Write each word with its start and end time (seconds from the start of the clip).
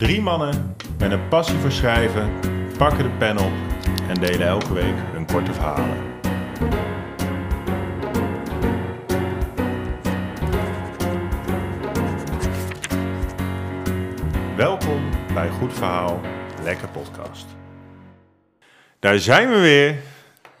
Drie 0.00 0.20
mannen 0.20 0.76
met 0.98 1.10
een 1.10 1.28
passie 1.28 1.58
voor 1.58 1.70
schrijven 1.72 2.30
pakken 2.78 3.02
de 3.02 3.10
pen 3.18 3.38
op 3.38 3.52
en 4.08 4.14
delen 4.14 4.46
elke 4.46 4.72
week 4.72 4.94
hun 5.12 5.26
korte 5.26 5.52
verhalen. 5.52 5.96
Welkom 14.56 15.10
bij 15.34 15.48
Goed 15.48 15.72
Verhaal, 15.72 16.20
Lekker 16.62 16.88
Podcast. 16.88 17.46
Daar 18.98 19.18
zijn 19.18 19.48
we 19.48 19.60
weer. 19.60 19.96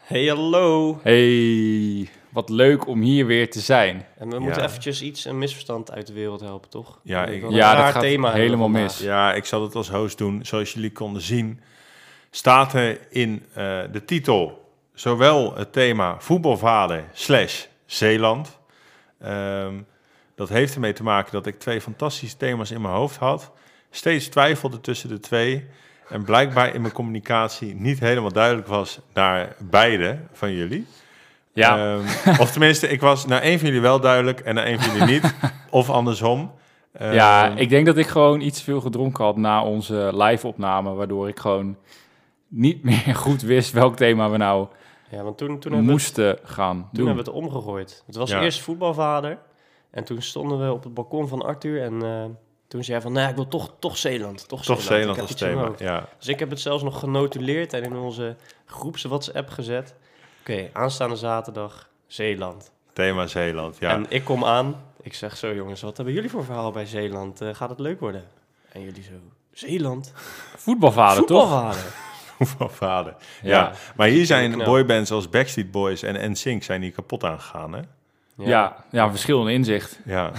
Hey, 0.00 0.24
hallo. 0.26 1.00
Hey, 1.02 2.08
wat 2.30 2.48
leuk 2.48 2.86
om 2.86 3.00
hier 3.00 3.26
weer 3.26 3.50
te 3.50 3.60
zijn. 3.60 4.06
En 4.18 4.28
we 4.30 4.38
moeten 4.38 4.62
Ja. 4.62 4.68
eventjes 4.68 5.02
iets, 5.02 5.24
een 5.24 5.38
misverstand 5.38 5.90
uit 5.92 6.06
de 6.06 6.12
wereld 6.12 6.40
helpen, 6.40 6.70
toch? 6.70 7.00
Ja, 7.02 7.26
ik- 7.26 7.50
Ja, 7.50 7.74
dat 7.74 7.92
gaat 7.92 8.02
thema 8.02 8.32
helemaal 8.32 8.68
mis. 8.68 8.98
Ja, 8.98 9.34
ik 9.34 9.44
zal 9.44 9.62
het 9.62 9.74
als 9.74 9.90
host 9.90 10.18
doen. 10.18 10.44
Zoals 10.44 10.72
jullie 10.72 10.92
konden 10.92 11.22
zien, 11.22 11.60
staat 12.30 12.72
er 12.74 12.98
in 13.10 13.42
eh, 13.54 13.80
de 13.92 14.04
titel 14.04 14.68
zowel 14.94 15.54
het 15.56 15.72
thema 15.72 16.16
voetbalvader 16.18 17.04
slash 17.12 17.64
Zeeland. 17.86 18.58
Ehm, 19.20 19.74
dat 20.34 20.48
heeft 20.48 20.74
ermee 20.74 20.92
te 20.92 21.02
maken 21.02 21.32
dat 21.32 21.46
ik 21.46 21.58
twee 21.58 21.80
fantastische 21.80 22.36
thema's 22.36 22.70
in 22.70 22.80
mijn 22.80 22.94
hoofd 22.94 23.16
had. 23.16 23.50
Steeds 23.90 24.26
twijfelde 24.28 24.80
tussen 24.80 25.08
de 25.08 25.20
twee. 25.20 25.66
En 26.08 26.24
blijkbaar 26.24 26.74
in 26.74 26.80
mijn 26.80 26.92
communicatie 26.92 27.74
niet 27.74 28.00
helemaal 28.00 28.32
duidelijk 28.32 28.66
was 28.66 29.00
naar 29.14 29.56
beide 29.58 30.18
van 30.32 30.52
jullie. 30.52 30.86
Ja, 31.52 31.94
Ehm, 32.24 32.40
of 32.40 32.50
tenminste, 32.50 32.88
ik 32.88 33.00
was 33.00 33.26
naar 33.26 33.40
één 33.42 33.58
van 33.58 33.66
jullie 33.68 33.82
wel 33.82 34.00
duidelijk 34.00 34.40
en 34.40 34.54
naar 34.54 34.64
één 34.64 34.80
van 34.80 34.96
jullie 34.96 35.14
niet. 35.20 35.34
of 35.70 35.90
andersom. 35.90 36.52
ja, 36.98 37.48
Ehm, 37.48 37.56
ik 37.56 37.68
denk 37.68 37.86
dat 37.86 37.96
ik 37.96 38.06
gewoon 38.06 38.40
iets 38.40 38.58
te 38.58 38.64
veel 38.64 38.80
gedronken 38.80 39.24
had 39.24 39.36
na 39.36 39.64
onze 39.64 40.10
live-opname, 40.14 40.92
waardoor 40.94 41.28
ik 41.28 41.38
gewoon 41.38 41.76
niet 42.48 42.82
meer 42.90 43.14
goed 43.14 43.42
wist 43.42 43.72
welk 43.72 43.96
thema 43.96 44.30
we 44.30 44.36
nou 44.36 44.66
Ja, 45.10 45.22
want 45.22 45.38
toen, 45.38 45.58
toen, 45.58 45.82
moesten 45.84 46.38
gaan 46.42 46.76
toen 46.76 46.88
doen. 46.92 47.06
hebben 47.06 47.24
we 47.24 47.30
het 47.30 47.40
omgegooid. 47.40 48.02
Het 48.06 48.16
was 48.16 48.30
Ja. 48.30 48.40
eerst 48.42 48.60
voetbalvader. 48.60 49.38
En 49.90 50.04
toen 50.04 50.22
stonden 50.22 50.64
we 50.66 50.72
op 50.72 50.84
het 50.84 50.94
balkon 50.94 51.28
van 51.28 51.42
Arthur. 51.42 51.82
En 51.82 52.02
eh, 52.02 52.24
toen 52.68 52.84
zei 52.84 52.92
hij 52.96 53.00
van, 53.06 53.12
nee, 53.12 53.28
ik 53.28 53.34
wil 53.34 53.48
toch, 53.48 53.72
toch 53.78 53.96
Zeeland. 53.96 54.48
Toch, 54.48 54.64
Toch 54.64 54.80
Zeeland, 54.80 55.20
als 55.20 55.34
thema. 55.34 55.70
Ja. 55.78 56.08
Dus 56.18 56.28
ik 56.28 56.38
heb 56.38 56.50
het 56.50 56.60
zelfs 56.60 56.82
nog 56.82 56.98
genotuleerd 56.98 57.72
en 57.72 57.82
in 57.82 57.96
onze 57.96 58.36
groeps 58.66 59.02
WhatsApp 59.04 59.48
gezet. 59.48 59.94
Oké, 60.40 60.68
aanstaande 60.72 61.16
zaterdag 61.16 61.88
Zeeland. 62.06 62.70
Thema 62.92 63.26
Zeeland, 63.26 63.76
ja. 63.78 63.90
En 63.90 64.06
ik 64.08 64.24
kom 64.24 64.44
aan. 64.44 64.82
Ik 65.02 65.14
zeg 65.14 65.36
zo, 65.36 65.54
jongens, 65.54 65.80
wat 65.82 65.96
hebben 65.96 66.14
jullie 66.14 66.30
voor 66.30 66.44
verhaal 66.44 66.70
bij 66.72 66.86
Zeeland? 66.86 67.40
Eh, 67.40 67.48
gaat 67.54 67.68
het 67.70 67.78
leuk 67.78 68.00
worden? 68.00 68.24
En 68.72 68.82
jullie 68.82 69.02
zo, 69.02 69.10
Zeeland? 69.52 70.12
Voetbalvader, 70.56 71.24
toch? 71.24 71.40
Voetbalvader. 71.48 71.82
Voetbalvader. 72.38 73.14
Ja. 73.42 73.48
Ja. 73.50 73.72
maar 73.96 74.08
hier 74.08 74.26
zijn 74.26 74.52
knap. 74.52 74.66
boybands 74.66 75.10
als 75.10 75.28
Backstreet 75.28 75.70
Boys 75.70 76.02
en 76.02 76.30
NSYNC 76.30 76.62
zijn 76.62 76.82
hier 76.82 76.92
kapot 76.92 77.24
aangegaan, 77.24 77.72
hè? 77.72 77.80
Ja, 78.36 78.84
ja, 78.90 79.10
verschil 79.10 79.48
in 79.48 79.54
inzicht. 79.54 79.98
Ja, 80.04 80.30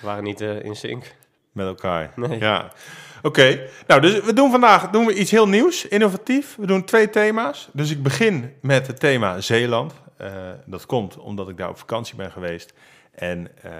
We 0.00 0.06
waren 0.06 0.24
niet 0.24 0.40
eh, 0.40 0.62
in 0.64 0.76
sync. 0.76 1.14
met 1.52 1.66
elkaar. 1.66 2.10
Nee. 2.16 2.38
Ja. 2.38 2.70
Oké, 3.22 3.68
nou, 3.86 4.00
dus 4.00 4.20
we 4.20 4.32
doen 4.32 4.50
vandaag 4.50 4.90
doen 4.90 5.06
we 5.06 5.14
iets 5.14 5.30
heel 5.30 5.48
nieuws, 5.48 5.88
innovatief. 5.88 6.56
We 6.56 6.66
doen 6.66 6.84
twee 6.84 7.10
thema's. 7.10 7.68
Dus 7.72 7.90
ik 7.90 8.02
begin 8.02 8.52
met 8.60 8.86
het 8.86 9.00
thema 9.00 9.40
Zeeland. 9.40 9.92
Eh, 10.16 10.32
dat 10.66 10.86
komt 10.86 11.18
omdat 11.18 11.48
ik 11.48 11.56
daar 11.56 11.68
op 11.68 11.78
vakantie 11.78 12.16
ben 12.16 12.30
geweest. 12.30 12.72
En 13.14 13.48
eh, 13.62 13.72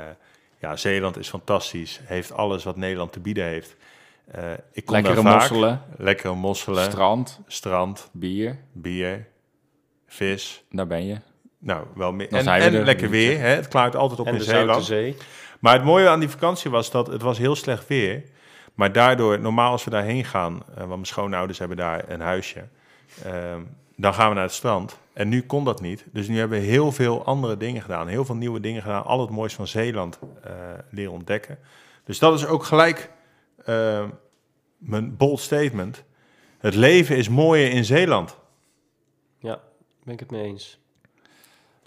ja, 0.59 0.77
Zeeland 0.77 1.19
is 1.19 1.29
fantastisch. 1.29 2.01
Heeft 2.05 2.33
alles 2.33 2.65
wat 2.65 2.77
Nederland 2.77 3.13
te 3.13 3.21
bieden 3.21 3.45
heeft. 3.45 3.77
Eh, 4.31 4.43
ik 4.73 4.85
kom 4.85 4.95
Lekkere 4.95 5.15
daar 5.15 5.25
vaak. 5.25 5.35
mosselen, 5.35 5.83
Lekkere 5.97 6.35
mosselen, 6.35 6.85
strand, 6.85 7.41
strand, 7.47 8.09
bier, 8.13 8.59
bier, 8.73 9.27
vis. 10.06 10.65
daar 10.71 10.87
ben 10.87 11.06
je. 11.06 11.17
Nou, 11.59 11.87
wel 11.95 12.12
meer. 12.12 12.29
En, 12.29 12.47
er, 12.47 12.84
lekker 12.84 13.11
weer. 13.11 13.39
Hè? 13.39 13.49
Het 13.49 13.69
klaart 13.69 13.97
altijd 13.97 14.21
op 14.21 14.27
en 14.27 14.33
in 14.33 14.39
de 14.39 14.45
Zeeland. 14.45 14.84
Zee. 14.84 15.17
Maar 15.59 15.73
het 15.73 15.84
mooie 15.84 16.09
aan 16.09 16.21
die 16.21 16.29
vakantie 16.29 16.71
was 16.71 16.91
dat 16.91 17.06
het 17.06 17.23
was 17.23 17.39
heel 17.39 17.56
slecht 17.56 17.87
weer. 17.87 18.23
Maar 18.75 18.92
daardoor, 18.92 19.41
normaal 19.41 19.70
als 19.70 19.84
we 19.84 19.91
daarheen 19.91 20.25
gaan, 20.25 20.62
eh, 20.69 20.76
want 20.76 20.88
mijn 20.88 21.06
schoonouders 21.06 21.58
hebben 21.58 21.76
daar 21.76 22.08
een 22.08 22.20
huisje, 22.20 22.64
ehm, 23.25 23.60
dan 23.97 24.14
gaan 24.14 24.28
we 24.28 24.34
naar 24.34 24.44
het 24.44 24.53
strand. 24.53 24.98
En 25.12 25.28
nu 25.28 25.42
kon 25.42 25.64
dat 25.64 25.81
niet. 25.81 26.04
Dus 26.12 26.28
nu 26.28 26.38
hebben 26.38 26.60
we 26.60 26.66
heel 26.66 26.92
veel 26.92 27.25
andere 27.25 27.56
dingen 27.56 27.82
gedaan. 27.82 28.08
Heel 28.08 28.25
veel 28.25 28.34
nieuwe 28.34 28.60
dingen 28.60 28.82
gedaan. 28.82 29.04
Al 29.04 29.20
het 29.20 29.31
moois 29.31 29.54
van 29.54 29.66
Zeeland 29.66 30.19
eh, 30.42 30.53
leren 30.91 31.12
ontdekken. 31.12 31.58
Dus 32.04 32.19
dat 32.19 32.34
is 32.34 32.47
ook 32.47 32.64
gelijk 32.64 33.10
eh, 33.64 34.04
mijn 34.78 35.16
bold 35.16 35.41
statement. 35.41 36.04
Het 36.58 36.75
leven 36.75 37.16
is 37.16 37.28
mooier 37.28 37.70
in 37.70 37.84
Zeeland. 37.84 38.38
Ja, 39.38 39.60
ben 40.04 40.14
ik 40.14 40.20
het 40.20 40.31
mee 40.31 40.42
eens. 40.42 40.78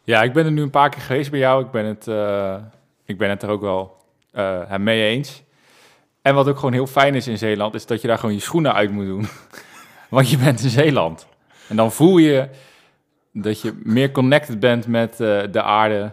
Ja, 0.04 0.24
ik 0.24 0.34
ben 0.34 0.46
er 0.46 0.52
nu 0.52 0.62
een 0.62 0.70
paar 0.70 0.90
keer 0.90 1.02
geweest 1.02 1.32
bij 1.32 1.40
jou. 1.40 1.64
Ik 1.66 1.72
ben 1.72 1.86
het, 1.86 2.08
eh, 2.08 2.56
ik 3.06 3.18
ben 3.18 3.30
het 3.30 3.44
er 3.44 3.50
ook 3.50 3.62
wel 3.62 4.02
eh, 4.32 4.78
mee 4.78 5.04
eens. 5.08 5.44
En 6.24 6.36
wat 6.36 6.48
ook 6.48 6.56
gewoon 6.56 6.74
heel 6.74 6.88
fijn 6.88 7.16
is 7.16 7.28
in 7.28 7.38
Zeeland, 7.38 7.74
is 7.74 7.86
dat 7.86 8.02
je 8.02 8.08
daar 8.08 8.18
gewoon 8.18 8.36
je 8.36 8.42
schoenen 8.42 8.74
uit 8.74 8.92
moet 8.92 9.06
doen. 9.06 9.28
Want 10.10 10.30
je 10.30 10.38
bent 10.38 10.64
in 10.64 10.70
Zeeland. 10.70 11.28
En 11.68 11.76
dan 11.76 11.92
voel 11.92 12.18
je 12.18 12.50
dat 13.34 13.62
je 13.62 13.80
meer 13.84 14.12
connected 14.12 14.60
bent 14.60 14.88
met 14.88 15.12
eh, 15.12 15.42
de 15.52 15.62
aarde 15.62 16.12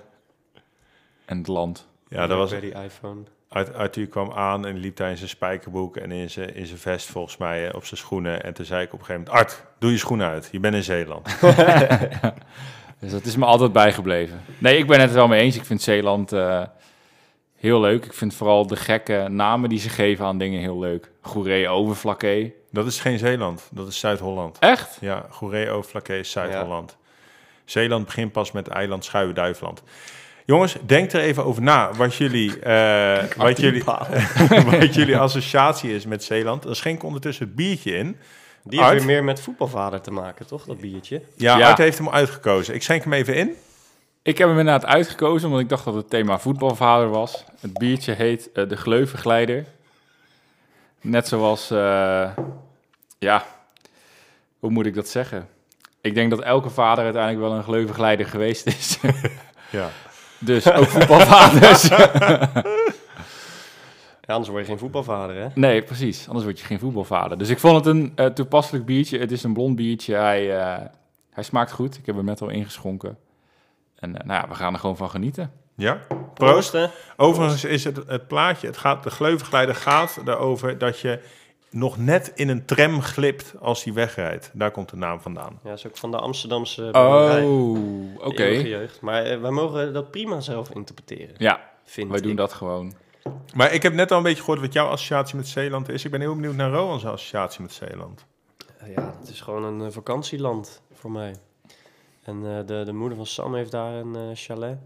en 1.25 1.38
het 1.38 1.47
land. 1.47 1.88
Ja, 2.09 2.26
dat 2.26 2.38
was, 2.38 2.50
Bij 2.50 2.60
die 2.60 2.75
iPhone. 2.75 3.20
Art- 3.49 3.75
Arthur 3.75 4.06
kwam 4.06 4.32
aan 4.32 4.66
en 4.66 4.76
liep 4.76 4.97
daar 4.97 5.10
in 5.10 5.16
zijn 5.16 5.28
spijkerbroek 5.28 5.97
en 5.97 6.10
in 6.12 6.31
zijn, 6.31 6.54
in 6.54 6.66
zijn 6.66 6.78
vest 6.78 7.06
volgens 7.06 7.37
mij 7.37 7.69
eh, 7.69 7.75
op 7.75 7.84
zijn 7.84 8.00
schoenen. 8.00 8.43
En 8.43 8.54
toen 8.54 8.65
zei 8.65 8.82
ik 8.82 8.93
op 8.93 8.99
een 8.99 9.04
gegeven 9.04 9.26
moment, 9.28 9.44
Art, 9.44 9.62
doe 9.78 9.91
je 9.91 9.99
schoenen 9.99 10.28
uit. 10.28 10.49
Je 10.53 10.60
bent 10.60 10.75
in 10.75 10.82
Zeeland. 10.84 11.28
Dus 13.00 13.10
dat 13.10 13.25
is 13.25 13.37
me 13.37 13.44
altijd 13.44 13.72
bijgebleven. 13.72 14.41
Nee, 14.59 14.78
ik 14.78 14.87
ben 14.87 15.00
het 15.00 15.10
er 15.10 15.16
wel 15.16 15.28
mee 15.28 15.41
eens. 15.41 15.56
Ik 15.56 15.65
vind 15.65 15.82
Zeeland 15.82 16.32
eh, 16.32 16.62
heel 17.60 17.81
leuk. 17.81 18.04
Ik 18.04 18.12
vind 18.12 18.34
vooral 18.34 18.66
de 18.66 18.76
gekke 18.76 19.26
namen 19.31 19.69
die 19.69 19.78
ze 19.78 19.88
geven 19.88 20.25
aan 20.25 20.38
dingen 20.38 20.60
heel 20.60 20.78
leuk. 20.78 21.10
Goeree 21.21 21.69
Overflakkee. 21.69 22.54
Dat 22.71 22.87
is 22.87 23.00
geen 23.00 23.19
Zeeland, 23.19 23.69
dat 23.72 23.88
is 23.88 23.98
Zuid-Holland. 23.98 24.59
Echt? 24.59 24.97
Ja, 25.00 25.26
Goeree 25.31 25.82
Vlakke 25.82 26.19
is 26.19 26.31
Zuid-Holland. 26.31 26.97
Zeeland 27.65 28.04
begint 28.04 28.32
pas 28.32 28.53
met 28.53 28.69
eiland 28.69 29.04
Schuiven-Duiveland. 29.04 29.82
Jongens, 30.44 30.76
denk 30.87 31.12
er 31.12 31.20
even 31.20 31.44
over 31.44 31.62
na 31.62 31.93
wat 31.93 32.15
jullie, 32.15 32.59
eh, 32.60 33.22
wat, 33.37 33.60
jullie, 33.60 33.84
wat 34.81 34.94
jullie 34.94 35.16
associatie 35.16 35.94
is 35.94 36.06
met 36.06 36.25
Zeeland. 36.25 36.62
Dan 36.62 36.75
schenk 36.76 37.03
ondertussen 37.03 37.47
het 37.47 37.54
biertje 37.54 37.97
in. 37.97 38.16
Die 38.65 38.78
heeft 38.78 38.91
Art? 38.91 38.99
weer 38.99 39.06
meer 39.06 39.25
met 39.25 39.41
voetbalvader 39.41 40.00
te 40.00 40.10
maken, 40.10 40.47
toch? 40.47 40.65
Dat 40.65 40.81
biertje. 40.81 41.22
Ja, 41.37 41.59
Ja. 41.59 41.69
Art 41.69 41.78
heeft 41.78 41.99
hem 41.99 42.09
uitgekozen. 42.09 42.75
Ik 42.75 42.82
schenk 42.82 43.03
hem 43.04 43.12
even 43.12 43.34
in. 43.34 43.54
Ik 44.22 44.38
heb 44.38 44.48
hem 44.48 44.58
inderdaad 44.58 44.86
uitgekozen, 44.86 45.47
omdat 45.47 45.62
ik 45.62 45.69
dacht 45.69 45.84
dat 45.84 45.94
het 45.94 46.10
thema 46.10 46.38
voetbalvader 46.38 47.08
was. 47.08 47.44
Het 47.60 47.78
biertje 47.78 48.12
heet 48.12 48.53
eh, 48.53 48.69
de 48.69 48.76
Gleuvengeleider. 48.76 49.64
Net 51.00 51.28
zoals, 51.28 51.70
eh, 51.70 52.31
ja, 53.19 53.44
hoe 54.58 54.70
moet 54.70 54.86
ik 54.86 54.94
dat 54.94 55.08
zeggen? 55.08 55.48
Ik 56.00 56.14
denk 56.14 56.31
dat 56.31 56.41
elke 56.41 56.70
vader 56.70 57.04
uiteindelijk 57.04 57.42
wel 57.48 57.56
een 57.56 57.62
gleuvengeleider 57.62 58.26
geweest 58.26 58.66
is. 58.66 58.98
Ja. 59.70 59.88
dus 60.38 60.72
ook 60.72 60.87
voetbalvaders. 60.87 61.88
Ja, 64.20 64.37
anders 64.37 64.54
word 64.54 64.64
je 64.66 64.70
geen 64.70 64.81
voetbalvader, 64.81 65.37
hè? 65.37 65.48
nee, 65.54 65.82
precies. 65.82 66.26
Anders 66.26 66.44
word 66.44 66.60
je 66.60 66.66
geen 66.66 66.78
voetbalvader. 66.78 67.38
Dus 67.38 67.48
ik 67.48 67.58
vond 67.58 67.76
het 67.76 67.87
een 67.87 68.12
eh, 68.14 68.26
toepasselijk 68.26 68.84
biertje. 68.84 69.19
Het 69.19 69.32
is 69.32 69.42
een 69.42 69.52
blond 69.52 69.76
biertje. 69.76 70.14
Hij, 70.14 70.47
hij 71.31 71.42
smaakt 71.42 71.72
goed. 71.72 71.97
Ik 71.97 72.06
heb 72.06 72.16
hem 72.16 72.25
net 72.25 72.42
al 72.42 72.48
ingeschonken. 72.48 73.19
En 74.00 74.19
eh, 74.19 74.27
nou 74.27 74.43
ja, 74.43 74.49
we 74.49 74.55
gaan 74.55 74.72
er 74.72 74.81
gewoon 74.81 74.97
van 74.97 75.11
genieten. 75.11 75.53
Ja? 75.77 76.00
Proost. 76.09 76.34
Proost, 76.34 76.72
hè? 76.72 76.87
Overigens 77.16 77.65
is 77.65 77.84
het, 77.84 77.97
het 78.06 78.27
plaatje, 78.27 78.66
het 78.66 78.77
gaat, 78.77 79.03
de 79.03 79.11
gleuvengeleider 79.11 79.75
gaat 79.75 80.20
erover 80.26 80.79
dat 80.79 81.00
je 81.00 81.20
nog 81.70 81.99
net 81.99 82.32
in 82.35 82.49
een 82.49 82.64
tram 82.64 83.02
glipt 83.02 83.55
als 83.61 83.85
die 83.85 83.93
wegrijdt. 83.93 84.50
Daar 84.52 84.70
komt 84.70 84.88
de 84.88 84.97
naam 84.97 85.20
vandaan. 85.20 85.58
Ja, 85.64 85.73
is 85.73 85.87
ook 85.87 85.97
van 85.97 86.11
de 86.11 86.19
Amsterdamse. 86.19 86.88
Oh, 86.93 88.26
oké. 88.26 88.44
Jeugd. 88.44 89.00
Maar 89.00 89.23
eh, 89.23 89.41
wij 89.41 89.50
mogen 89.50 89.93
dat 89.93 90.11
prima 90.11 90.41
zelf 90.41 90.70
interpreteren, 90.70 91.35
Ja, 91.38 91.70
vind 91.85 92.11
wij 92.11 92.20
doen 92.20 92.37
dat 92.37 92.52
gewoon. 92.52 92.93
Maar 93.55 93.73
ik 93.73 93.82
heb 93.82 93.93
net 93.93 94.11
al 94.11 94.17
een 94.17 94.23
beetje 94.23 94.43
gehoord 94.43 94.61
wat 94.61 94.73
jouw 94.73 94.87
associatie 94.87 95.37
met 95.37 95.49
Zeeland 95.49 95.88
is. 95.88 96.05
Ik 96.05 96.11
ben 96.11 96.20
heel 96.20 96.35
benieuwd 96.35 96.55
naar 96.55 96.70
Rowan's 96.70 97.05
associatie 97.05 97.62
met 97.62 97.73
Zeeland. 97.73 98.26
Ja, 98.94 99.14
het 99.20 99.29
is 99.29 99.41
gewoon 99.41 99.64
een 99.64 99.87
eh, 99.87 99.93
vakantieland 99.93 100.82
voor 100.93 101.11
mij. 101.11 101.35
En 102.22 102.37
eh, 102.58 102.67
de, 102.67 102.82
de 102.84 102.93
moeder 102.93 103.17
van 103.17 103.26
Sam 103.26 103.55
heeft 103.55 103.70
daar 103.70 103.94
een 103.94 104.17
eh, 104.17 104.22
chalet. 104.34 104.78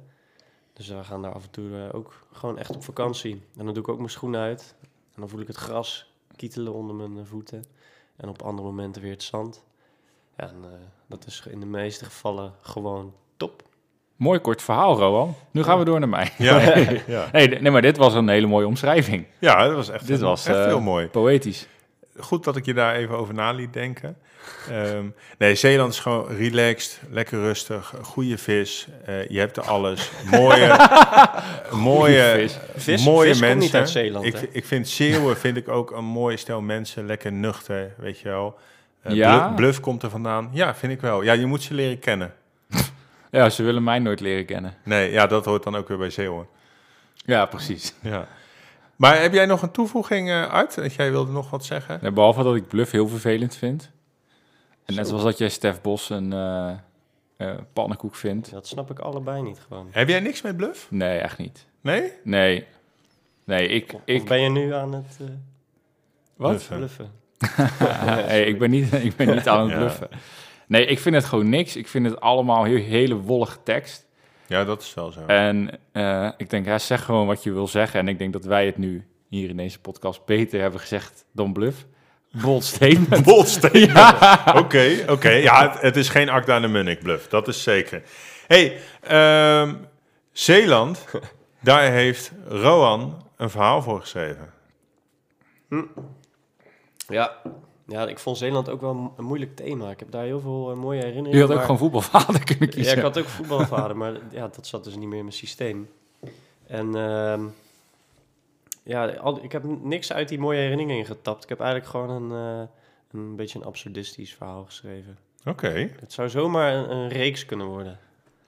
Dus 0.73 0.89
we 0.89 1.05
gaan 1.05 1.23
daar 1.23 1.33
af 1.33 1.43
en 1.45 1.51
toe 1.51 1.79
eh, 1.89 1.95
ook 1.95 2.27
gewoon 2.33 2.59
echt 2.59 2.75
op 2.77 2.85
vakantie. 2.85 3.33
En 3.57 3.65
dan 3.65 3.75
doe 3.75 3.83
ik 3.83 3.89
ook 3.89 3.97
mijn 3.99 4.11
schoenen 4.11 4.41
uit. 4.41 4.75
En 5.15 5.21
dan 5.21 5.29
voel 5.29 5.41
ik 5.41 5.47
het 5.47 5.57
gras 5.57 6.13
kietelen 6.37 6.73
onder 6.73 6.97
mijn 7.11 7.27
voeten. 7.27 7.65
En 8.17 8.29
op 8.29 8.43
andere 8.43 8.69
momenten 8.69 9.03
weer 9.03 9.11
het 9.13 9.23
zand. 9.23 9.65
Ja, 10.37 10.45
en 10.49 10.57
eh, 10.63 10.71
dat 11.07 11.27
is 11.27 11.47
in 11.51 11.61
de 11.61 11.67
meeste 11.67 12.05
gevallen 12.05 12.55
gewoon 12.61 13.13
top. 13.37 13.63
Mooi 14.17 14.39
kort 14.39 14.63
verhaal, 14.63 14.99
Rowan. 14.99 15.35
Nu 15.51 15.63
gaan 15.63 15.79
we 15.79 15.85
door 15.85 15.99
naar 15.99 16.09
mij. 16.09 16.33
Ja, 16.39 16.79
ja. 17.07 17.29
Nee, 17.33 17.49
nee, 17.49 17.71
maar 17.73 17.83
dit 17.83 17.97
was 17.97 18.15
een 18.15 18.29
hele 18.29 18.47
mooie 18.47 18.67
omschrijving. 18.67 19.27
ja 19.39 19.65
dat 19.67 19.75
was 19.75 19.89
echt, 19.89 20.07
Dit 20.07 20.21
was 20.21 20.47
echt 20.47 20.65
heel 20.65 20.81
mooi. 20.81 21.07
poëtisch. 21.09 21.67
Goed 22.19 22.45
dat 22.45 22.57
ik 22.57 22.65
je 22.65 22.75
daar 22.75 22.95
even 22.95 23.17
over 23.17 23.35
na 23.35 23.51
liet 23.53 23.73
denken. 23.73 24.17
Ehm, 24.71 25.05
nee, 25.39 25.55
Zeeland 25.55 25.93
is 25.93 25.99
gewoon 25.99 26.27
relaxed, 26.37 27.01
lekker 27.11 27.39
rustig, 27.41 27.95
goede 28.03 28.39
vis. 28.39 28.87
eh, 29.05 29.29
je 29.29 29.39
hebt 29.39 29.57
er 29.57 29.63
alles. 29.63 30.11
Mooie, 30.31 30.77
mooie, 31.73 32.33
vis. 32.37 32.59
Vis- 32.77 33.05
mooie 33.05 33.29
vis 33.29 33.39
komt 33.41 33.41
mensen. 33.51 33.59
niet 33.59 33.75
uit 33.75 33.91
Zeeland, 33.91 34.25
ik, 34.25 34.41
ik 34.53 34.65
vind 34.65 34.89
Zeeuwen 34.89 35.37
vind 35.37 35.57
ik 35.57 35.69
ook 35.69 35.91
een 35.91 36.05
mooi 36.05 36.37
stel 36.37 36.61
mensen. 36.61 37.07
Lekker 37.07 37.33
nuchter, 37.33 37.95
weet 37.99 38.19
je 38.19 38.29
wel. 38.29 38.59
Eh, 39.03 39.15
Ja? 39.15 39.39
Bluff, 39.39 39.55
Bluff 39.55 39.81
komt 39.81 40.03
er 40.03 40.11
vandaan. 40.11 40.51
Ja, 40.53 40.75
vind 40.75 40.93
ik 40.93 41.01
wel. 41.01 41.23
Ja, 41.23 41.33
je 41.33 41.47
moet 41.47 41.63
ze 41.63 41.75
leren 41.75 41.99
kennen. 41.99 42.35
Ja, 43.31 43.51
ze 43.51 43.63
willen 43.63 43.85
mij 43.85 43.99
nooit 43.99 44.21
leren 44.21 44.45
kennen. 44.47 44.75
Nee, 44.85 45.11
ja, 45.11 45.27
dat 45.27 45.45
hoort 45.45 45.63
dan 45.63 45.77
ook 45.77 45.89
weer 45.89 45.99
bij 45.99 46.11
Zeeuwen. 46.11 46.47
Ja, 47.15 47.47
precies. 47.47 47.95
Ja. 48.03 48.27
Maar 48.97 49.21
heb 49.21 49.33
jij 49.33 49.47
nog 49.47 49.63
een 49.63 49.71
toevoeging 49.71 50.29
eh, 50.29 50.53
uit? 50.53 50.75
Dat 50.75 50.95
jij 50.95 51.11
wilde 51.11 51.33
nog 51.33 51.51
wat 51.51 51.65
zeggen? 51.65 51.99
Nee, 52.03 52.13
behalve 52.13 52.43
dat 52.43 52.57
ik 52.57 52.69
Bluff 52.69 52.91
heel 52.91 53.09
vervelend 53.09 53.57
vind. 53.57 53.91
En 54.85 54.95
net 54.95 55.05
Zo. 55.05 55.09
zoals 55.11 55.25
dat 55.25 55.39
jij 55.39 55.49
Stef 55.49 55.81
Bos 55.81 56.11
een 56.11 56.33
eh, 56.33 56.71
eh, 57.37 57.55
pannenkoek 57.73 58.15
vindt. 58.15 58.51
Dat 58.51 58.67
snap 58.67 58.91
ik 58.91 58.99
allebei 58.99 59.43
niet 59.43 59.61
gewoon. 59.67 59.89
Heb 59.91 60.09
jij 60.09 60.21
niks 60.21 60.43
met 60.43 60.57
Bluff? 60.57 60.87
Nee, 60.91 61.19
echt 61.19 61.39
niet. 61.39 61.67
Nee? 61.81 62.13
Nee. 62.25 62.67
Nee, 63.45 63.69
ik... 63.69 63.93
Of 63.95 64.01
ik 64.05 64.25
ben 64.25 64.41
je 64.41 64.49
nu 64.49 64.75
aan 64.75 64.93
het 64.93 65.17
eh 65.21 65.27
wat? 66.37 66.51
Bluffen. 66.51 66.77
bluffen? 66.77 67.11
hey, 68.29 68.45
ik, 68.45 68.59
ben 68.59 68.71
niet, 68.71 68.93
ik 68.93 69.17
ben 69.17 69.35
niet 69.35 69.49
aan 69.49 69.61
het 69.61 69.71
Ja. 69.71 69.77
bluffen. 69.77 70.09
Nee, 70.67 70.87
ik 70.87 70.99
vind 70.99 71.15
het 71.15 71.25
gewoon 71.25 71.49
niks. 71.49 71.77
Ik 71.77 71.89
vind 71.89 72.07
het 72.07 72.21
allemaal 72.21 72.65
heel, 72.65 72.83
hele 72.83 73.15
wollige 73.15 73.59
tekst. 73.63 74.04
Ja, 74.47 74.65
dat 74.65 74.83
is 74.83 74.95
wel 74.95 75.13
zo. 75.13 75.21
En 75.27 75.79
eh, 75.93 76.29
ik 76.37 76.51
denk, 76.51 76.67
ja, 76.67 76.79
zeg 76.79 77.05
gewoon 77.05 77.27
wat 77.27 77.43
je 77.43 77.53
wil 77.53 77.69
zeggen. 77.69 78.01
En 78.01 78.09
ik 78.09 78.19
denk 78.19 78.33
dat 78.33 78.45
wij 78.45 78.67
het 78.67 78.77
nu 78.77 79.07
hier 79.29 79.49
in 79.49 79.57
deze 79.57 79.81
podcast 79.81 80.25
beter 80.25 80.61
hebben 80.61 80.81
gezegd 80.81 81.25
dan 81.33 81.53
bluff. 81.53 81.87
Bold 82.43 82.65
statement. 82.65 83.25
Bold 83.33 83.49
statement. 83.49 83.93
Ja. 83.93 84.55
Oké, 84.57 85.05
oké. 85.09 85.31
Ja, 85.31 85.71
het, 85.71 85.81
het 85.81 85.97
is 85.97 86.09
geen 86.09 86.29
Akda 86.29 86.61
de 86.61 86.69
Munnik 86.69 87.03
bluff. 87.03 87.29
Dat 87.29 87.49
is 87.49 87.63
zeker. 87.63 88.03
hey, 88.47 88.81
ehm, 89.01 89.75
Zeeland, 90.33 91.05
daar 91.61 91.91
heeft 91.91 92.33
Roan 92.49 93.23
een 93.37 93.51
verhaal 93.51 93.83
voor 93.83 94.01
geschreven. 94.01 94.53
Ja. 97.09 97.33
Ja, 97.87 98.07
ik 98.09 98.19
vond 98.19 98.39
Zeeland 98.39 98.69
ook 98.69 98.81
wel 98.81 99.13
een 99.17 99.25
moeilijk 99.25 99.57
thema. 99.57 99.91
Ik 99.91 99.99
heb 99.99 100.11
daar 100.11 100.25
heel 100.25 100.41
veel 100.41 100.71
eh, 100.71 100.77
mooie 100.77 100.99
herinneringen. 101.01 101.35
Je 101.39 101.41
had 101.41 101.51
ook 101.51 101.57
maar- 101.57 101.65
gewoon 101.65 101.81
voetbalvader 101.81 102.45
kunnen 102.55 102.69
Ja, 102.69 102.75
kiezen. 102.75 102.97
ik 102.97 103.03
had 103.03 103.19
ook 103.19 103.29
voetbalvader, 103.29 103.97
maar 103.97 104.13
ja, 104.31 104.49
dat 104.49 104.67
zat 104.67 104.85
dus 104.85 104.97
niet 104.97 105.09
meer 105.09 105.19
in 105.19 105.25
mijn 105.25 105.37
systeem. 105.37 105.89
En 106.67 106.95
ehm, 106.95 107.41
ja, 108.83 109.07
al, 109.09 109.39
ik 109.45 109.53
heb 109.53 109.63
niks 109.83 110.13
uit 110.13 110.29
die 110.29 110.39
mooie 110.39 110.59
herinneringen 110.61 111.05
getapt. 111.05 111.43
Ik 111.43 111.49
heb 111.49 111.61
eigenlijk 111.61 111.91
gewoon 111.91 112.11
een, 112.11 112.59
eh, 112.61 112.67
een 113.21 113.37
beetje 113.37 113.59
een 113.59 113.65
absurdistisch 113.65 114.35
verhaal 114.35 114.65
geschreven. 114.65 115.19
Oké, 115.45 115.91
Het 116.01 116.13
zou 116.13 116.29
zomaar 116.29 116.75
een, 116.75 116.91
een 116.91 117.09
reeks 117.09 117.47
kunnen 117.47 117.67
worden. 117.67 117.99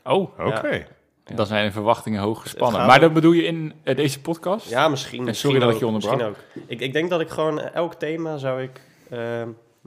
Oh, 0.04 0.38
oké. 0.38 0.86
Ja. 1.26 1.34
dan 1.34 1.46
zijn 1.46 1.66
de 1.66 1.72
verwachtingen 1.72 2.20
hoog 2.22 2.40
gespannen. 2.42 2.86
Maar 2.86 3.00
dat 3.00 3.12
bedoel 3.12 3.32
je 3.32 3.44
in 3.44 3.72
eh, 3.82 3.96
deze 3.96 4.20
podcast? 4.20 4.68
Ja, 4.68 4.88
misschien. 4.88 5.28
En 5.28 5.34
sorry 5.34 5.56
misschien 5.56 5.60
dat 5.60 5.68
ik 5.68 5.74
ook, 5.74 5.80
je 5.80 5.86
onderbrak. 5.86 6.34
Misschien 6.36 6.62
ook. 6.62 6.70
Ik, 6.70 6.80
ik 6.80 6.92
denk 6.92 7.10
dat 7.10 7.20
ik 7.20 7.28
gewoon 7.28 7.60
elk 7.60 7.94
thema 7.94 8.36
zou 8.36 8.62
ik 8.62 8.80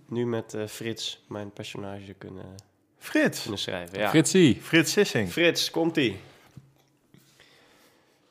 nu 0.05 0.25
met 0.25 0.53
eh, 0.53 0.67
Frits, 0.67 1.23
mijn 1.27 1.51
personage, 1.51 2.13
kunnen, 2.13 2.55
Frits. 2.97 3.41
kunnen 3.41 3.59
schrijven. 3.59 3.99
Ja. 3.99 4.09
Fritsie. 4.09 4.61
Frits 4.61 4.91
Sissing. 4.91 5.31
Frits, 5.31 5.71
komt-ie. 5.71 6.19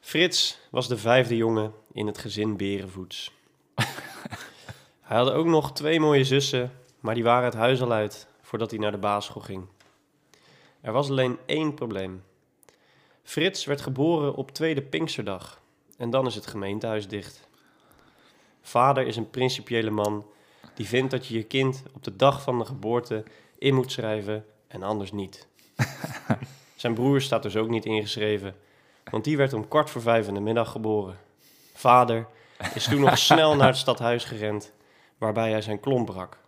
Frits 0.00 0.58
was 0.70 0.88
de 0.88 0.96
vijfde 0.96 1.36
jongen 1.36 1.72
in 1.92 2.06
het 2.06 2.18
gezin 2.18 2.56
Berenvoets. 2.56 3.32
hij 5.08 5.16
had 5.16 5.30
ook 5.30 5.46
nog 5.46 5.72
twee 5.72 6.00
mooie 6.00 6.24
zussen, 6.24 6.72
maar 7.00 7.14
die 7.14 7.24
waren 7.24 7.44
het 7.44 7.54
huis 7.54 7.80
al 7.80 7.92
uit 7.92 8.26
voordat 8.42 8.70
hij 8.70 8.80
naar 8.80 8.90
de 8.92 8.98
basisschool 8.98 9.42
ging. 9.42 9.66
Er 10.80 10.92
was 10.92 11.10
alleen 11.10 11.38
één 11.46 11.74
probleem. 11.74 12.22
Frits 13.22 13.64
werd 13.64 13.80
geboren 13.80 14.34
op 14.34 14.50
tweede 14.50 14.82
Pinksterdag 14.82 15.60
en 15.96 16.10
dan 16.10 16.26
is 16.26 16.34
het 16.34 16.46
gemeentehuis 16.46 17.08
dicht. 17.08 17.48
Vader 18.62 19.06
is 19.06 19.16
een 19.16 19.30
principiële 19.30 19.90
man 19.90 20.26
die 20.78 20.88
vindt 20.88 21.10
dat 21.10 21.26
je 21.26 21.34
je 21.34 21.42
kind 21.42 21.82
op 21.94 22.04
de 22.04 22.16
dag 22.16 22.42
van 22.42 22.58
de 22.58 22.64
geboorte 22.64 23.24
in 23.58 23.74
moet 23.74 23.92
schrijven 23.92 24.44
en 24.68 24.82
anders 24.82 25.12
niet. 25.12 25.46
Zijn 26.76 26.94
broer 26.94 27.20
staat 27.20 27.42
dus 27.42 27.56
ook 27.56 27.68
niet 27.68 27.84
ingeschreven, 27.84 28.56
want 29.10 29.24
die 29.24 29.36
werd 29.36 29.52
om 29.52 29.68
kwart 29.68 29.90
voor 29.90 30.02
vijf 30.02 30.28
in 30.28 30.34
de 30.34 30.40
middag 30.40 30.70
geboren. 30.70 31.18
Vader 31.74 32.26
is 32.74 32.84
toen 32.84 33.00
nog 33.00 33.18
snel 33.28 33.56
naar 33.56 33.66
het 33.66 33.76
stadhuis 33.76 34.24
gerend, 34.24 34.72
waarbij 35.16 35.50
hij 35.50 35.62
zijn 35.62 35.80
klomp 35.80 36.06
brak. 36.06 36.38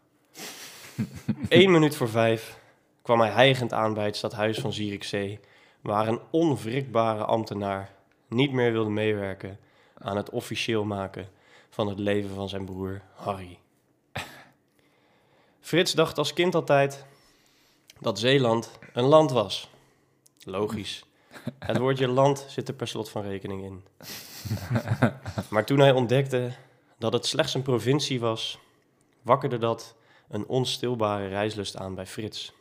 Eén 1.49 1.71
minuut 1.71 1.97
voor 1.97 2.09
vijf 2.09 2.59
kwam 3.03 3.21
hij 3.21 3.31
hijgend 3.31 3.73
aan 3.73 3.95
bij 3.95 4.05
het 4.05 4.17
stadhuis 4.17 4.59
van 4.59 4.73
Zierikzee, 4.73 5.41
waar 5.81 6.09
een 6.09 6.21
onwrikbare 6.31 7.25
ambtenaar 7.25 7.95
niet 8.29 8.53
meer 8.53 8.73
wilde 8.73 8.91
meewerken 8.91 9.59
aan 9.99 10.17
het 10.17 10.31
officieel 10.31 10.85
maken 10.85 11.29
van 11.71 11.89
het 11.89 11.99
leven 11.99 12.35
van 12.35 12.49
zijn 12.49 12.65
broer 12.65 13.01
Harry. 13.15 13.59
Frits 15.71 15.93
dacht 15.93 16.19
als 16.19 16.33
kind 16.33 16.55
altijd 16.55 17.05
dat 17.99 18.19
Zeeland 18.19 18.71
een 18.93 19.05
land 19.05 19.31
was. 19.31 19.69
Logisch. 20.45 21.05
Het 21.59 21.79
woordje 21.79 22.09
land 22.09 22.47
zit 22.49 22.69
er 22.69 22.75
per 22.75 22.89
slot 22.89 23.11
van 23.11 23.23
rekening 23.23 23.63
in. 23.63 23.85
Maar 25.51 25.65
toen 25.65 25.79
hij 25.79 25.93
ontdekte 25.93 26.53
dat 26.99 27.13
het 27.13 27.27
slechts 27.27 27.55
een 27.55 27.63
provincie 27.63 28.21
was, 28.21 28.59
wakkerde 29.23 29.59
dat 29.59 29.95
een 30.29 30.47
onstilbare 30.47 31.29
reislust 31.29 31.77
aan 31.77 31.95
bij 31.95 32.07
Frits. 32.07 32.53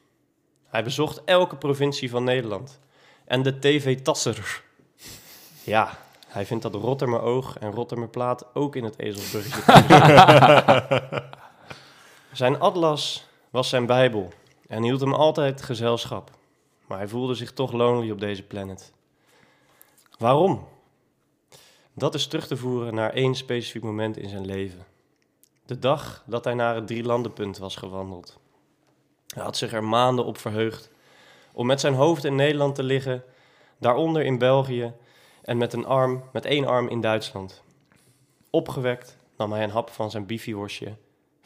Hij 0.67 0.83
bezocht 0.83 1.23
elke 1.25 1.55
provincie 1.55 2.09
van 2.09 2.23
Nederland 2.23 2.79
en 3.25 3.41
de 3.41 3.59
TV 3.59 3.99
Tasser. 3.99 4.63
Ja, 5.63 5.97
hij 6.27 6.45
vindt 6.45 6.63
dat 6.63 6.73
Rottermeroog 6.73 7.57
en 7.57 7.71
Rottermerplaat 7.71 8.55
ook 8.55 8.75
in 8.75 8.83
het 8.83 8.99
ezelsbruggetje 8.99 9.61
thuis 9.61 11.21
Zijn 12.31 12.59
atlas 12.59 13.27
was 13.49 13.69
zijn 13.69 13.85
bijbel 13.85 14.29
en 14.67 14.83
hield 14.83 14.99
hem 14.99 15.13
altijd 15.13 15.61
gezelschap. 15.61 16.31
Maar 16.87 16.97
hij 16.97 17.07
voelde 17.07 17.33
zich 17.33 17.53
toch 17.53 17.71
lonely 17.71 18.11
op 18.11 18.19
deze 18.19 18.43
planet. 18.43 18.91
Waarom? 20.17 20.67
Dat 21.93 22.13
is 22.13 22.27
terug 22.27 22.47
te 22.47 22.57
voeren 22.57 22.93
naar 22.93 23.13
één 23.13 23.35
specifiek 23.35 23.83
moment 23.83 24.17
in 24.17 24.29
zijn 24.29 24.45
leven. 24.45 24.85
De 25.65 25.79
dag 25.79 26.23
dat 26.25 26.43
hij 26.43 26.53
naar 26.53 26.75
het 26.75 26.87
drielandenpunt 26.87 27.57
was 27.57 27.75
gewandeld. 27.75 28.39
Hij 29.27 29.43
had 29.43 29.57
zich 29.57 29.73
er 29.73 29.83
maanden 29.83 30.25
op 30.25 30.37
verheugd 30.37 30.89
om 31.51 31.65
met 31.65 31.79
zijn 31.79 31.93
hoofd 31.93 32.23
in 32.23 32.35
Nederland 32.35 32.75
te 32.75 32.83
liggen, 32.83 33.23
daaronder 33.77 34.21
in 34.21 34.37
België 34.37 34.93
en 35.41 35.57
met 35.57 35.73
een 35.73 35.85
arm, 35.85 36.23
met 36.31 36.45
één 36.45 36.65
arm 36.65 36.87
in 36.87 37.01
Duitsland. 37.01 37.63
Opgewekt 38.49 39.17
nam 39.37 39.51
hij 39.51 39.63
een 39.63 39.69
hap 39.69 39.89
van 39.89 40.11
zijn 40.11 40.25
bifiworstje, 40.25 40.95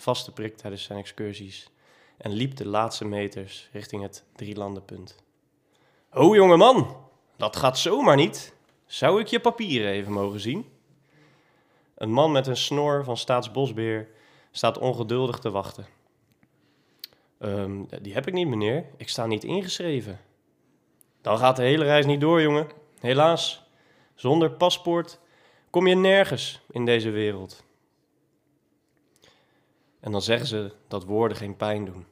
vast 0.03 0.25
te 0.25 0.31
prik 0.31 0.57
tijdens 0.57 0.83
zijn 0.83 0.99
excursies, 0.99 1.69
en 2.17 2.31
liep 2.31 2.55
de 2.55 2.67
laatste 2.67 3.05
meters 3.05 3.69
richting 3.71 4.01
het 4.01 4.23
drielandenpunt. 4.35 5.15
Ho, 6.09 6.35
jonge 6.35 6.57
man, 6.57 6.97
dat 7.37 7.55
gaat 7.55 7.79
zomaar 7.79 8.15
niet. 8.15 8.53
Zou 8.85 9.19
ik 9.19 9.27
je 9.27 9.39
papieren 9.39 9.91
even 9.91 10.11
mogen 10.11 10.39
zien? 10.39 10.71
Een 11.95 12.11
man 12.11 12.31
met 12.31 12.47
een 12.47 12.57
snor 12.57 13.03
van 13.03 13.17
staatsbosbeheer 13.17 14.09
staat 14.51 14.77
ongeduldig 14.77 15.39
te 15.39 15.51
wachten. 15.51 15.85
"Ehm, 17.39 17.83
die 18.01 18.13
heb 18.13 18.27
ik 18.27 18.33
niet, 18.33 18.47
meneer. 18.47 18.85
Ik 18.97 19.09
sta 19.09 19.25
niet 19.25 19.43
ingeschreven. 19.43 20.19
Dan 21.21 21.37
gaat 21.37 21.55
de 21.55 21.63
hele 21.63 21.83
reis 21.83 22.05
niet 22.05 22.21
door, 22.21 22.41
jongen. 22.41 22.67
Helaas. 22.99 23.63
Zonder 24.15 24.51
paspoort 24.51 25.19
kom 25.69 25.87
je 25.87 25.95
nergens 25.95 26.61
in 26.71 26.85
deze 26.85 27.09
wereld. 27.09 27.63
En 30.03 30.11
dan 30.11 30.21
zeggen 30.21 30.47
ze 30.47 30.71
dat 30.87 31.03
woorden 31.03 31.37
geen 31.37 31.55
pijn 31.55 31.85
doen. 31.85 32.05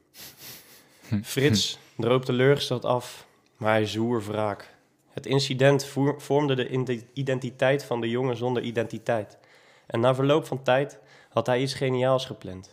Frits 1.23 1.77
droop 1.95 2.25
teleurgesteld 2.25 2.85
af, 2.85 3.27
maar 3.57 3.71
hij 3.71 3.85
zwoer 3.85 4.23
wraak. 4.23 4.75
Het 5.09 5.25
incident 5.25 5.85
vormde 6.17 6.55
de 6.55 6.69
ide- 6.69 7.03
identiteit 7.13 7.83
van 7.83 8.01
de 8.01 8.09
jongen 8.09 8.37
zonder 8.37 8.63
identiteit. 8.63 9.37
En 9.85 9.99
na 9.99 10.15
verloop 10.15 10.45
van 10.45 10.63
tijd 10.63 10.99
had 11.29 11.45
hij 11.45 11.61
iets 11.61 11.73
geniaals 11.73 12.25
gepland. 12.25 12.71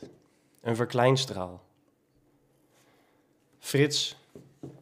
Een 0.60 0.76
verkleinstraal. 0.76 1.62
Frits 3.58 4.16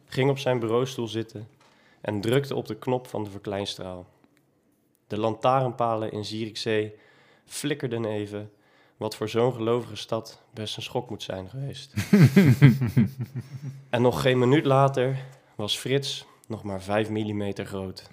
ging 0.05 0.29
op 0.29 0.37
zijn 0.37 0.59
bureaustoel 0.59 1.07
zitten 1.07 1.47
en 2.01 2.21
drukte 2.21 2.55
op 2.55 2.67
de 2.67 2.75
knop 2.75 3.07
van 3.07 3.23
de 3.23 3.29
verkleinstraal. 3.29 4.07
De 5.07 5.19
lantaarnpalen 5.19 6.11
in 6.11 6.25
Zierikzee 6.25 6.95
flikkerden 7.45 8.05
even, 8.05 8.51
wat 8.97 9.15
voor 9.15 9.29
zo'n 9.29 9.53
gelovige 9.53 9.95
stad 9.95 10.41
best 10.53 10.77
een 10.77 10.83
schok 10.83 11.09
moet 11.09 11.23
zijn 11.23 11.49
geweest. 11.49 11.93
en 13.89 14.01
nog 14.01 14.21
geen 14.21 14.39
minuut 14.39 14.65
later 14.65 15.25
was 15.55 15.77
Frits 15.77 16.25
nog 16.47 16.63
maar 16.63 16.81
5 16.81 17.09
mm 17.09 17.53
groot. 17.53 18.09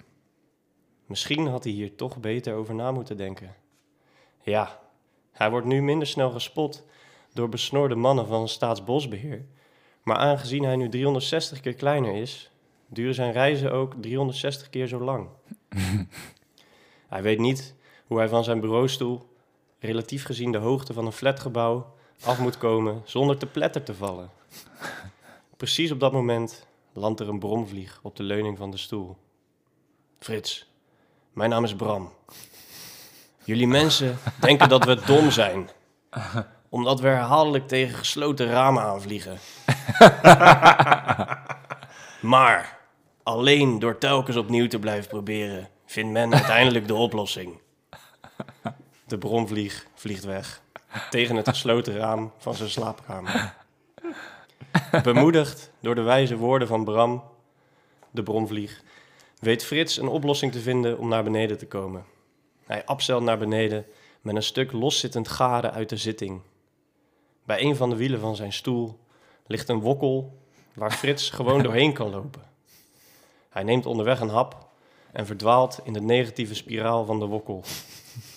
Misschien 1.05 1.47
had 1.47 1.63
hij 1.63 1.73
hier 1.73 1.95
toch 1.95 2.17
beter 2.17 2.53
over 2.53 2.75
na 2.75 2.91
moeten 2.91 3.17
denken. 3.17 3.55
Ja, 4.41 4.79
hij 5.31 5.49
wordt 5.49 5.65
nu 5.65 5.81
minder 5.81 6.07
snel 6.07 6.31
gespot 6.31 6.83
door 7.33 7.49
besnorde 7.49 7.95
mannen 7.95 8.27
van 8.27 8.47
Staatsbosbeheer. 8.47 9.45
Maar 10.03 10.17
aangezien 10.17 10.63
hij 10.63 10.75
nu 10.75 10.89
360 10.89 11.59
keer 11.59 11.73
kleiner 11.73 12.15
is, 12.15 12.51
duren 12.87 13.13
zijn 13.13 13.31
reizen 13.31 13.71
ook 13.71 13.93
360 14.01 14.69
keer 14.69 14.87
zo 14.87 14.99
lang. 14.99 15.27
hij 17.07 17.21
weet 17.21 17.39
niet 17.39 17.75
hoe 18.07 18.17
hij 18.17 18.27
van 18.27 18.43
zijn 18.43 18.59
bureaustoel, 18.59 19.34
relatief 19.79 20.25
gezien 20.25 20.51
de 20.51 20.57
hoogte 20.57 20.93
van 20.93 21.05
een 21.05 21.11
flatgebouw, 21.11 21.93
af 22.23 22.39
moet 22.39 22.57
komen 22.57 23.01
zonder 23.05 23.37
te 23.37 23.45
pletter 23.45 23.83
te 23.83 23.95
vallen. 23.95 24.29
Precies 25.57 25.91
op 25.91 25.99
dat 25.99 26.11
moment 26.11 26.67
landt 26.93 27.19
er 27.19 27.29
een 27.29 27.39
bromvlieg 27.39 27.99
op 28.01 28.15
de 28.15 28.23
leuning 28.23 28.57
van 28.57 28.71
de 28.71 28.77
stoel. 28.77 29.17
Frits, 30.19 30.69
mijn 31.33 31.49
naam 31.49 31.63
is 31.63 31.75
Bram. 31.75 32.13
Jullie 33.43 33.67
mensen 33.67 34.17
denken 34.39 34.69
dat 34.69 34.85
we 34.85 35.01
dom 35.05 35.31
zijn. 35.31 35.69
Omdat 36.69 36.99
we 36.99 37.07
herhaaldelijk 37.07 37.67
tegen 37.67 37.97
gesloten 37.97 38.47
ramen 38.47 38.83
aanvliegen. 38.83 39.37
maar 42.21 42.79
alleen 43.23 43.79
door 43.79 43.97
telkens 43.97 44.35
opnieuw 44.35 44.67
te 44.67 44.79
blijven 44.79 45.09
proberen, 45.09 45.69
vindt 45.85 46.11
men 46.11 46.33
uiteindelijk 46.33 46.87
de 46.87 46.93
oplossing. 46.93 47.59
De 49.07 49.17
bromvlieg 49.17 49.87
vliegt 49.93 50.23
weg. 50.23 50.61
Tegen 51.09 51.35
het 51.35 51.47
gesloten 51.47 51.97
raam 51.97 52.31
van 52.37 52.55
zijn 52.55 52.69
slaapkamer. 52.69 53.55
Bemoedigd 55.03 55.71
door 55.79 55.95
de 55.95 56.01
wijze 56.01 56.37
woorden 56.37 56.67
van 56.67 56.83
Bram, 56.83 57.23
de 58.11 58.23
bromvlieg, 58.23 58.83
weet 59.39 59.65
Frits 59.65 59.97
een 59.97 60.07
oplossing 60.07 60.51
te 60.51 60.59
vinden 60.59 60.97
om 60.97 61.07
naar 61.07 61.23
beneden 61.23 61.57
te 61.57 61.67
komen. 61.67 62.05
Hij 62.65 62.85
abzelt 62.85 63.23
naar 63.23 63.37
beneden 63.37 63.85
met 64.21 64.35
een 64.35 64.43
stuk 64.43 64.71
loszittend 64.71 65.27
garen 65.27 65.73
uit 65.73 65.89
de 65.89 65.97
zitting. 65.97 66.41
Bij 67.43 67.61
een 67.61 67.75
van 67.75 67.89
de 67.89 67.95
wielen 67.95 68.19
van 68.19 68.35
zijn 68.35 68.53
stoel 68.53 68.99
ligt 69.47 69.69
een 69.69 69.79
wokkel 69.79 70.37
waar 70.73 70.91
Frits 70.91 71.29
gewoon 71.29 71.63
doorheen 71.63 71.93
kan 71.93 72.09
lopen. 72.09 72.43
Hij 73.49 73.63
neemt 73.63 73.85
onderweg 73.85 74.19
een 74.19 74.29
hap 74.29 74.67
en 75.15 75.25
verdwaalt 75.25 75.79
in 75.83 75.93
de 75.93 76.01
negatieve 76.01 76.55
spiraal 76.55 77.05
van 77.05 77.19
de 77.19 77.25
wokkel. 77.25 77.63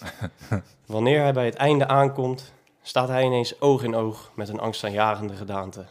Wanneer 0.87 1.21
hij 1.21 1.33
bij 1.33 1.45
het 1.45 1.55
einde 1.55 1.89
aankomt, 1.89 2.53
staat 2.83 3.09
hij 3.09 3.25
ineens 3.25 3.61
oog 3.61 3.83
in 3.83 3.95
oog 3.95 4.31
met 4.35 4.49
een 4.49 4.61
angstaanjagende 4.61 5.37
gedaante. 5.37 5.87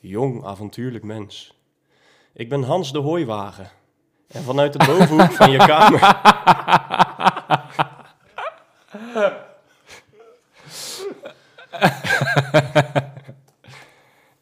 Jong, 0.00 0.44
avontuurlijk 0.44 1.04
mens. 1.04 1.58
Ik 2.32 2.48
ben 2.48 2.62
Hans 2.62 2.92
de 2.92 2.98
Hooiwagen. 2.98 3.70
En 4.26 4.42
vanuit 4.42 4.72
de 4.72 4.86
bovenhoek 4.86 5.32
van 5.32 5.50
je 5.50 5.58
kamer. 5.58 6.00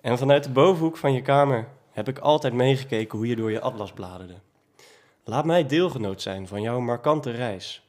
en 0.01 0.19
vanuit 0.19 0.45
de 0.45 0.51
bovenhoek 0.51 0.97
van 0.97 1.13
je 1.13 1.23
kamer 1.23 1.69
heb 1.91 2.09
ik 2.09 2.19
altijd 2.19 2.53
meegekeken 2.53 3.19
hoe 3.19 3.27
je 3.27 3.37
door 3.37 3.51
je 3.51 3.61
atlas 3.61 3.93
bladerde. 3.93 4.35
Laat 5.25 5.45
mij 5.45 5.67
deelgenoot 5.67 6.23
zijn 6.23 6.49
van 6.49 6.63
jouw 6.63 6.81
markante 6.81 7.31
reis. 7.31 7.83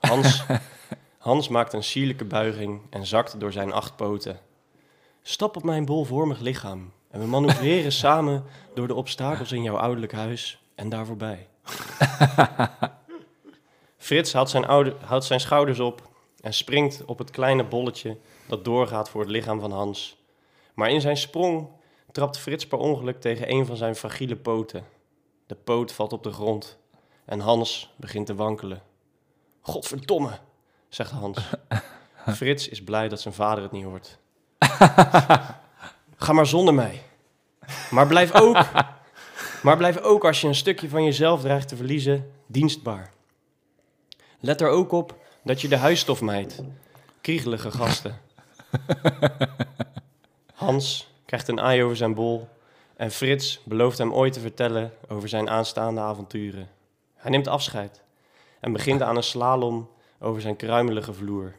Hans, 0.00 0.44
Hans 1.18 1.48
maakt 1.48 1.72
een 1.72 1.84
sierlijke 1.84 2.24
buiging 2.24 2.80
en 2.90 3.06
zakt 3.06 3.40
door 3.40 3.52
zijn 3.52 3.72
acht 3.72 3.96
poten. 3.96 4.40
Stap 5.22 5.56
op 5.56 5.62
mijn 5.62 5.84
bolvormig 5.84 6.40
lichaam 6.40 6.92
en 7.10 7.20
we 7.20 7.26
manoeuvreren 7.26 7.92
samen 8.04 8.44
door 8.74 8.86
de 8.86 8.94
obstakels 8.94 9.52
in 9.52 9.62
jouw 9.62 9.76
ouderlijk 9.76 10.12
huis 10.12 10.62
en 10.74 10.88
daar 10.88 11.06
voorbij. 11.06 11.48
Frits 13.96 14.32
haalt 14.32 14.50
zijn, 14.50 14.66
oude, 14.66 14.96
houdt 15.04 15.24
zijn 15.24 15.40
schouders 15.40 15.80
op 15.80 16.08
en 16.40 16.54
springt 16.54 17.04
op 17.04 17.18
het 17.18 17.30
kleine 17.30 17.64
bolletje 17.64 18.16
dat 18.46 18.64
doorgaat 18.64 19.08
voor 19.10 19.20
het 19.20 19.30
lichaam 19.30 19.60
van 19.60 19.72
Hans. 19.72 20.22
Maar 20.74 20.90
in 20.90 21.00
zijn 21.00 21.16
sprong 21.16 21.68
trapt 22.12 22.38
Frits 22.38 22.66
per 22.66 22.78
ongeluk 22.78 23.20
tegen 23.20 23.50
een 23.50 23.66
van 23.66 23.76
zijn 23.76 23.94
fragiele 23.94 24.36
poten. 24.36 24.84
De 25.52 25.58
poot 25.64 25.92
valt 25.92 26.12
op 26.12 26.22
de 26.22 26.32
grond 26.32 26.78
en 27.24 27.40
Hans 27.40 27.92
begint 27.96 28.26
te 28.26 28.34
wankelen. 28.34 28.82
Godverdomme, 29.60 30.38
zegt 30.88 31.10
Hans. 31.10 31.38
Frits 32.36 32.68
is 32.68 32.82
blij 32.82 33.08
dat 33.08 33.20
zijn 33.20 33.34
vader 33.34 33.62
het 33.62 33.72
niet 33.72 33.84
hoort. 33.84 34.18
Ga 36.24 36.32
maar 36.32 36.46
zonder 36.46 36.74
mij. 36.74 37.02
Maar 37.90 38.06
blijf 38.06 38.34
ook, 38.34 38.66
maar 39.62 39.76
blijf 39.76 39.98
ook 39.98 40.24
als 40.24 40.40
je 40.40 40.48
een 40.48 40.54
stukje 40.54 40.88
van 40.88 41.04
jezelf 41.04 41.40
dreigt 41.40 41.68
te 41.68 41.76
verliezen, 41.76 42.32
dienstbaar. 42.46 43.12
Let 44.40 44.60
er 44.60 44.68
ook 44.68 44.92
op 44.92 45.16
dat 45.44 45.60
je 45.60 45.68
de 45.68 45.76
huisstof 45.76 46.20
mijt. 46.20 46.62
Kriegelige 47.20 47.70
gasten. 47.70 48.20
Hans 50.54 51.12
krijgt 51.26 51.48
een 51.48 51.60
aai 51.60 51.82
over 51.82 51.96
zijn 51.96 52.14
bol 52.14 52.48
en 53.02 53.10
Frits 53.10 53.60
belooft 53.64 53.98
hem 53.98 54.12
ooit 54.12 54.32
te 54.32 54.40
vertellen 54.40 54.92
over 55.08 55.28
zijn 55.28 55.50
aanstaande 55.50 56.00
avonturen. 56.00 56.68
Hij 57.14 57.30
neemt 57.30 57.46
afscheid 57.46 58.02
en 58.60 58.72
begint 58.72 59.02
aan 59.02 59.16
een 59.16 59.22
slalom 59.22 59.90
over 60.18 60.40
zijn 60.40 60.56
kruimelige 60.56 61.12
vloer. 61.12 61.54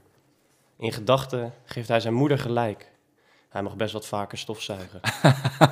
In 0.77 0.91
gedachten 0.91 1.53
geeft 1.65 1.88
hij 1.88 2.00
zijn 2.00 2.13
moeder 2.13 2.39
gelijk. 2.39 2.91
Hij 3.50 3.62
mag 3.62 3.75
best 3.75 3.93
wat 3.93 4.05
vaker 4.05 4.38
stofzuigen. 4.38 5.00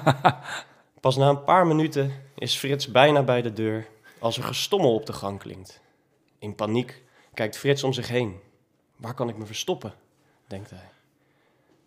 Pas 1.01 1.15
na 1.15 1.29
een 1.29 1.43
paar 1.43 1.67
minuten 1.67 2.11
is 2.35 2.57
Frits 2.57 2.91
bijna 2.91 3.23
bij 3.23 3.41
de 3.41 3.53
deur 3.53 3.87
als 4.19 4.37
er 4.37 4.43
gestommel 4.43 4.93
op 4.93 5.05
de 5.05 5.13
gang 5.13 5.39
klinkt. 5.39 5.81
In 6.39 6.55
paniek 6.55 7.03
kijkt 7.33 7.57
Frits 7.57 7.83
om 7.83 7.93
zich 7.93 8.07
heen. 8.07 8.39
Waar 8.95 9.13
kan 9.13 9.29
ik 9.29 9.37
me 9.37 9.45
verstoppen? 9.45 9.93
denkt 10.47 10.69
hij. 10.69 10.89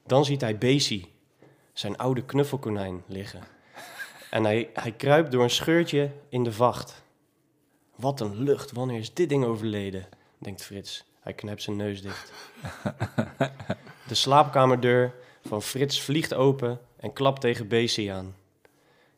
Dan 0.06 0.24
ziet 0.24 0.40
hij 0.40 0.58
Basie, 0.58 1.12
zijn 1.72 1.96
oude 1.96 2.24
knuffelkonijn, 2.24 3.02
liggen. 3.06 3.53
En 4.34 4.44
hij, 4.44 4.70
hij 4.72 4.92
kruipt 4.92 5.32
door 5.32 5.42
een 5.42 5.50
scheurtje 5.50 6.10
in 6.28 6.44
de 6.44 6.52
vacht. 6.52 7.02
Wat 7.96 8.20
een 8.20 8.42
lucht, 8.42 8.72
wanneer 8.72 8.98
is 8.98 9.14
dit 9.14 9.28
ding 9.28 9.44
overleden? 9.44 10.06
denkt 10.38 10.62
Frits. 10.62 11.04
Hij 11.20 11.32
knijpt 11.32 11.62
zijn 11.62 11.76
neus 11.76 12.02
dicht. 12.02 12.32
De 14.08 14.14
slaapkamerdeur 14.14 15.14
van 15.44 15.62
Frits 15.62 16.02
vliegt 16.02 16.34
open 16.34 16.80
en 16.96 17.12
klapt 17.12 17.40
tegen 17.40 17.68
Basie 17.68 18.12
aan. 18.12 18.34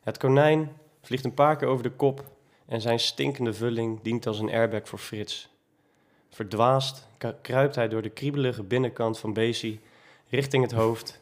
Het 0.01 0.17
konijn 0.17 0.71
vliegt 1.01 1.25
een 1.25 1.33
paar 1.33 1.55
keer 1.55 1.67
over 1.67 1.83
de 1.83 1.91
kop 1.91 2.25
en 2.65 2.81
zijn 2.81 2.99
stinkende 2.99 3.53
vulling 3.53 3.99
dient 4.01 4.27
als 4.27 4.39
een 4.39 4.51
airbag 4.51 4.87
voor 4.87 4.99
Frits. 4.99 5.49
Verdwaasd 6.29 7.07
kruipt 7.41 7.75
hij 7.75 7.87
door 7.87 8.01
de 8.01 8.09
kriebelige 8.09 8.63
binnenkant 8.63 9.19
van 9.19 9.33
Basie 9.33 9.79
richting 10.29 10.63
het 10.63 10.73
hoofd, 10.73 11.21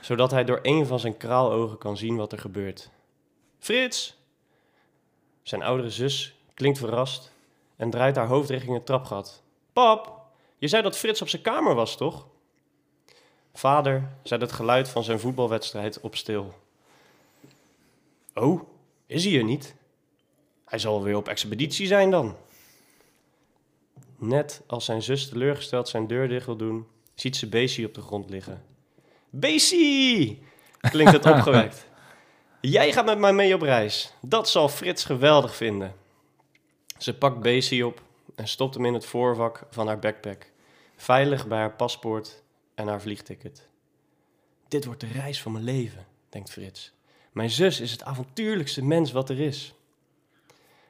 zodat 0.00 0.30
hij 0.30 0.44
door 0.44 0.58
een 0.62 0.86
van 0.86 1.00
zijn 1.00 1.16
kraalogen 1.16 1.78
kan 1.78 1.96
zien 1.96 2.16
wat 2.16 2.32
er 2.32 2.38
gebeurt. 2.38 2.90
Frits! 3.58 4.16
Zijn 5.42 5.62
oudere 5.62 5.90
zus 5.90 6.34
klinkt 6.54 6.78
verrast 6.78 7.32
en 7.76 7.90
draait 7.90 8.16
haar 8.16 8.26
hoofd 8.26 8.50
richting 8.50 8.74
het 8.74 8.86
trapgat. 8.86 9.42
Pap, 9.72 10.22
je 10.58 10.68
zei 10.68 10.82
dat 10.82 10.96
Frits 10.96 11.22
op 11.22 11.28
zijn 11.28 11.42
kamer 11.42 11.74
was, 11.74 11.96
toch? 11.96 12.26
Vader 13.52 14.10
zet 14.22 14.40
het 14.40 14.52
geluid 14.52 14.88
van 14.88 15.04
zijn 15.04 15.20
voetbalwedstrijd 15.20 16.00
op 16.00 16.16
stil. 16.16 16.54
Oh, 18.34 18.62
is 19.06 19.24
hij 19.24 19.36
er 19.36 19.44
niet? 19.44 19.74
Hij 20.64 20.78
zal 20.78 21.02
weer 21.02 21.16
op 21.16 21.28
expeditie 21.28 21.86
zijn 21.86 22.10
dan. 22.10 22.36
Net 24.16 24.62
als 24.66 24.84
zijn 24.84 25.02
zus 25.02 25.28
teleurgesteld 25.28 25.88
zijn 25.88 26.06
deur 26.06 26.28
dicht 26.28 26.46
wil 26.46 26.56
doen, 26.56 26.86
ziet 27.14 27.36
ze 27.36 27.48
Basie 27.48 27.86
op 27.86 27.94
de 27.94 28.00
grond 28.00 28.30
liggen. 28.30 28.64
Basie! 29.30 30.42
klinkt 30.80 31.12
het 31.12 31.26
opgewekt. 31.34 31.87
Jij 32.60 32.92
gaat 32.92 33.04
met 33.04 33.18
mij 33.18 33.32
mee 33.32 33.54
op 33.54 33.62
reis. 33.62 34.12
Dat 34.20 34.48
zal 34.48 34.68
Frits 34.68 35.04
geweldig 35.04 35.56
vinden. 35.56 35.94
Ze 36.98 37.18
pakt 37.18 37.40
Basie 37.40 37.86
op 37.86 38.02
en 38.34 38.48
stopt 38.48 38.74
hem 38.74 38.84
in 38.84 38.94
het 38.94 39.06
voorvak 39.06 39.66
van 39.70 39.86
haar 39.86 39.98
backpack, 39.98 40.50
veilig 40.96 41.46
bij 41.46 41.58
haar 41.58 41.76
paspoort 41.76 42.42
en 42.74 42.86
haar 42.88 43.00
vliegticket. 43.00 43.68
Dit 44.68 44.84
wordt 44.84 45.00
de 45.00 45.06
reis 45.06 45.42
van 45.42 45.52
mijn 45.52 45.64
leven, 45.64 46.06
denkt 46.28 46.50
Frits. 46.50 46.92
Mijn 47.32 47.50
zus 47.50 47.80
is 47.80 47.90
het 47.90 48.02
avontuurlijkste 48.02 48.84
mens 48.84 49.12
wat 49.12 49.28
er 49.28 49.40
is. 49.40 49.74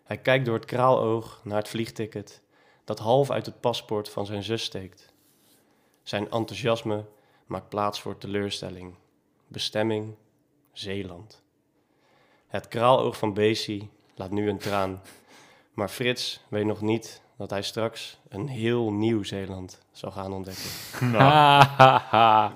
Hij 0.04 0.18
kijkt 0.18 0.44
door 0.44 0.54
het 0.54 0.64
kraaloog 0.64 1.40
naar 1.44 1.58
het 1.58 1.68
vliegticket 1.68 2.42
dat 2.84 2.98
half 2.98 3.30
uit 3.30 3.46
het 3.46 3.60
paspoort 3.60 4.08
van 4.08 4.26
zijn 4.26 4.42
zus 4.42 4.62
steekt. 4.62 5.12
Zijn 6.02 6.30
enthousiasme 6.30 7.04
maakt 7.46 7.68
plaats 7.68 8.00
voor 8.00 8.18
teleurstelling. 8.18 8.94
Bestemming 9.46 10.14
Zeeland. 10.72 11.46
Het 12.48 12.68
kraaloog 12.68 13.16
van 13.18 13.34
Basie 13.34 13.90
laat 14.14 14.30
nu 14.30 14.48
een 14.48 14.58
traan. 14.58 15.00
Maar 15.74 15.88
Frits 15.88 16.40
weet 16.48 16.64
nog 16.64 16.80
niet 16.80 17.20
dat 17.38 17.50
hij 17.50 17.62
straks 17.62 18.18
een 18.28 18.48
heel 18.48 18.92
nieuw 18.92 19.22
Zeeland 19.22 19.78
zal 19.92 20.10
gaan 20.10 20.32
ontdekken. 20.32 20.70
Nou. 21.12 22.52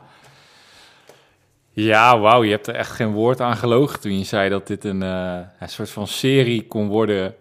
ja, 1.71 2.19
wauw, 2.19 2.43
je 2.43 2.51
hebt 2.51 2.67
er 2.67 2.75
echt 2.75 2.91
geen 2.91 3.13
woord 3.13 3.41
aan 3.41 3.57
gelogen 3.57 4.01
toen 4.01 4.19
je 4.19 4.25
zei 4.25 4.49
dat 4.51 4.67
dit 4.67 4.85
een, 4.85 5.03
uh, 5.03 5.39
een 5.59 5.69
soort 5.69 5.91
van 5.91 6.07
serie 6.07 6.67
kon 6.67 6.89
worden 6.89 7.35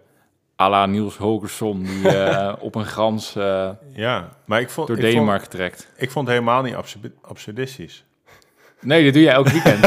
à 0.60 0.68
la 0.68 0.86
Niels 0.86 1.16
Holgersson 1.16 1.82
die 1.82 2.08
eh, 2.18 2.54
op 2.60 2.74
een 2.74 2.84
grans 2.86 3.36
eh, 3.36 3.70
Ja, 3.94 4.28
maar 4.44 4.60
ik 4.60 4.70
vond, 4.70 4.86
door 4.86 4.96
ik 4.96 5.02
vond, 5.02 5.14
Denemarken 5.14 5.50
trekt. 5.50 5.88
ik 5.96 6.10
vond 6.10 6.26
het 6.28 6.36
helemaal 6.36 6.62
niet 6.62 6.74
absurd- 6.74 7.12
absurdistisch. 7.22 8.04
Nee, 8.82 9.04
dat 9.04 9.12
doe 9.12 9.22
jij 9.22 9.32
elk 9.32 9.48
weekend. 9.48 9.82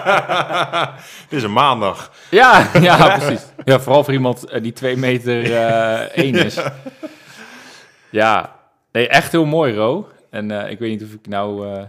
Dit 1.28 1.38
is 1.38 1.42
een 1.42 1.52
maandag. 1.52 2.12
ja, 2.30 2.70
ja, 2.80 3.18
precies. 3.18 3.46
Ja, 3.64 3.80
vooral 3.80 4.04
voor 4.04 4.12
iemand 4.12 4.44
eh, 4.44 4.62
die 4.62 4.72
twee 4.72 4.96
meter 4.96 5.56
eh 5.56 6.00
één 6.24 6.34
is. 6.34 6.58
Ja, 8.10 8.56
nee, 8.92 9.08
echt 9.08 9.32
heel 9.32 9.44
mooi, 9.44 9.74
Ro. 9.74 10.08
En 10.30 10.50
eh, 10.50 10.70
ik 10.70 10.78
weet 10.78 10.90
niet 10.90 11.02
of 11.02 11.12
ik 11.12 11.26
nou 11.26 11.68
eh, 11.68 11.82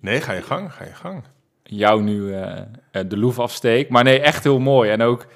Nee, 0.00 0.20
ga 0.20 0.32
je 0.32 0.42
gang, 0.42 0.72
ga 0.72 0.84
je 0.84 0.94
gang. 0.94 1.22
jou 1.62 2.02
nu 2.02 2.34
de 2.90 3.16
loef 3.16 3.38
afsteek. 3.38 3.88
Maar 3.88 4.04
nee, 4.04 4.20
echt 4.20 4.44
heel 4.44 4.58
mooi. 4.58 4.90
En 4.90 5.02
ook 5.02 5.26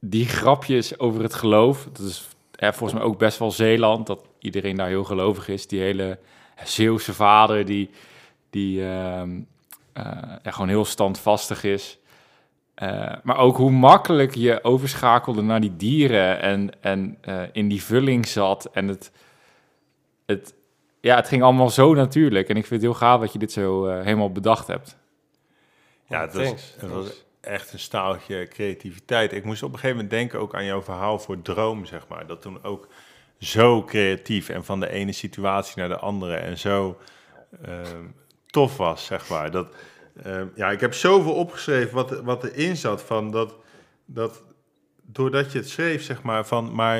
die 0.00 0.26
grapjes 0.26 0.98
over 0.98 1.22
het 1.22 1.34
geloof. 1.34 1.88
Dat 1.92 2.06
is 2.06 2.28
eh, 2.58 2.72
volgens 2.72 2.92
mij 2.98 3.08
ook 3.08 3.18
best 3.18 3.38
wel 3.38 3.50
Zeeland. 3.50 4.06
Dat 4.06 4.20
iedereen 4.38 4.76
daar 4.76 4.88
heel 4.88 5.04
gelovig 5.04 5.48
is. 5.48 5.66
Die 5.66 5.80
hele 5.80 6.18
Zeeuwse 6.64 7.14
vader 7.14 7.64
die, 7.64 7.90
die 8.50 8.84
ehm, 8.84 9.40
eh, 9.98 10.04
ja, 10.42 10.50
gewoon 10.50 10.68
heel 10.68 10.84
standvastig 10.84 11.64
is. 11.64 11.98
Eh, 12.74 13.14
maar 13.22 13.36
ook 13.36 13.56
hoe 13.56 13.70
makkelijk 13.70 14.34
je 14.34 14.64
overschakelde 14.64 15.42
naar 15.42 15.60
die 15.60 15.76
dieren 15.76 16.40
en, 16.40 16.70
en 16.80 17.18
eh, 17.20 17.42
in 17.52 17.68
die 17.68 17.82
vulling 17.82 18.26
zat. 18.26 18.68
En 18.72 18.88
het, 18.88 19.10
het, 20.26 20.54
ja, 21.00 21.16
het 21.16 21.28
ging 21.28 21.42
allemaal 21.42 21.70
zo 21.70 21.94
natuurlijk. 21.94 22.48
En 22.48 22.56
ik 22.56 22.66
vind 22.66 22.82
het 22.82 22.90
heel 22.90 23.00
gaaf 23.00 23.20
dat 23.20 23.32
je 23.32 23.38
dit 23.38 23.52
zo 23.52 23.86
helemaal 23.86 24.32
bedacht 24.32 24.66
hebt. 24.66 24.96
Ja, 26.08 26.20
het 26.20 26.34
was, 26.34 26.74
het 26.78 26.90
was 26.90 27.24
echt 27.40 27.72
een 27.72 27.78
staaltje 27.78 28.48
creativiteit. 28.48 29.32
Ik 29.32 29.44
moest 29.44 29.62
op 29.62 29.72
een 29.72 29.78
gegeven 29.78 29.96
moment 29.96 30.14
denken 30.14 30.40
ook 30.40 30.54
aan 30.54 30.64
jouw 30.64 30.82
verhaal 30.82 31.18
voor 31.18 31.42
Droom, 31.42 31.84
zeg 31.84 32.08
maar. 32.08 32.26
Dat 32.26 32.42
toen 32.42 32.64
ook 32.64 32.88
zo 33.38 33.84
creatief 33.84 34.48
en 34.48 34.64
van 34.64 34.80
de 34.80 34.90
ene 34.90 35.12
situatie 35.12 35.78
naar 35.78 35.88
de 35.88 35.98
andere 35.98 36.36
en 36.36 36.58
zo 36.58 36.98
ehm, 37.62 38.04
tof 38.50 38.76
was, 38.76 39.04
zeg 39.04 39.28
maar. 39.28 39.50
Dat, 39.50 39.74
ehm, 40.22 40.46
ja, 40.54 40.70
ik 40.70 40.80
heb 40.80 40.94
zoveel 40.94 41.34
opgeschreven 41.34 41.94
wat, 41.94 42.20
wat 42.20 42.44
erin 42.44 42.76
zat 42.76 43.02
van 43.02 43.30
dat, 43.30 43.54
dat 44.04 44.42
doordat 45.02 45.52
je 45.52 45.58
het 45.58 45.68
schreef, 45.68 46.02
zeg 46.02 46.22
maar, 46.22 46.46
van 46.46 46.74
maar 46.74 46.98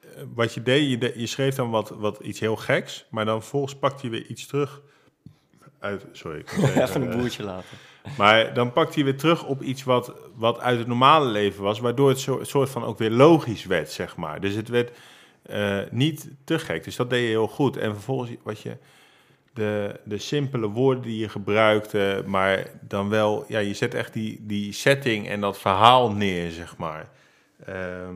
eh, 0.00 0.22
wat 0.34 0.54
je 0.54 0.62
deed, 0.62 0.90
je, 0.90 0.98
de- 0.98 1.12
je 1.16 1.26
schreef 1.26 1.54
dan 1.54 1.70
wat, 1.70 1.88
wat 1.90 2.18
iets 2.18 2.40
heel 2.40 2.56
geks, 2.56 3.06
maar 3.10 3.24
dan 3.24 3.42
volgens 3.42 3.74
pakte 3.76 4.04
je 4.06 4.10
weer 4.10 4.26
iets 4.26 4.46
terug 4.46 4.80
uit, 5.78 6.04
sorry. 6.12 6.38
ik 6.40 6.46
Even 6.52 7.02
een 7.02 7.10
eh, 7.12 7.18
boertje 7.18 7.42
laten. 7.42 7.76
maar 8.16 8.54
dan 8.54 8.72
pakt 8.72 8.94
hij 8.94 9.04
weer 9.04 9.16
terug 9.16 9.44
op 9.44 9.62
iets 9.62 9.84
wat, 9.84 10.12
wat 10.34 10.58
uit 10.58 10.78
het 10.78 10.86
normale 10.86 11.26
leven 11.30 11.62
was, 11.62 11.80
waardoor 11.80 12.08
het 12.08 12.20
zo, 12.20 12.38
soort 12.42 12.70
van 12.70 12.84
ook 12.84 12.98
weer 12.98 13.10
logisch 13.10 13.64
werd, 13.64 13.90
zeg 13.90 14.16
maar. 14.16 14.40
Dus 14.40 14.54
het 14.54 14.68
werd 14.68 14.96
eh, 15.42 15.78
niet 15.90 16.30
te 16.44 16.58
gek. 16.58 16.84
Dus 16.84 16.96
dat 16.96 17.10
deed 17.10 17.22
je 17.22 17.28
heel 17.28 17.48
goed. 17.48 17.76
En 17.76 17.92
vervolgens 17.92 18.30
wat 18.42 18.60
je, 18.60 18.76
de, 19.56 20.00
de 20.04 20.18
simpele 20.18 20.66
woorden 20.68 21.02
die 21.02 21.18
je 21.18 21.28
gebruikte, 21.28 22.22
maar 22.26 22.66
dan 22.80 23.08
wel, 23.08 23.44
ja, 23.48 23.58
je 23.58 23.74
zet 23.74 23.94
echt 23.94 24.12
die, 24.12 24.38
die 24.42 24.72
setting 24.72 25.28
en 25.28 25.40
dat 25.40 25.58
verhaal 25.58 26.10
neer, 26.12 26.50
zeg 26.50 26.76
maar. 26.76 27.08
Ehm, 27.66 28.14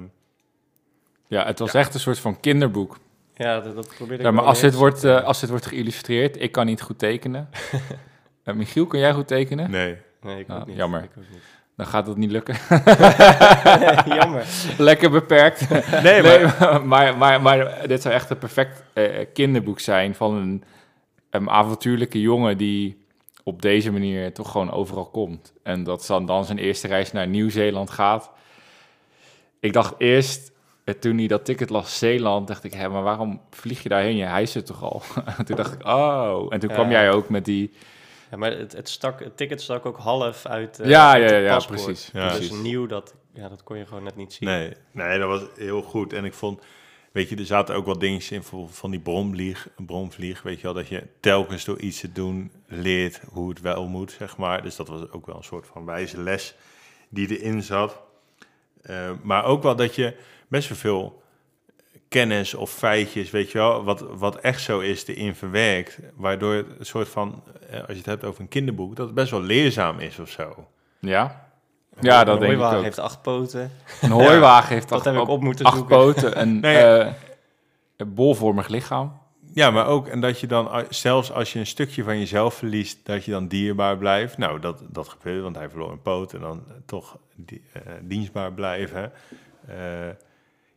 Ja, 1.27 1.45
het 1.47 1.59
was 1.59 1.75
echt 1.75 1.95
een 1.95 2.01
soort 2.01 2.19
van 2.19 2.41
kinderboek. 2.41 2.99
Ja, 3.35 3.61
dat, 3.61 3.75
dat 3.75 3.87
probeerde 3.97 4.15
ik 4.15 4.23
Ja, 4.23 4.31
maar 4.31 4.45
als 4.45 4.61
dit, 4.61 4.75
wordt, 4.75 5.05
eh, 5.05 5.23
als 5.25 5.41
dit 5.41 5.51
wordt 5.51 5.67
geïllustreerd, 5.67 6.41
ik 6.43 6.53
kan 6.53 6.67
niet 6.67 6.83
goed 6.83 6.99
tekenen. 6.99 7.49
Eh, 8.45 8.55
Michiel, 8.55 8.87
kan 8.87 9.01
jij 9.01 9.13
goed 9.13 9.27
tekenen? 9.29 9.71
nee. 9.71 9.97
Nee, 10.23 10.39
ik 10.41 10.49
Ah, 10.49 10.61
ook 10.61 10.67
niet. 10.67 10.77
jammer. 10.77 11.03
Ik 11.03 11.11
ook 11.19 11.25
niet. 11.31 11.43
Dan 11.77 11.87
gaat 11.87 12.07
het 12.07 12.17
niet 12.17 12.31
lukken. 12.31 12.55
jammer. 14.21 14.45
Lekker 14.79 15.11
beperkt. 15.11 15.69
Nee, 16.03 16.23
Nee, 16.23 16.47
maar, 16.59 16.87
maar, 16.87 17.17
maar, 17.17 17.43
maar, 17.43 17.89
dit 17.89 18.03
zou 18.03 18.15
echt 18.15 18.31
een 18.31 18.39
perfect 18.39 18.83
eh, 18.93 19.27
kinderboek 19.33 19.81
zijn 19.81 20.15
van 20.15 20.35
een, 20.35 20.65
een 21.31 21.51
avontuurlijke 21.51 22.21
jongen 22.21 22.57
die 22.59 22.99
op 23.45 23.63
deze 23.63 23.93
manier 23.93 24.33
toch 24.33 24.51
gewoon 24.51 24.71
overal 24.73 25.07
komt. 25.07 25.53
En 25.63 25.85
dat 25.85 26.05
dan, 26.07 26.27
dan 26.27 26.45
zijn 26.45 26.59
eerste 26.59 26.87
reis 26.87 27.13
naar 27.13 27.27
Nieuw-Zeeland 27.29 27.91
gaat. 27.91 28.31
Ik 29.61 29.73
dacht 29.73 29.95
eerst, 29.99 30.53
eh, 30.85 30.95
toen 30.95 31.19
hij 31.19 31.27
dat 31.27 31.45
ticket 31.45 31.71
las 31.71 31.99
Zeeland, 31.99 32.49
dacht 32.49 32.65
ik, 32.65 32.73
hé, 32.75 32.89
maar 32.89 33.03
waarom 33.03 33.41
vlieg 33.51 33.83
je 33.83 33.89
daarheen? 33.89 34.17
Je 34.17 34.25
hij 34.25 34.47
zit 34.47 34.67
toch 34.67 34.83
al? 34.83 35.03
En 35.39 35.45
toen 35.45 35.57
dacht 35.57 35.73
ik, 35.75 35.87
oh. 35.87 36.47
En 36.49 36.61
toen 36.61 36.69
Ja. 36.69 36.75
kwam 36.75 36.91
jij 36.91 37.11
ook 37.11 37.29
met 37.29 37.45
die... 37.45 37.73
Ja, 38.31 38.37
maar 38.37 38.51
het, 38.53 38.73
het, 38.73 38.89
stak, 38.89 39.21
het 39.21 39.37
ticket 39.37 39.61
stak 39.63 39.87
ook 39.87 39.97
half 39.99 40.47
uit, 40.47 40.81
eh, 40.81 40.89
Ja, 40.89 41.13
uit 41.13 41.31
ja, 41.31 41.37
het 41.37 41.45
ja, 41.45 41.55
paspoort. 41.55 41.83
precies, 41.83 42.11
Ja. 42.13 42.29
Dus 42.29 42.37
precies. 42.37 42.63
nieuw, 42.63 42.87
dat, 42.87 43.15
ja, 43.35 43.49
dat 43.49 43.63
kon 43.63 43.79
je 43.79 43.87
gewoon 43.87 44.03
net 44.03 44.17
niet 44.17 44.33
zien. 44.33 44.49
nee, 44.49 44.73
nee, 44.93 45.19
dat 45.19 45.29
was 45.29 45.43
heel 45.57 45.83
goed. 45.83 46.13
En 46.13 46.25
ik 46.25 46.35
vond, 46.35 46.61
weet 47.13 47.29
je, 47.29 47.37
er 47.37 47.47
zaten 47.47 47.75
ook 47.75 47.85
wel 47.85 47.99
dingetjes 47.99 48.31
in 48.31 48.69
van 48.69 48.91
die 48.91 49.01
bronvlieg, 49.01 49.69
bronvlieg, 49.77 50.43
weet 50.43 50.57
je 50.57 50.63
wel, 50.63 50.75
dat 50.75 50.89
je 50.89 51.07
telkens 51.21 51.65
door 51.65 51.79
iets 51.79 52.01
te 52.01 52.13
doen 52.13 52.53
leert 52.67 53.21
hoe 53.33 53.49
het 53.49 53.61
wel 53.61 53.89
moet, 53.89 54.13
zeg 54.13 54.37
maar. 54.37 54.63
Dus 54.63 54.77
dat 54.77 54.89
was 54.89 55.11
ook 55.11 55.27
wel 55.27 55.37
een 55.37 55.45
soort 55.45 55.67
van 55.67 55.85
wijze 55.85 56.21
les 56.21 56.55
die 57.09 57.39
erin 57.39 57.63
zat. 57.63 58.03
Eh, 58.83 59.11
maar 59.23 59.45
ook 59.45 59.63
wel 59.63 59.77
dat 59.77 59.95
je 59.95 60.17
best 60.49 60.69
wel 60.69 60.79
veel 60.79 61.23
kennis 62.09 62.55
of 62.55 62.73
feitjes, 62.73 63.31
weet 63.31 63.51
je 63.51 63.59
wel, 63.59 63.85
wat, 63.85 64.01
wat 64.01 64.37
echt 64.37 64.63
zo 64.63 64.81
is, 64.81 65.07
erin 65.07 65.35
verwerkt. 65.35 65.99
Waardoor 66.15 66.55
het 66.55 66.67
een 66.79 66.87
soort 66.87 67.09
van, 67.09 67.43
eh, 67.71 67.79
als 67.79 67.89
je 67.89 67.97
het 67.97 68.07
hebt 68.07 68.25
over 68.25 68.41
een 68.41 68.49
kinderboek, 68.49 68.97
dat 68.97 69.07
het 69.07 69.15
best 69.15 69.31
wel 69.31 69.43
leerzaam 69.43 69.99
is 69.99 70.19
of 70.19 70.31
zo. 70.31 70.69
Ja? 70.99 71.50
Ja, 72.01 72.25
dat 72.25 72.35
Een 72.35 72.41
denk 72.41 72.53
ik 72.53 72.59
hooiwagen 72.59 72.77
ook. 72.79 72.85
heeft 72.85 72.99
acht 72.99 73.23
poten. 73.23 73.71
Een 74.01 74.11
hooiwagen 74.11 74.75
heeft 74.75 74.89
Dat 74.89 74.99
acht, 75.07 75.15
heb 75.15 75.23
ik 75.23 75.29
op 75.29 75.43
moeten 75.43 75.65
acht 75.65 75.77
zoeken. 75.77 75.97
poten, 75.97 76.41
een, 76.41 76.61
Nee. 76.61 76.77
eh, 76.77 77.13
een 77.97 78.15
bolvormig 78.15 78.69
lichaam. 78.69 79.19
Ja, 79.55 79.71
maar 79.71 79.87
ook, 79.87 80.07
en 80.09 80.21
dat 80.21 80.41
je 80.41 80.47
dan, 80.47 80.85
zelfs 80.89 81.33
als 81.33 81.53
je 81.53 81.59
een 81.59 81.67
stukje 81.67 82.03
van 82.05 82.19
jezelf 82.19 82.55
verliest, 82.55 83.07
dat 83.07 83.25
je 83.25 83.31
dan 83.31 83.49
dierbaar 83.49 83.99
blijft. 83.99 84.39
Nou, 84.39 84.61
dat, 84.61 84.83
dat 84.89 85.09
gebeurt, 85.09 85.43
want 85.43 85.57
hij 85.57 85.69
verloor 85.69 85.91
een 85.91 86.03
poot 86.03 86.33
en 86.33 86.41
dan 86.41 86.65
eh, 86.69 86.75
toch 86.87 87.19
eh, 87.47 87.81
dienstbaar 88.03 88.53
blijven. 88.53 89.13
Eh, 89.67 89.77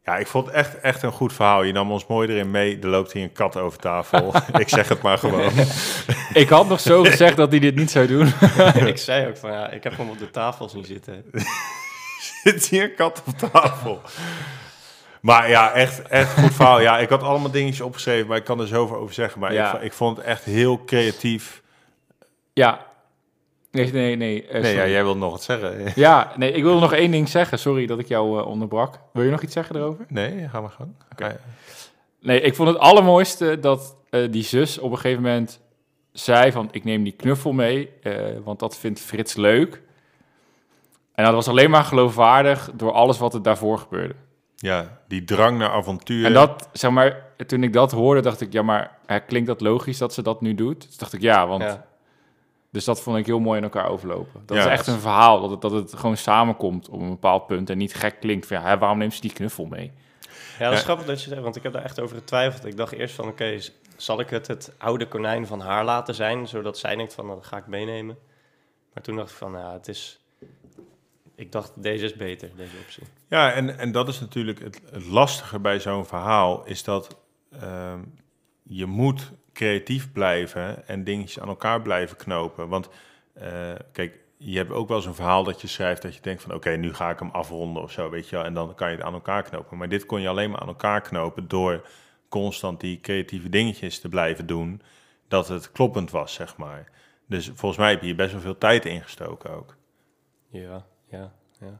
ja, 0.04 0.18
ik 0.18 0.28
vond 0.28 0.46
het 0.46 0.56
echt, 0.56 0.80
echt 0.80 1.04
een 1.04 1.12
goed 1.12 1.34
verhaal. 1.34 1.64
Je 1.64 1.74
nam 1.74 1.92
ons 1.92 2.08
mooi 2.08 2.28
erin 2.30 2.52
mee. 2.52 2.80
Er 2.80 2.88
loopt 2.88 3.12
hier 3.14 3.24
een 3.24 3.32
kat 3.32 3.58
over 3.58 3.80
tafel. 3.80 4.34
ik 4.60 4.70
zeg 4.70 4.90
het 4.90 5.02
maar 5.02 5.18
gewoon. 5.18 5.52
Ik 6.34 6.50
had 6.50 6.68
nog 6.68 6.80
zo 6.80 7.04
gezegd 7.04 7.38
dat 7.38 7.50
hij 7.52 7.60
dit 7.60 7.76
niet 7.76 7.92
zou 7.92 8.08
doen. 8.08 8.28
ik 8.94 8.98
zei 8.98 9.28
ook 9.28 9.38
van, 9.38 9.52
ja, 9.52 9.70
ik 9.70 9.84
heb 9.84 9.98
hem 9.98 10.10
op 10.10 10.18
de 10.20 10.32
tafel 10.32 10.70
zien 10.70 10.86
zitten. 10.86 11.26
Zit 12.44 12.66
hier 12.68 12.84
een 12.84 12.96
kat 12.96 13.24
op 13.26 13.52
tafel? 13.52 14.02
Maar 15.22 15.50
ja, 15.50 15.72
echt, 15.74 16.02
echt 16.02 16.40
goed 16.40 16.54
verhaal. 16.54 16.80
Ja, 16.82 16.98
ik 17.00 17.10
had 17.10 17.24
allemaal 17.24 17.52
dingetjes 17.52 17.82
opgeschreven, 17.82 18.28
maar 18.28 18.38
ik 18.38 18.44
kan 18.44 18.60
er 18.60 18.68
zoveel 18.68 18.98
over 18.98 19.14
zeggen. 19.14 19.40
Maar 19.40 19.54
Ja. 19.54 19.76
ik, 19.76 19.82
ik 19.82 19.94
vond 19.94 20.18
het 20.18 20.26
echt 20.26 20.44
heel 20.44 20.84
creatief. 20.86 21.62
Ja. 22.54 22.86
Nee, 23.74 23.92
nee, 23.92 24.16
nee. 24.16 24.48
eh, 24.48 24.62
Nee, 24.62 24.76
ja, 24.76 24.88
jij 24.88 25.04
wil 25.04 25.18
nog 25.18 25.32
wat 25.32 25.44
zeggen. 25.44 25.86
Ja, 25.96 26.34
nee, 26.36 26.52
ik 26.52 26.64
wil 26.64 26.80
nog 26.80 26.94
één 26.94 27.12
ding 27.12 27.30
zeggen. 27.30 27.60
Sorry 27.60 27.86
dat 27.86 28.00
ik 28.00 28.08
jou 28.08 28.40
eh, 28.40 28.48
onderbrak. 28.48 29.00
Wil 29.14 29.24
je 29.24 29.32
nog 29.32 29.42
iets 29.42 29.54
zeggen 29.54 29.76
erover? 29.76 30.06
Nee, 30.08 30.50
ga 30.50 30.62
maar 30.62 30.70
gang. 30.70 30.90
Oké. 31.12 31.40
Nee, 32.22 32.42
ik 32.42 32.56
vond 32.56 32.70
het 32.70 32.78
allermooiste 32.78 33.60
dat 33.60 33.96
eh, 34.10 34.32
die 34.32 34.44
zus 34.44 34.78
op 34.78 34.92
een 34.92 34.98
gegeven 34.98 35.24
moment 35.24 35.60
zei 36.12 36.52
van... 36.52 36.68
ik 36.72 36.84
neem 36.84 37.04
die 37.04 37.14
knuffel 37.14 37.52
mee, 37.52 37.90
want 38.44 38.60
dat 38.60 38.78
vindt 38.78 39.00
Frits 39.00 39.36
leuk. 39.36 39.82
En 41.14 41.24
dat 41.24 41.34
was 41.34 41.48
alleen 41.48 41.70
maar 41.70 41.84
geloofwaardig 41.84 42.72
door 42.74 42.92
alles 42.92 43.18
wat 43.18 43.34
er 43.34 43.42
daarvoor 43.42 43.78
gebeurde. 43.78 44.16
Ja, 44.56 44.98
die 45.08 45.24
drang 45.24 45.58
naar 45.58 45.70
avontuur. 45.70 46.26
En 46.26 46.34
dat, 46.34 46.70
zeg 46.72 46.92
maar, 46.92 47.26
toen 47.48 47.64
ik 47.64 47.74
dat 47.74 47.92
hoorde, 47.92 48.22
dacht 48.22 48.42
ik... 48.42 48.54
ja, 48.54 48.62
maar 48.62 48.98
hè, 49.06 49.20
klinkt 49.20 49.48
dat 49.48 49.62
logisch 49.62 49.98
dat 49.98 50.14
ze 50.14 50.22
dat 50.22 50.42
nu 50.42 50.56
doet? 50.56 50.82
Dus 50.88 50.98
dacht 50.98 51.14
ik, 51.14 51.22
ja, 51.22 51.48
want... 51.48 51.64
Ja. 51.64 51.86
Dus 52.74 52.86
dat 52.86 53.02
vond 53.02 53.18
ik 53.18 53.26
heel 53.26 53.40
mooi 53.40 53.58
in 53.58 53.64
elkaar 53.64 53.88
overlopen. 53.88 54.42
Dat 54.46 54.58
Ja, 54.58 54.64
is 54.64 54.70
echt 54.72 54.88
een 54.88 55.00
verhaal, 55.00 55.42
dat 55.42 55.50
het, 55.50 55.62
dat 55.62 55.72
het 55.72 55.94
gewoon 55.94 56.18
samenkomt 56.18 56.90
op 56.90 57.00
een 57.02 57.10
bepaald 57.10 57.48
punt... 57.48 57.70
en 57.70 57.78
niet 57.78 57.94
gek 57.96 58.20
klinkt 58.20 58.46
van, 58.48 58.62
ja, 58.62 58.78
waarom 58.78 58.98
neemt 58.98 59.14
ze 59.14 59.22
die 59.22 59.34
knuffel 59.34 59.66
mee? 59.66 59.92
Ja, 60.60 60.64
dat 60.66 60.72
is 60.74 60.78
Ja. 60.80 60.84
grappig 60.84 61.06
dat 61.06 61.22
je 61.24 61.30
zegt, 61.30 61.42
want 61.42 61.56
ik 61.56 61.64
heb 61.64 61.74
daar 61.74 61.84
echt 61.84 62.00
over 62.00 62.16
getwijfeld. 62.18 62.66
Ik 62.66 62.78
dacht 62.78 62.92
eerst 62.92 63.16
van, 63.16 63.28
oké, 63.28 63.60
zal 63.96 64.20
ik 64.20 64.30
het 64.30 64.48
het 64.48 64.74
oude 64.78 65.08
konijn 65.08 65.48
van 65.48 65.60
haar 65.60 65.86
laten 65.86 66.16
zijn, 66.16 66.48
zodat 66.48 66.78
zij 66.78 66.96
denkt 66.96 67.14
van, 67.14 67.26
nou, 67.26 67.38
dat 67.38 67.48
ga 67.48 67.58
ik 67.58 67.68
meenemen. 67.68 68.18
Maar 68.94 69.04
toen 69.04 69.16
dacht 69.16 69.30
ik 69.32 69.36
van, 69.38 69.52
ja, 69.52 69.74
het 69.74 69.88
is... 69.88 70.20
Ik 71.36 71.52
dacht, 71.52 71.72
deze 71.84 72.06
is 72.06 72.16
beter, 72.16 72.50
deze 72.56 72.76
optie. 72.84 73.04
Ja, 73.28 73.52
en, 73.52 73.78
en 73.78 73.92
dat 73.92 74.08
is 74.08 74.20
natuurlijk 74.20 74.60
het, 74.60 74.82
het 74.92 75.06
lastige 75.06 75.60
bij 75.60 75.80
zo'n 75.80 76.06
verhaal, 76.06 76.66
is 76.66 76.84
dat 76.84 77.18
ehm, 77.60 78.00
je 78.64 78.86
moet 78.86 79.32
creatief 79.54 80.12
blijven 80.12 80.88
en 80.88 81.04
dingetjes 81.04 81.40
aan 81.40 81.48
elkaar 81.48 81.82
blijven 81.82 82.18
knopen. 82.18 82.68
Want 82.68 82.90
eh, 83.34 83.74
kijk, 83.92 84.20
je 84.38 84.58
hebt 84.58 84.72
ook 84.72 84.88
wel 84.88 84.98
eens 84.98 85.06
een 85.06 85.16
verhaal 85.16 85.44
dat 85.44 85.62
je 85.62 85.68
schrijft 85.68 86.02
dat 86.02 86.16
je 86.16 86.22
denkt 86.22 86.42
van 86.42 86.54
oké, 86.54 86.70
nu 86.70 86.94
ga 86.94 87.10
ik 87.10 87.20
hem 87.20 87.30
afronden 87.30 87.84
of 87.84 87.92
zo, 87.92 88.10
weet 88.10 88.30
je 88.30 88.36
wel. 88.36 88.46
En 88.46 88.54
dan 88.54 88.76
kan 88.76 88.90
je 88.90 88.96
het 88.96 89.06
aan 89.06 89.14
elkaar 89.14 89.44
knopen. 89.44 89.78
Maar 89.78 89.90
dit 89.90 90.06
kon 90.06 90.22
je 90.22 90.28
alleen 90.28 90.50
maar 90.50 90.60
aan 90.60 90.68
elkaar 90.68 91.02
knopen 91.02 91.48
door 91.48 91.88
constant 92.30 92.80
die 92.80 93.00
creatieve 93.00 93.50
dingetjes 93.50 94.00
te 94.00 94.10
blijven 94.10 94.46
doen, 94.46 94.82
dat 95.28 95.48
het 95.48 95.72
kloppend 95.72 96.12
was, 96.12 96.34
zeg 96.34 96.58
maar. 96.58 96.92
Dus 97.28 97.52
volgens 97.54 97.78
mij 97.78 97.90
heb 97.90 98.00
je 98.00 98.06
hier 98.06 98.16
best 98.16 98.32
wel 98.32 98.42
veel 98.42 98.58
tijd 98.58 98.86
in 98.86 99.02
gestoken 99.02 99.50
ook. 99.52 99.76
Ja, 100.50 100.86
ja, 101.08 101.34
ja. 101.60 101.80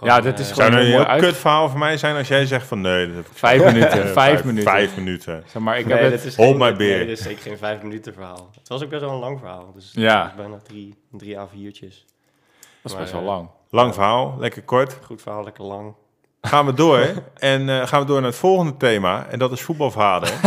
Gewoon, 0.00 0.14
Ja, 0.14 0.20
dat 0.20 0.38
is 0.38 0.48
eh, 0.50 0.54
gewoon- 0.54 0.70
Zou 0.72 0.84
een 0.84 0.90
heel 0.90 1.04
uit- 1.04 1.20
kut 1.22 1.36
verhaal 1.36 1.68
voor 1.68 1.78
mij 1.78 1.96
zijn 1.96 2.16
als 2.16 2.28
jij 2.28 2.46
zegt 2.46 2.66
van 2.66 2.80
nee, 2.80 3.06
dat 3.06 3.16
heb 3.16 3.24
ik 3.26 3.30
Vijf 3.34 3.64
minuten, 3.72 4.08
vijf 4.08 4.44
minuten. 4.44 4.70
Vijf 4.72 4.96
minuten. 4.96 5.42
Zeg 5.46 5.62
maar, 5.62 5.78
ik 5.78 5.86
nee, 5.86 5.98
heb 5.98 6.12
het... 6.12 6.24
is 6.24 6.36
Hold 6.36 6.48
geen- 6.48 6.58
my 6.58 6.76
beer. 6.76 6.96
Nee, 6.96 7.06
dit 7.06 7.18
is 7.18 7.24
zeker 7.24 7.42
geen 7.42 7.58
vijf 7.58 7.82
minuten 7.82 8.12
verhaal. 8.14 8.50
Het 8.58 8.68
was 8.68 8.82
ook 8.82 8.88
best 8.88 9.00
wel 9.02 9.10
een 9.10 9.18
lang 9.18 9.38
verhaal. 9.38 9.72
Dus 9.74 9.90
Ja. 9.94 10.22
was 10.22 10.34
bijna 10.34 10.56
drie, 10.68 10.94
drie 11.12 11.36
A4'tjes. 11.36 12.04
Dat 12.82 12.92
is 12.92 12.98
best 12.98 13.12
wel 13.12 13.20
eh, 13.20 13.26
lang. 13.26 13.48
Lang 13.70 13.94
verhaal, 13.94 14.36
lekker 14.38 14.62
kort. 14.62 14.98
Goed 15.04 15.22
verhaal, 15.22 15.44
lekker 15.44 15.64
lang. 15.64 15.94
Gaan 16.42 16.66
we 16.66 16.74
door 16.74 17.06
en 17.38 17.68
eh, 17.68 17.86
gaan 17.86 18.00
we 18.00 18.06
door 18.06 18.20
naar 18.20 18.30
het 18.30 18.38
volgende 18.38 18.76
thema 18.76 19.26
en 19.30 19.38
dat 19.38 19.52
is 19.52 19.60
voetbalvader. 19.62 20.28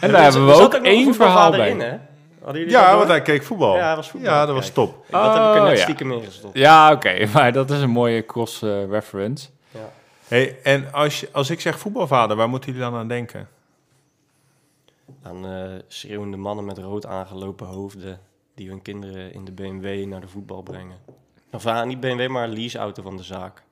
En 0.00 0.10
daar 0.12 0.22
hebben 0.22 0.46
we 0.46 0.52
ook 0.52 0.74
één 0.74 1.14
verhaal 1.14 1.50
bij. 1.50 1.70
in, 1.70 1.80
hè? 1.80 1.96
Hadden 2.46 2.64
jullie 2.64 2.78
dat 2.78 2.88
Ja, 2.88 2.96
want 2.96 3.08
hij 3.08 3.22
keek 3.22 3.42
voetbal. 3.42 3.76
Ja, 3.76 3.86
hij 3.86 3.96
was 3.96 4.10
voetbal. 4.10 4.30
Ja, 4.30 4.46
dat 4.46 4.54
was 4.54 4.70
top. 4.70 5.06
Dat 5.10 5.34
heb 5.34 5.42
ik 5.42 5.54
er 5.54 5.60
Oh, 5.60 5.66
net 5.68 5.76
ja. 5.76 5.82
stiekem 5.82 6.12
in 6.12 6.24
gestopt. 6.24 6.58
Ja, 6.58 6.92
oké, 6.92 7.26
maar 7.34 7.52
dat 7.52 7.70
is 7.70 7.80
een 7.80 7.90
mooie 7.90 8.26
cross-reference. 8.26 9.48
Ja. 9.70 9.90
Hey, 10.28 10.58
en 10.62 10.92
als, 10.92 11.20
je, 11.20 11.28
als 11.32 11.50
ik 11.50 11.60
zeg 11.60 11.78
voetbalvader, 11.78 12.36
waar 12.36 12.48
moeten 12.48 12.72
jullie 12.72 12.90
dan 12.90 12.98
aan 12.98 13.08
denken? 13.08 13.48
Aan 15.22 15.46
eh, 15.46 15.62
schreeuwende 15.88 16.36
mannen 16.36 16.64
met 16.64 16.78
rood 16.78 17.06
aangelopen 17.06 17.66
hoofden... 17.66 18.20
die 18.54 18.68
hun 18.68 18.82
kinderen 18.82 19.32
in 19.32 19.44
de 19.44 19.52
BMW 19.52 20.04
naar 20.06 20.20
de 20.20 20.28
voetbal 20.28 20.62
brengen. 20.62 20.96
Of 21.52 21.66
ah, 21.66 21.86
niet 21.86 22.00
BMW, 22.00 22.28
maar 22.28 22.48
leaseauto 22.48 23.02
van 23.02 23.16
de 23.16 23.22
zaak. 23.22 23.62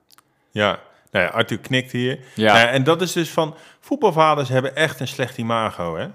Ja, 0.51 0.79
nou 1.11 1.25
ja, 1.25 1.31
Arthur 1.31 1.59
knikt 1.59 1.91
hier. 1.91 2.19
Ja. 2.35 2.53
Nou 2.53 2.65
ja, 2.65 2.71
en 2.71 2.83
dat 2.83 3.01
is 3.01 3.11
dus 3.11 3.29
van, 3.29 3.55
voetbalvaders 3.79 4.49
hebben 4.49 4.75
echt 4.75 4.99
een 4.99 5.07
slecht 5.07 5.37
imago, 5.37 5.97
hè? 5.97 6.07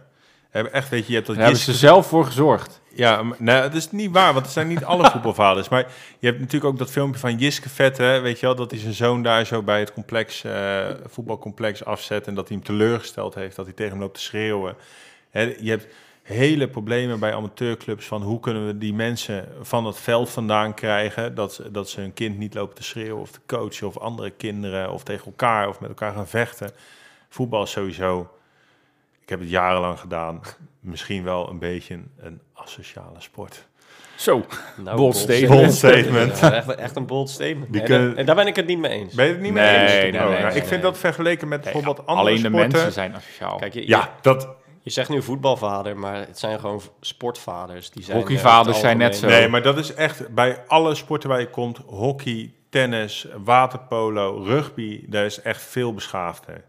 Hebben 0.51 0.73
echt, 0.73 0.89
weet 0.89 1.01
je, 1.03 1.09
je 1.09 1.15
hebt 1.15 1.27
dat 1.27 1.37
Daar 1.37 1.45
hebben 1.45 1.63
ze 1.65 1.73
zelf 1.75 2.07
voor 2.07 2.25
gezorgd. 2.25 2.81
Ja, 2.95 3.23
nou, 3.39 3.63
dat 3.63 3.75
is 3.75 3.91
niet 3.91 4.11
waar, 4.11 4.33
want 4.33 4.45
het 4.45 4.55
zijn 4.55 4.69
niet 4.69 4.85
alle 4.85 5.11
voetbalvaders. 5.13 5.69
Maar 5.69 5.87
je 6.19 6.27
hebt 6.27 6.39
natuurlijk 6.39 6.73
ook 6.73 6.79
dat 6.79 6.91
filmpje 6.91 7.21
van 7.21 7.37
Jiske 7.39 7.69
Vette, 7.69 8.19
weet 8.23 8.41
je 8.41 8.47
wel, 8.47 8.55
dat 8.55 8.71
hij 8.71 8.81
zijn 8.81 8.95
zoon 8.95 9.23
daar 9.23 9.47
zo 9.47 9.63
bij 9.63 9.79
het 9.81 9.93
complex, 9.93 10.45
eh, 10.45 10.87
voetbalcomplex 11.07 11.85
afzet 11.85 12.27
en 12.27 12.35
dat 12.35 12.49
hij 12.49 12.57
hem 12.57 12.67
teleurgesteld 12.67 13.35
heeft, 13.35 13.57
dat 13.57 13.65
hij 13.65 13.75
tegen 13.75 13.93
hem 13.93 14.01
loopt 14.01 14.15
te 14.15 14.21
schreeuwen. 14.21 14.75
Hè, 15.31 15.55
je 15.61 15.71
hebt 15.71 15.87
hele 16.23 16.69
problemen 16.69 17.21
bij 17.21 17.35
amateurclubs 17.35 18.07
van 18.07 18.23
hoe 18.23 18.41
kunnen 18.41 18.67
we 18.67 18.79
die 18.79 18.95
mensen 18.95 19.49
van 19.61 19.85
het 19.87 19.97
veld 19.99 20.31
vandaan 20.31 20.75
krijgen, 20.75 21.35
dat, 21.35 21.55
ze- 21.55 21.71
dat 21.71 21.89
ze 21.89 22.01
hun 22.01 22.15
kind 22.15 22.39
niet 22.39 22.55
lopen 22.55 22.75
te 22.77 22.83
schreeuwen 22.83 23.21
of 23.21 23.31
te 23.31 23.41
coachen 23.47 23.87
of 23.87 23.99
andere 23.99 24.31
kinderen 24.31 24.93
of 24.93 25.03
tegen 25.03 25.25
elkaar 25.27 25.69
of 25.69 25.81
met 25.81 25.89
elkaar 25.89 26.13
gaan 26.15 26.29
vechten. 26.29 26.71
Voetbal 27.29 27.63
is 27.63 27.71
sowieso, 27.71 28.31
heb 29.31 29.41
het 29.41 29.51
jarenlang 29.51 29.99
gedaan, 30.01 30.41
misschien 30.81 31.25
wel 31.25 31.49
een 31.51 31.59
beetje 31.59 32.01
een, 32.19 32.41
asociale 32.55 33.21
sport. 33.21 33.69
Zo. 34.17 34.45
Nou, 34.77 34.97
Bold 34.97 35.17
statement. 35.17 35.61
Bold 35.61 35.73
statement. 35.75 36.39
Ja, 36.39 36.53
echt, 36.53 36.75
echt 36.75 36.97
een 36.97 37.07
bold 37.07 37.31
statement. 37.31 37.71
Nee, 37.71 37.83
kunnen- 37.83 38.17
en 38.17 38.27
daar 38.27 38.35
ben 38.35 38.47
ik 38.47 38.57
het 38.57 38.67
niet 38.67 38.79
mee 38.79 38.91
eens. 38.91 39.15
Ben 39.15 39.27
je 39.27 39.33
het 39.33 39.41
niet 39.41 39.53
mee 39.53 39.63
Nee, 39.65 39.79
eens? 39.79 39.91
nee, 39.91 39.99
Oh, 39.99 40.11
nee, 40.11 40.21
nou, 40.21 40.31
nee, 40.31 40.45
ik 40.47 40.53
vind 40.53 40.71
nee. 40.71 40.81
dat 40.81 40.99
vergeleken 40.99 41.49
met 41.49 41.61
bijvoorbeeld 41.61 41.99
andere 42.07 42.19
Alleen 42.19 42.35
de 42.35 42.49
sporten... 42.49 42.59
mensen 42.73 42.93
zijn 42.93 43.15
asociaal. 43.15 43.57
Kijk, 43.57 43.75
je, 43.75 43.81
je, 43.81 43.87
Ja, 43.89 44.15
dat... 44.21 44.49
je 44.83 44.91
zegt 44.91 45.09
nu 45.09 45.23
voetbalvader, 45.23 45.97
maar 45.97 46.15
het 46.17 46.39
zijn 46.39 46.61
gewoon 46.61 46.81
sportvaders. 47.01 47.91
Die 47.91 48.03
zijn, 48.05 48.17
eh, 48.17 48.23
Hockeyvaders 48.23 48.77
het 48.77 48.85
zijn 48.85 48.99
net 48.99 49.17
zo. 49.17 49.27
Nee, 49.27 49.49
maar 49.49 49.63
dat 49.63 49.79
is 49.79 49.95
echt 49.95 50.29
bij 50.35 50.63
alle 50.67 50.95
sporten 50.95 51.29
waar 51.29 51.41
je 51.41 51.51
komt... 51.51 51.79
hockey, 51.87 52.53
tennis, 52.69 53.27
waterpolo, 53.45 54.43
rugby... 54.45 55.05
daar 55.09 55.25
is 55.25 55.43
echt 55.43 55.63
veel 55.63 55.95
beschaafder. 55.95 56.65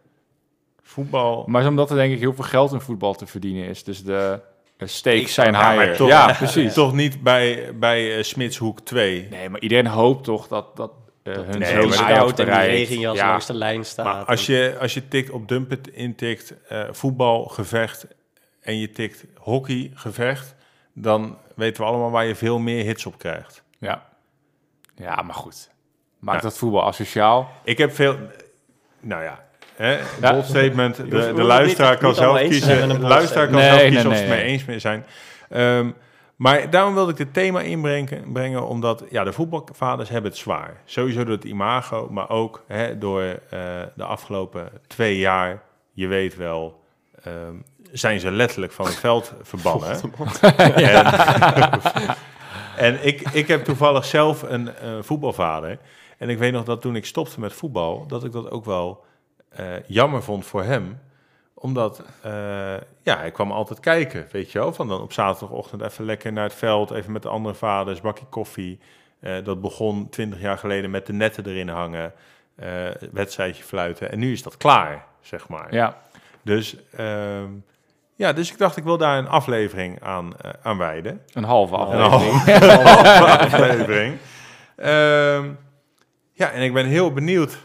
Voetbal... 0.91 1.43
Maar 1.47 1.61
is 1.61 1.67
omdat 1.67 1.89
er 1.89 1.95
denk 1.95 2.13
ik 2.13 2.19
heel 2.19 2.33
veel 2.33 2.43
geld 2.43 2.71
in 2.73 2.81
voetbal 2.81 3.13
te 3.13 3.25
verdienen 3.25 3.65
is. 3.67 3.83
Dus 3.83 4.03
de 4.03 4.39
stakes 4.77 5.33
zijn 5.33 5.53
Ja, 5.53 5.71
higher. 5.71 5.95
toch- 5.95 6.07
ja, 6.07 6.33
precies. 6.33 6.73
Toch 6.73 6.93
niet 6.93 7.23
bij, 7.23 7.75
bij 7.75 8.17
eh, 8.17 8.23
Smitshoek 8.23 8.79
2. 8.79 9.27
Nee, 9.29 9.49
maar 9.49 9.59
iedereen 9.61 9.87
hoopt 9.87 10.23
toch 10.23 10.47
dat, 10.47 10.75
dat 10.75 10.91
eh, 11.23 11.33
hun 11.33 11.59
Nee, 11.59 11.69
scout 11.69 11.93
scout 11.93 12.39
in 12.39 12.45
die 12.45 12.53
regenjas 12.55 13.15
Ja. 13.17 13.27
langs 13.29 13.45
de 13.45 13.53
lijn 13.53 13.85
staat. 13.85 14.05
Maar 14.05 14.25
als 14.25 14.45
je, 14.45 14.77
als 14.79 14.93
je 14.93 15.07
tikt 15.07 15.29
op 15.29 15.47
Dumpet 15.47 15.87
intikt 15.87 16.53
eh 16.67 16.83
voetbal, 16.91 17.43
gevecht... 17.43 18.07
en 18.61 18.77
je 18.79 18.89
tikt 18.91 19.25
hockey, 19.37 19.91
gevecht... 19.93 20.55
dan 20.93 21.37
weten 21.55 21.83
we 21.83 21.89
allemaal 21.89 22.11
waar 22.11 22.25
je 22.25 22.35
veel 22.35 22.59
meer 22.59 22.83
hits 22.83 23.05
op 23.05 23.17
krijgt. 23.17 23.63
Ja. 23.79 24.05
ja, 24.95 25.21
maar 25.21 25.35
goed. 25.35 25.69
Maakt 26.19 26.41
Ja. 26.41 26.47
dat 26.49 26.57
voetbal 26.57 26.83
asociaal? 26.85 27.49
Ik 27.63 27.77
heb 27.77 27.93
veel. 27.93 28.17
Nou 28.99 29.23
ja, 29.23 29.43
hè, 29.81 29.99
Ja. 30.21 30.31
bold 30.33 30.45
statement. 30.45 30.95
De, 30.95 31.33
de 31.35 31.43
luisteraar 31.43 31.97
kan 31.97 32.15
zelf 32.15 32.39
kiezen. 32.39 32.89
De 32.89 32.99
luisteraar 32.99 33.47
kan 33.47 33.61
zelf 33.61 33.81
kiezen 33.81 34.09
of 34.09 34.15
ze 34.15 34.21
het 34.21 34.29
mee 34.29 34.41
eens 34.43 34.65
mee 34.65 34.79
zijn. 34.79 35.05
Ehm, 35.49 35.89
maar 36.35 36.69
daarom 36.69 36.93
wilde 36.93 37.11
ik 37.11 37.17
dit 37.17 37.33
thema 37.33 37.61
inbrengen, 37.61 38.31
brengen, 38.31 38.67
omdat 38.67 39.03
ja, 39.09 39.23
de 39.23 39.33
voetbalvaders 39.33 40.09
hebben 40.09 40.31
het 40.31 40.39
zwaar. 40.39 40.81
Sowieso 40.85 41.23
door 41.23 41.35
het 41.35 41.43
imago, 41.43 42.07
maar 42.11 42.29
ook 42.29 42.63
hè, 42.67 42.97
door 42.97 43.21
eh, 43.21 43.59
de 43.95 44.03
afgelopen 44.03 44.69
twee 44.87 45.17
jaar, 45.17 45.61
je 45.93 46.07
weet 46.07 46.35
wel, 46.35 46.83
ehm, 47.23 47.55
zijn 47.91 48.19
ze 48.19 48.31
letterlijk 48.31 48.71
van 48.71 48.85
het 48.85 48.95
veld 48.95 49.33
verbannen. 49.41 49.99
en 50.75 51.05
en 52.87 53.05
ik, 53.05 53.21
ik 53.31 53.47
heb 53.47 53.63
toevallig 53.63 54.05
zelf 54.05 54.41
een 54.41 54.75
eh, 54.75 54.89
voetbalvader. 55.01 55.77
En 56.17 56.29
ik 56.29 56.37
weet 56.37 56.51
nog 56.51 56.63
dat 56.63 56.81
toen 56.81 56.95
ik 56.95 57.05
stopte 57.05 57.39
met 57.39 57.53
voetbal, 57.53 58.05
dat 58.07 58.23
ik 58.23 58.31
dat 58.31 58.51
ook 58.51 58.65
wel 58.65 59.03
eh, 59.51 59.65
jammer 59.87 60.23
vond 60.23 60.45
voor 60.45 60.63
hem. 60.63 60.99
Omdat, 61.53 62.03
eh, 62.21 62.31
ja, 63.03 63.17
hij 63.17 63.31
kwam 63.31 63.51
altijd 63.51 63.79
kijken, 63.79 64.27
weet 64.31 64.51
je 64.51 64.59
wel. 64.59 64.73
Van 64.73 64.87
dan 64.87 65.01
op 65.01 65.13
zaterdagochtend 65.13 65.81
even 65.81 66.05
lekker 66.05 66.33
naar 66.33 66.43
het 66.43 66.53
veld, 66.53 66.91
even 66.91 67.11
met 67.11 67.21
de 67.21 67.29
andere 67.29 67.55
vaders, 67.55 68.01
bakje 68.01 68.25
koffie. 68.25 68.79
Eh, 69.19 69.43
dat 69.43 69.61
begon 69.61 70.09
twintig 70.09 70.41
jaar 70.41 70.57
geleden 70.57 70.91
met 70.91 71.05
de 71.05 71.13
netten 71.13 71.45
erin 71.45 71.69
hangen, 71.69 72.13
wedstrijdje 73.11 73.63
fluiten. 73.63 74.11
En 74.11 74.19
nu 74.19 74.31
is 74.31 74.43
dat 74.43 74.57
klaar, 74.57 75.05
zeg 75.21 75.47
maar. 75.47 75.73
Ja. 75.73 75.97
Dus, 76.43 76.75
ehm, 76.95 77.49
ja, 78.15 78.33
dus 78.33 78.51
ik 78.51 78.57
dacht, 78.57 78.77
ik 78.77 78.83
wil 78.83 78.97
daar 78.97 79.17
een 79.17 79.27
aflevering 79.27 80.03
aan, 80.03 80.33
aan 80.61 80.77
wijden. 80.77 81.21
Een 81.33 81.43
halve 81.43 81.75
Een 81.75 81.79
aflevering. 81.79 82.43
Een 82.61 82.85
halve 82.85 83.37
aflevering. 83.37 84.17
Ehm, 84.75 85.49
ja, 86.31 86.51
en 86.51 86.61
ik 86.61 86.73
ben 86.73 86.85
heel 86.85 87.13
benieuwd 87.13 87.57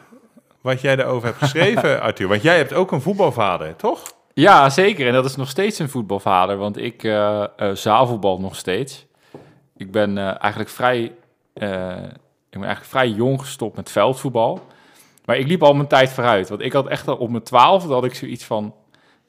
wat 0.67 0.81
jij 0.81 0.97
daarover 0.97 1.27
hebt 1.27 1.39
geschreven, 1.39 2.01
Arthur. 2.03 2.29
Want 2.29 2.43
jij 2.43 2.57
hebt 2.57 2.73
ook 2.73 2.93
een 2.93 3.01
voetbalvader, 3.01 3.77
toch? 3.77 4.03
Ja, 4.35 4.71
zeker. 4.71 5.07
En 5.07 5.13
dat 5.13 5.25
is 5.25 5.37
nog 5.37 5.49
steeds 5.49 5.79
een 5.79 5.89
voetbalvader, 5.89 6.57
want 6.57 6.77
ik 6.79 7.05
eh 7.05 7.43
eh, 7.43 7.71
zaalvoetbal 7.75 8.41
nog 8.41 8.57
steeds. 8.57 9.07
Ik 9.77 9.91
ben 9.91 10.19
eh, 10.19 10.25
eigenlijk 10.25 10.71
vrij, 10.71 11.13
eh, 11.55 11.97
ik 12.51 12.51
ben 12.51 12.63
eigenlijk 12.65 12.85
vrij 12.85 13.09
jong 13.09 13.41
gestopt 13.41 13.77
met 13.77 13.91
veldvoetbal. 13.91 14.61
Maar 15.25 15.37
ik 15.37 15.47
liep 15.47 15.63
al 15.63 15.75
mijn 15.75 15.89
tijd 15.89 16.11
vooruit, 16.11 16.49
want 16.49 16.61
ik 16.61 16.73
had 16.73 16.87
echt 16.87 17.09
al 17.09 17.17
op 17.17 17.31
mijn 17.31 17.43
twaalfde 17.43 17.93
had 17.93 18.05
ik 18.05 18.15
zoiets 18.15 18.45
van... 18.45 18.75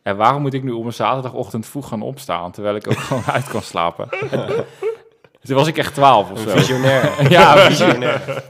En 0.04 0.17
waarom 0.17 0.41
moet 0.41 0.54
ik 0.54 0.63
nu 0.63 0.71
op 0.71 0.86
een 0.86 0.93
zaterdagochtend 0.93 1.65
vroeg 1.65 1.88
gaan 1.88 2.02
opstaan, 2.02 2.52
terwijl 2.52 2.76
ik 2.76 2.88
ook 2.88 2.97
gewoon 3.08 3.23
uit 3.26 3.47
kan 3.47 3.62
slapen? 3.62 4.10
Toen 5.47 5.56
was 5.56 5.67
ik 5.67 5.78
echt 5.78 5.93
twaalf 5.93 6.32
of 6.32 6.45
Een 6.45 6.50
zo. 6.50 6.58
visionair. 6.58 7.30
Ja, 7.32 7.56
Een 7.65 7.71
visionair. 7.71 8.43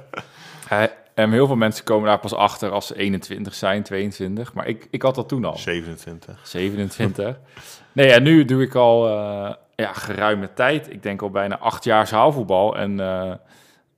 En 1.18 1.32
heel 1.32 1.48
veel 1.48 1.56
mensen 1.56 1.86
komen 1.86 2.08
daar 2.08 2.20
pas 2.20 2.34
achter 2.34 2.72
als 2.72 2.88
ze 2.88 2.98
21 2.98 3.54
zijn, 3.54 3.84
22. 3.84 4.54
Maar 4.54 4.68
ik, 4.68 4.88
ik 4.90 5.02
had 5.02 5.16
dat 5.16 5.30
toen 5.30 5.46
al. 5.46 5.58
27. 5.58 6.48
27. 6.48 7.40
Nee, 7.92 8.12
en 8.12 8.24
nu 8.24 8.46
doe 8.46 8.62
ik 8.62 8.76
al 8.76 9.08
eh, 9.08 9.54
ja, 9.76 9.94
geruime 9.94 10.54
tijd. 10.54 10.92
Ik 10.92 11.04
denk 11.04 11.22
al 11.22 11.30
bijna 11.30 11.58
acht 11.58 11.84
jaar 11.84 12.08
zaalvoetbal. 12.08 12.78
En 12.78 13.00
eh, 13.00 13.34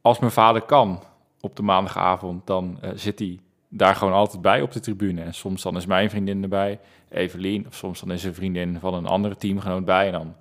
als 0.02 0.20
mijn 0.20 0.32
vader 0.32 0.62
kan 0.62 1.04
op 1.40 1.56
de 1.56 1.62
maandagavond, 1.62 2.48
dan 2.48 2.78
eh, 2.82 2.90
zit 2.96 3.20
hij 3.20 3.40
daar 3.70 3.96
gewoon 3.96 4.14
altijd 4.14 4.42
bij 4.42 4.62
op 4.62 4.72
de 4.72 4.80
tribune. 4.80 5.22
En 5.22 5.34
soms 5.34 5.62
dan 5.62 5.78
is 5.78 5.86
mijn 5.86 6.10
vriendin 6.10 6.44
erbij, 6.44 6.80
Evelien. 7.10 7.68
Of 7.68 7.76
soms 7.76 8.00
dan 8.00 8.12
is 8.12 8.24
een 8.24 8.36
vriendin 8.36 8.78
van 8.80 8.94
een 8.94 9.08
andere 9.08 9.36
teamgenoot 9.36 9.86
bij. 9.86 10.06
En 10.06 10.12
dan 10.12 10.36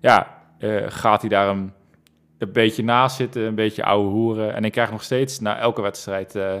ja, 0.00 0.40
gaat 0.88 1.20
hij 1.20 1.30
daar 1.30 1.48
een, 1.48 1.72
een 2.38 2.52
beetje 2.52 2.84
naast 2.84 3.16
zitten, 3.16 3.42
een 3.42 3.54
beetje 3.54 3.84
ouwe 3.84 4.08
hoeren. 4.08 4.54
En 4.54 4.64
ik 4.64 4.72
krijg 4.72 4.90
nog 4.90 5.02
steeds 5.02 5.40
na 5.40 5.58
elke 5.58 5.82
wedstrijd 5.82 6.34
eh, 6.34 6.52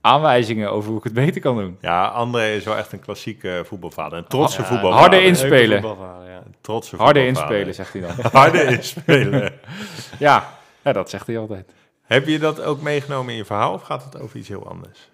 aanwijzingen 0.00 0.70
over 0.70 0.88
hoe 0.88 0.98
ik 0.98 1.04
het 1.04 1.12
beter 1.12 1.40
kan 1.40 1.56
doen. 1.56 1.78
Ja, 1.80 2.06
André 2.06 2.46
is 2.54 2.64
wel 2.64 2.76
echt 2.76 2.92
een 2.92 3.00
klassieke 3.00 3.62
voetbalvader. 3.66 4.18
Een 4.18 4.26
trotse 4.26 4.60
Ja, 4.60 4.66
voetbalvader. 4.66 5.00
harde 5.00 5.24
inspelen. 5.24 5.80
Voetbalvader, 5.82 6.30
ja. 6.30 6.42
Trotse 6.60 6.88
voetbalvader. 6.90 7.26
inspelen, 7.26 7.74
zegt 7.74 7.92
hij 7.92 8.02
dan. 8.02 8.10
Harde 8.40 8.64
inspelen. 8.64 9.52
Ja, 10.18 10.48
ja, 10.82 10.92
dat 10.92 11.10
zegt 11.10 11.26
hij 11.26 11.38
altijd. 11.38 11.72
Heb 12.02 12.26
je 12.26 12.38
dat 12.38 12.62
ook 12.62 12.80
meegenomen 12.80 13.30
in 13.30 13.36
je 13.36 13.44
verhaal 13.44 13.72
of 13.72 13.82
gaat 13.82 14.04
het 14.04 14.20
over 14.20 14.36
iets 14.38 14.48
heel 14.48 14.68
anders? 14.68 15.08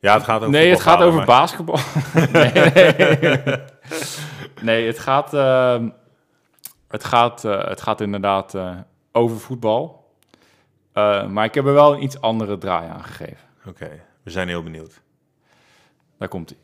Ja, 0.00 0.14
het 0.14 0.22
gaat 0.22 0.38
over 0.40 0.50
Nee, 0.50 0.70
het 0.70 0.80
gaat 0.80 1.00
over 1.02 1.18
voetbalvader, 1.18 1.56
basketbal. 1.64 1.78
nee, 2.32 3.56
nee, 4.60 4.86
het 4.86 4.98
gaat, 4.98 5.34
ehm, 5.34 5.88
het 6.88 7.04
gaat, 7.04 7.44
eh, 7.44 7.64
het 7.64 7.80
gaat 7.82 8.00
inderdaad 8.00 8.54
eh, 8.54 8.70
over 9.12 9.40
voetbal. 9.40 10.14
Eh, 10.92 11.26
maar 11.26 11.44
ik 11.44 11.54
heb 11.54 11.66
er 11.66 11.72
wel 11.72 11.94
een 11.94 12.02
iets 12.02 12.20
andere 12.20 12.58
draai 12.58 12.88
aan 12.88 13.04
gegeven. 13.04 13.48
Oké, 13.66 14.02
we 14.22 14.30
zijn 14.30 14.48
heel 14.48 14.62
benieuwd. 14.62 15.00
Daar 16.18 16.28
komt 16.28 16.50
hij. 16.50 16.58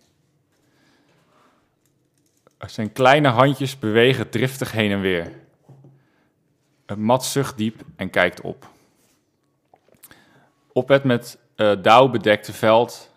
Zijn 2.69 2.93
kleine 2.93 3.29
handjes 3.29 3.79
bewegen 3.79 4.29
driftig 4.31 4.73
heen 4.73 4.91
en 4.91 5.01
weer. 5.01 5.33
Een 6.87 7.03
mat 7.03 7.25
zucht 7.25 7.57
diep 7.57 7.81
en 7.97 8.11
kijkt 8.11 8.41
op. 8.41 8.69
Op 10.73 10.89
het 10.89 11.05
met 11.05 11.39
eh, 11.55 11.73
dauw 11.83 12.09
bedekte 12.09 12.53
veld 12.53 13.11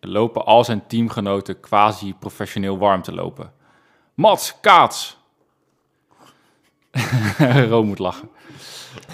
lopen 0.00 0.44
al 0.44 0.64
zijn 0.64 0.86
teamgenoten 0.86 1.60
quasi 1.60 2.14
professioneel 2.14 2.78
warm 2.78 3.02
te 3.02 3.14
lopen. 3.14 3.52
Mats, 4.14 4.60
kaats! 4.60 5.18
Room 7.68 7.86
moet 7.86 7.98
lachen. 7.98 8.30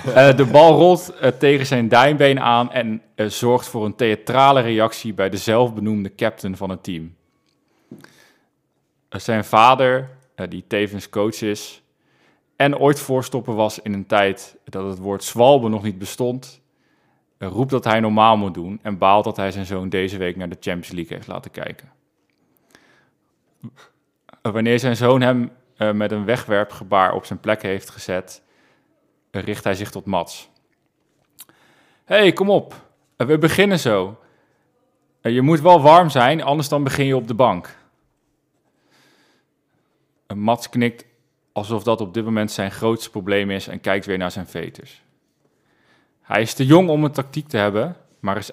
Eh, 0.04 0.36
de 0.36 0.44
bal 0.44 0.76
rolt 0.76 1.16
eh, 1.16 1.30
tegen 1.30 1.66
zijn 1.66 1.88
duimbeen 1.88 2.40
aan 2.40 2.72
en 2.72 3.02
eh, 3.14 3.26
zorgt 3.26 3.68
voor 3.68 3.84
een 3.84 3.94
theatrale 3.94 4.60
reactie 4.60 5.14
bij 5.14 5.28
de 5.28 5.36
zelfbenoemde 5.36 6.14
captain 6.14 6.56
van 6.56 6.70
het 6.70 6.82
team. 6.82 7.14
Zijn 9.08 9.44
vader, 9.44 10.10
die 10.48 10.64
tevens 10.66 11.08
coach 11.08 11.42
is 11.42 11.82
en 12.56 12.78
ooit 12.78 13.00
voorstopper 13.00 13.54
was 13.54 13.78
in 13.78 13.92
een 13.92 14.06
tijd 14.06 14.56
dat 14.64 14.84
het 14.84 14.98
woord 14.98 15.24
zwalbe 15.24 15.68
nog 15.68 15.82
niet 15.82 15.98
bestond, 15.98 16.60
roept 17.38 17.70
dat 17.70 17.84
hij 17.84 18.00
normaal 18.00 18.36
moet 18.36 18.54
doen 18.54 18.78
en 18.82 18.98
baalt 18.98 19.24
dat 19.24 19.36
hij 19.36 19.50
zijn 19.50 19.66
zoon 19.66 19.88
deze 19.88 20.16
week 20.16 20.36
naar 20.36 20.48
de 20.48 20.56
Champions 20.60 20.90
League 20.90 21.16
heeft 21.16 21.28
laten 21.28 21.50
kijken. 21.50 21.92
Wanneer 24.42 24.78
zijn 24.78 24.96
zoon 24.96 25.20
hem 25.20 25.50
met 25.76 26.12
een 26.12 26.24
wegwerpgebaar 26.24 27.14
op 27.14 27.24
zijn 27.24 27.40
plek 27.40 27.62
heeft 27.62 27.90
gezet, 27.90 28.42
richt 29.40 29.64
hij 29.64 29.74
zich 29.74 29.90
tot 29.90 30.04
Mats. 30.04 30.50
hey, 32.04 32.32
kom 32.32 32.50
op. 32.50 32.74
Eh, 33.16 33.26
we 33.26 33.38
beginnen 33.38 33.78
zo. 33.78 34.20
Eh, 35.20 35.32
je 35.32 35.42
moet 35.42 35.60
wel 35.60 35.82
warm 35.82 36.10
zijn, 36.10 36.42
anders 36.42 36.68
dan 36.68 36.84
begin 36.84 37.06
je 37.06 37.16
op 37.16 37.26
de 37.26 37.34
bank. 37.34 37.76
Eh, 40.26 40.36
Mats 40.36 40.68
knikt 40.68 41.04
alsof 41.52 41.82
dat 41.82 42.00
op 42.00 42.14
dit 42.14 42.24
moment 42.24 42.50
zijn 42.50 42.70
grootste 42.70 43.10
probleem 43.10 43.50
is 43.50 43.68
en 43.68 43.80
kijkt 43.80 44.06
weer 44.06 44.18
naar 44.18 44.30
zijn 44.30 44.46
veters. 44.46 45.02
Hij 46.20 46.40
is 46.40 46.54
te 46.54 46.66
jong 46.66 46.88
om 46.88 47.04
een 47.04 47.12
tactiek 47.12 47.48
te 47.48 47.56
hebben, 47.56 47.96
maar 48.20 48.36
is, 48.36 48.50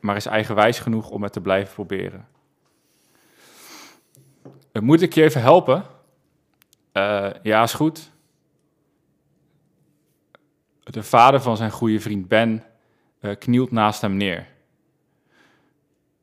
maar 0.00 0.16
is 0.16 0.26
eigenwijs 0.26 0.78
genoeg 0.78 1.10
om 1.10 1.22
het 1.22 1.32
te 1.32 1.40
blijven 1.40 1.74
proberen. 1.74 2.28
Moet 4.72 5.02
ik 5.02 5.14
je 5.14 5.22
even 5.22 5.40
helpen? 5.40 5.84
Ja, 7.42 7.62
is 7.62 7.72
goed. 7.72 8.10
De 10.90 11.02
vader 11.02 11.40
van 11.40 11.56
zijn 11.56 11.70
goede 11.70 12.00
vriend 12.00 12.28
Ben 12.28 12.64
eh, 13.20 13.36
knielt 13.38 13.70
naast 13.70 14.00
hem 14.00 14.16
neer. 14.16 14.46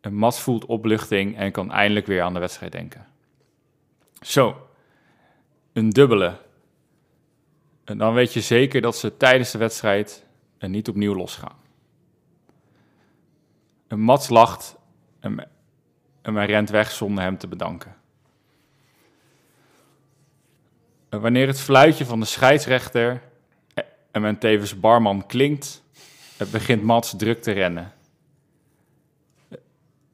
En 0.01 0.13
Mats 0.13 0.39
voelt 0.39 0.65
opluchting 0.65 1.37
en 1.37 1.51
kan 1.51 1.71
eindelijk 1.71 2.05
weer 2.05 2.21
aan 2.21 2.33
de 2.33 2.39
wedstrijd 2.39 2.71
denken. 2.71 3.05
Zo, 4.21 4.67
een 5.73 5.89
dubbele. 5.89 6.37
En 7.83 7.97
dan 7.97 8.13
weet 8.13 8.33
je 8.33 8.41
zeker 8.41 8.81
dat 8.81 8.95
ze 8.97 9.17
tijdens 9.17 9.51
de 9.51 9.57
wedstrijd 9.57 10.25
er 10.57 10.69
niet 10.69 10.89
opnieuw 10.89 11.15
losgaan. 11.15 11.57
En 13.87 13.99
Mats 13.99 14.29
lacht 14.29 14.75
en, 15.19 15.47
en 16.21 16.35
hij 16.35 16.45
rent 16.45 16.69
weg 16.69 16.91
zonder 16.91 17.23
hem 17.23 17.37
te 17.37 17.47
bedanken. 17.47 17.95
En 21.09 21.21
wanneer 21.21 21.47
het 21.47 21.59
fluitje 21.59 22.05
van 22.05 22.19
de 22.19 22.25
scheidsrechter 22.25 23.21
en 24.15 24.21
men 24.21 24.37
tevens 24.37 24.79
barman 24.79 25.25
klinkt, 25.25 25.83
eh, 26.37 26.47
begint 26.47 26.83
Mats 26.83 27.13
druk 27.17 27.41
te 27.41 27.51
rennen. 27.51 27.91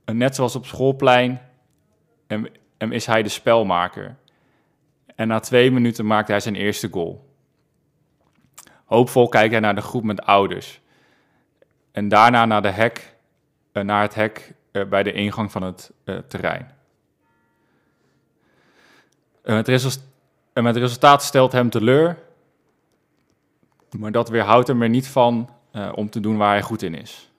En 0.05 0.17
net 0.17 0.35
zoals 0.35 0.55
op 0.55 0.65
schoolplein 0.65 1.41
en, 2.27 2.49
en 2.77 2.91
is 2.91 3.05
hij 3.05 3.23
de 3.23 3.29
spelmaker. 3.29 4.15
En 5.15 5.27
na 5.27 5.39
twee 5.39 5.71
minuten 5.71 6.05
maakt 6.05 6.27
hij 6.27 6.39
zijn 6.39 6.55
eerste 6.55 6.87
goal. 6.91 7.29
Hoopvol 8.85 9.29
kijkt 9.29 9.51
hij 9.51 9.59
naar 9.59 9.75
de 9.75 9.81
groep 9.81 10.03
met 10.03 10.21
ouders. 10.21 10.81
En 11.91 12.07
daarna 12.07 12.45
naar, 12.45 12.61
de 12.61 12.69
hek, 12.69 13.15
eh, 13.71 13.83
naar 13.83 14.01
het 14.01 14.15
hek 14.15 14.53
eh, 14.71 14.85
bij 14.85 15.03
de 15.03 15.11
ingang 15.11 15.51
van 15.51 15.63
het 15.63 15.91
eh, 16.03 16.17
terrein. 16.17 16.71
Het, 19.43 20.01
en 20.53 20.65
het 20.65 20.77
resultaat 20.77 21.23
stelt 21.23 21.51
hem 21.51 21.69
teleur, 21.69 22.29
maar 23.97 24.11
dat 24.11 24.29
weerhoudt 24.29 24.67
hem 24.67 24.81
er 24.81 24.89
niet 24.89 25.07
van 25.07 25.49
eh, 25.71 25.91
om 25.95 26.09
te 26.09 26.19
doen 26.19 26.37
waar 26.37 26.51
hij 26.51 26.61
goed 26.61 26.81
in 26.81 26.95
is. 26.95 27.31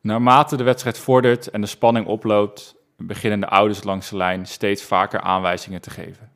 Naarmate 0.00 0.56
de 0.56 0.64
wedstrijd 0.64 0.98
vordert 0.98 1.50
en 1.50 1.60
de 1.60 1.66
spanning 1.66 2.06
oploopt, 2.06 2.74
beginnen 2.96 3.40
de 3.40 3.48
ouders 3.48 3.84
langs 3.84 4.10
de 4.10 4.16
lijn 4.16 4.46
steeds 4.46 4.82
vaker 4.82 5.20
aanwijzingen 5.20 5.80
te 5.80 5.90
geven. 5.90 6.32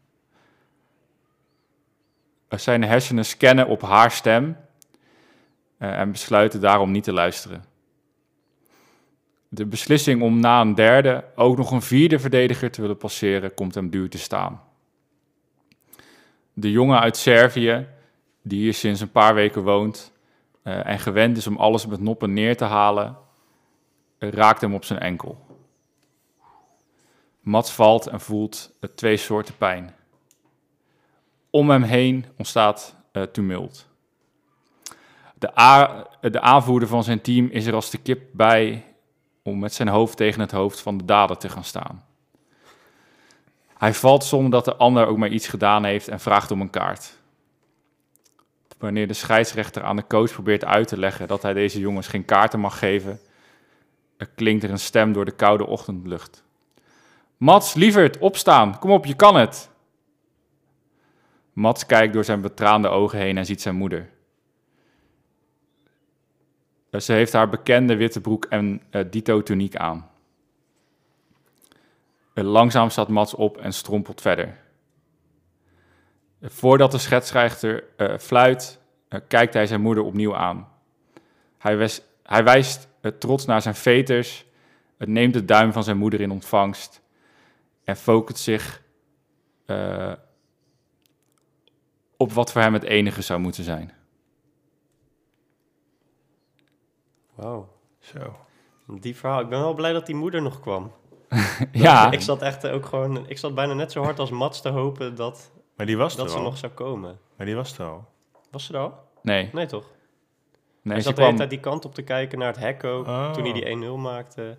Zijn 2.48 2.84
hersenen 2.84 3.24
scannen 3.24 3.66
op 3.66 3.82
haar 3.82 4.10
stem 4.10 4.56
eh, 5.78 6.00
en 6.00 6.12
besluiten 6.12 6.60
daarom 6.60 6.90
niet 6.90 7.04
te 7.04 7.12
luisteren. 7.12 7.64
De 9.48 9.66
beslissing 9.66 10.22
om 10.22 10.40
na 10.40 10.60
een 10.60 10.74
derde 10.74 11.24
ook 11.34 11.56
nog 11.56 11.70
een 11.70 11.82
vierde 11.82 12.18
verdediger 12.18 12.70
te 12.70 12.80
willen 12.80 12.96
passeren 12.96 13.54
komt 13.54 13.74
hem 13.74 13.90
duur 13.90 14.10
te 14.10 14.18
staan. 14.18 14.62
De 16.52 16.70
jongen 16.70 17.00
uit 17.00 17.16
Servië, 17.16 17.86
die 18.48 18.60
hier 18.60 18.74
sinds 18.74 19.00
een 19.00 19.10
paar 19.10 19.34
weken 19.34 19.62
woont 19.62 20.12
eh, 20.62 20.86
en 20.86 20.98
gewend 20.98 21.36
is 21.36 21.46
om 21.46 21.56
alles 21.56 21.86
met 21.86 22.00
noppen 22.00 22.32
neer 22.32 22.56
te 22.56 22.64
halen, 22.64 23.16
raakt 24.18 24.60
hem 24.60 24.74
op 24.74 24.84
zijn 24.84 24.98
enkel. 24.98 25.46
Mats 27.40 27.72
valt 27.72 28.06
en 28.06 28.20
voelt 28.20 28.70
twee 28.94 29.16
soorten 29.16 29.56
pijn. 29.56 29.94
Om 31.50 31.70
hem 31.70 31.82
heen 31.82 32.26
ontstaat 32.36 32.94
eh, 33.12 33.22
tumult. 33.22 33.86
De, 35.34 35.50
de 36.30 36.40
aanvoerder 36.40 36.88
van 36.88 37.04
zijn 37.04 37.20
team 37.20 37.46
is 37.46 37.66
er 37.66 37.74
als 37.74 37.90
de 37.90 37.98
kip 37.98 38.22
bij 38.32 38.84
om 39.42 39.58
met 39.58 39.74
zijn 39.74 39.88
hoofd 39.88 40.16
tegen 40.16 40.40
het 40.40 40.50
hoofd 40.50 40.80
van 40.80 40.98
de 40.98 41.04
dader 41.04 41.36
te 41.36 41.48
gaan 41.48 41.64
staan. 41.64 42.04
Hij 43.78 43.94
valt 43.94 44.24
zonder 44.24 44.50
dat 44.50 44.64
de 44.64 44.76
ander 44.76 45.06
ook 45.06 45.16
maar 45.16 45.28
iets 45.28 45.48
gedaan 45.48 45.84
heeft 45.84 46.08
en 46.08 46.20
vraagt 46.20 46.50
om 46.50 46.60
een 46.60 46.70
kaart. 46.70 47.17
Wanneer 48.78 49.06
de 49.06 49.14
scheidsrechter 49.14 49.82
aan 49.82 49.96
de 49.96 50.06
coach 50.06 50.32
probeert 50.32 50.64
uit 50.64 50.88
te 50.88 50.98
leggen 50.98 51.28
dat 51.28 51.42
hij 51.42 51.52
deze 51.52 51.80
jongens 51.80 52.06
geen 52.06 52.24
kaarten 52.24 52.60
mag 52.60 52.78
geven, 52.78 53.20
er 54.16 54.28
klinkt 54.34 54.64
er 54.64 54.70
een 54.70 54.78
stem 54.78 55.12
door 55.12 55.24
de 55.24 55.36
koude 55.36 55.66
ochtendlucht. 55.66 56.44
Mats, 57.36 57.74
lieverd, 57.74 58.18
opstaan, 58.18 58.78
kom 58.78 58.90
op, 58.90 59.04
je 59.06 59.14
kan 59.14 59.36
het. 59.36 59.70
Mats 61.52 61.86
kijkt 61.86 62.12
door 62.12 62.24
zijn 62.24 62.40
betraande 62.40 62.88
ogen 62.88 63.18
heen 63.18 63.36
en 63.38 63.46
ziet 63.46 63.62
zijn 63.62 63.74
moeder. 63.74 64.10
Eh, 66.90 67.00
Ze 67.00 67.12
heeft 67.12 67.32
haar 67.32 67.48
bekende 67.48 67.96
witte 67.96 68.20
broek 68.20 68.44
en 68.44 68.82
eh, 68.90 69.04
dito 69.10 69.42
tuniek 69.42 69.76
aan. 69.76 70.10
Eh, 72.34 72.44
Langzaam 72.44 72.90
staat 72.90 73.08
Mats 73.08 73.34
op 73.34 73.56
en 73.56 73.72
strompelt 73.72 74.20
verder. 74.20 74.67
Voordat 76.42 76.90
de 76.90 76.98
schetsschrijver 76.98 77.84
eh, 77.96 78.18
fluit, 78.18 78.80
eh, 79.08 79.20
kijkt 79.28 79.54
hij 79.54 79.66
zijn 79.66 79.80
moeder 79.80 80.04
opnieuw 80.04 80.36
aan. 80.36 80.68
Hij, 81.58 81.76
wes- 81.76 82.02
hij 82.22 82.44
wijst 82.44 82.88
eh, 83.00 83.12
trots 83.12 83.44
naar 83.46 83.62
zijn 83.62 83.74
veters, 83.74 84.44
het 84.98 85.08
neemt 85.08 85.32
de 85.32 85.44
duim 85.44 85.72
van 85.72 85.84
zijn 85.84 85.96
moeder 85.96 86.20
in 86.20 86.30
ontvangst 86.30 87.00
en 87.84 87.96
focust 87.96 88.42
zich 88.42 88.82
eh, 89.66 90.12
op 92.16 92.32
wat 92.32 92.52
voor 92.52 92.60
hem 92.60 92.72
het 92.74 92.82
enige 92.84 93.22
zou 93.22 93.40
moeten 93.40 93.64
zijn. 93.64 93.92
Wauw. 97.34 97.68
Zo. 97.98 98.36
Die 98.86 99.16
verhaal. 99.16 99.40
Ik 99.40 99.48
ben 99.48 99.60
wel 99.60 99.74
blij 99.74 99.92
dat 99.92 100.06
die 100.06 100.14
moeder 100.14 100.42
nog 100.42 100.60
kwam. 100.60 100.92
Ja, 101.72 102.10
Ik 102.10 102.20
zat 102.20 102.42
echt 102.42 102.66
ook 102.66 102.86
gewoon... 102.86 103.28
Ik 103.28 103.38
zat 103.38 103.54
bijna 103.54 103.74
net 103.74 103.92
zo 103.92 104.02
hard 104.02 104.18
als 104.18 104.30
Mats 104.30 104.60
te 104.62 104.68
hopen 104.68 105.14
dat, 105.14 105.50
Maar 105.78 105.86
die 105.86 105.96
was 105.96 106.16
dat 106.16 106.26
er 106.26 106.32
ze 106.32 106.38
nog 106.38 106.56
zou 106.56 106.72
komen. 106.72 107.18
Maar 107.36 107.46
die 107.46 107.54
was 107.54 107.78
er 107.78 107.84
al. 107.84 108.04
Was 108.50 108.64
ze 108.64 108.72
er 108.72 108.80
al? 108.80 108.94
nee. 109.22 109.50
Nee, 109.52 109.66
toch? 109.66 109.84
nee 110.82 110.92
hij 110.94 110.96
ze 110.96 111.02
zat 111.02 111.16
de 111.16 111.22
hele 111.22 111.34
kwam, 111.34 111.36
tijd 111.36 111.50
die 111.50 111.60
kant 111.60 111.84
op 111.84 111.94
te 111.94 112.02
kijken 112.02 112.38
naar 112.38 112.48
het 112.48 112.58
hek 112.58 112.84
ook. 112.84 113.06
Oh. 113.06 113.32
Toen 113.32 113.44
hij 113.44 113.52
die 113.52 113.96
1-0 113.96 114.00
maakte. 114.00 114.56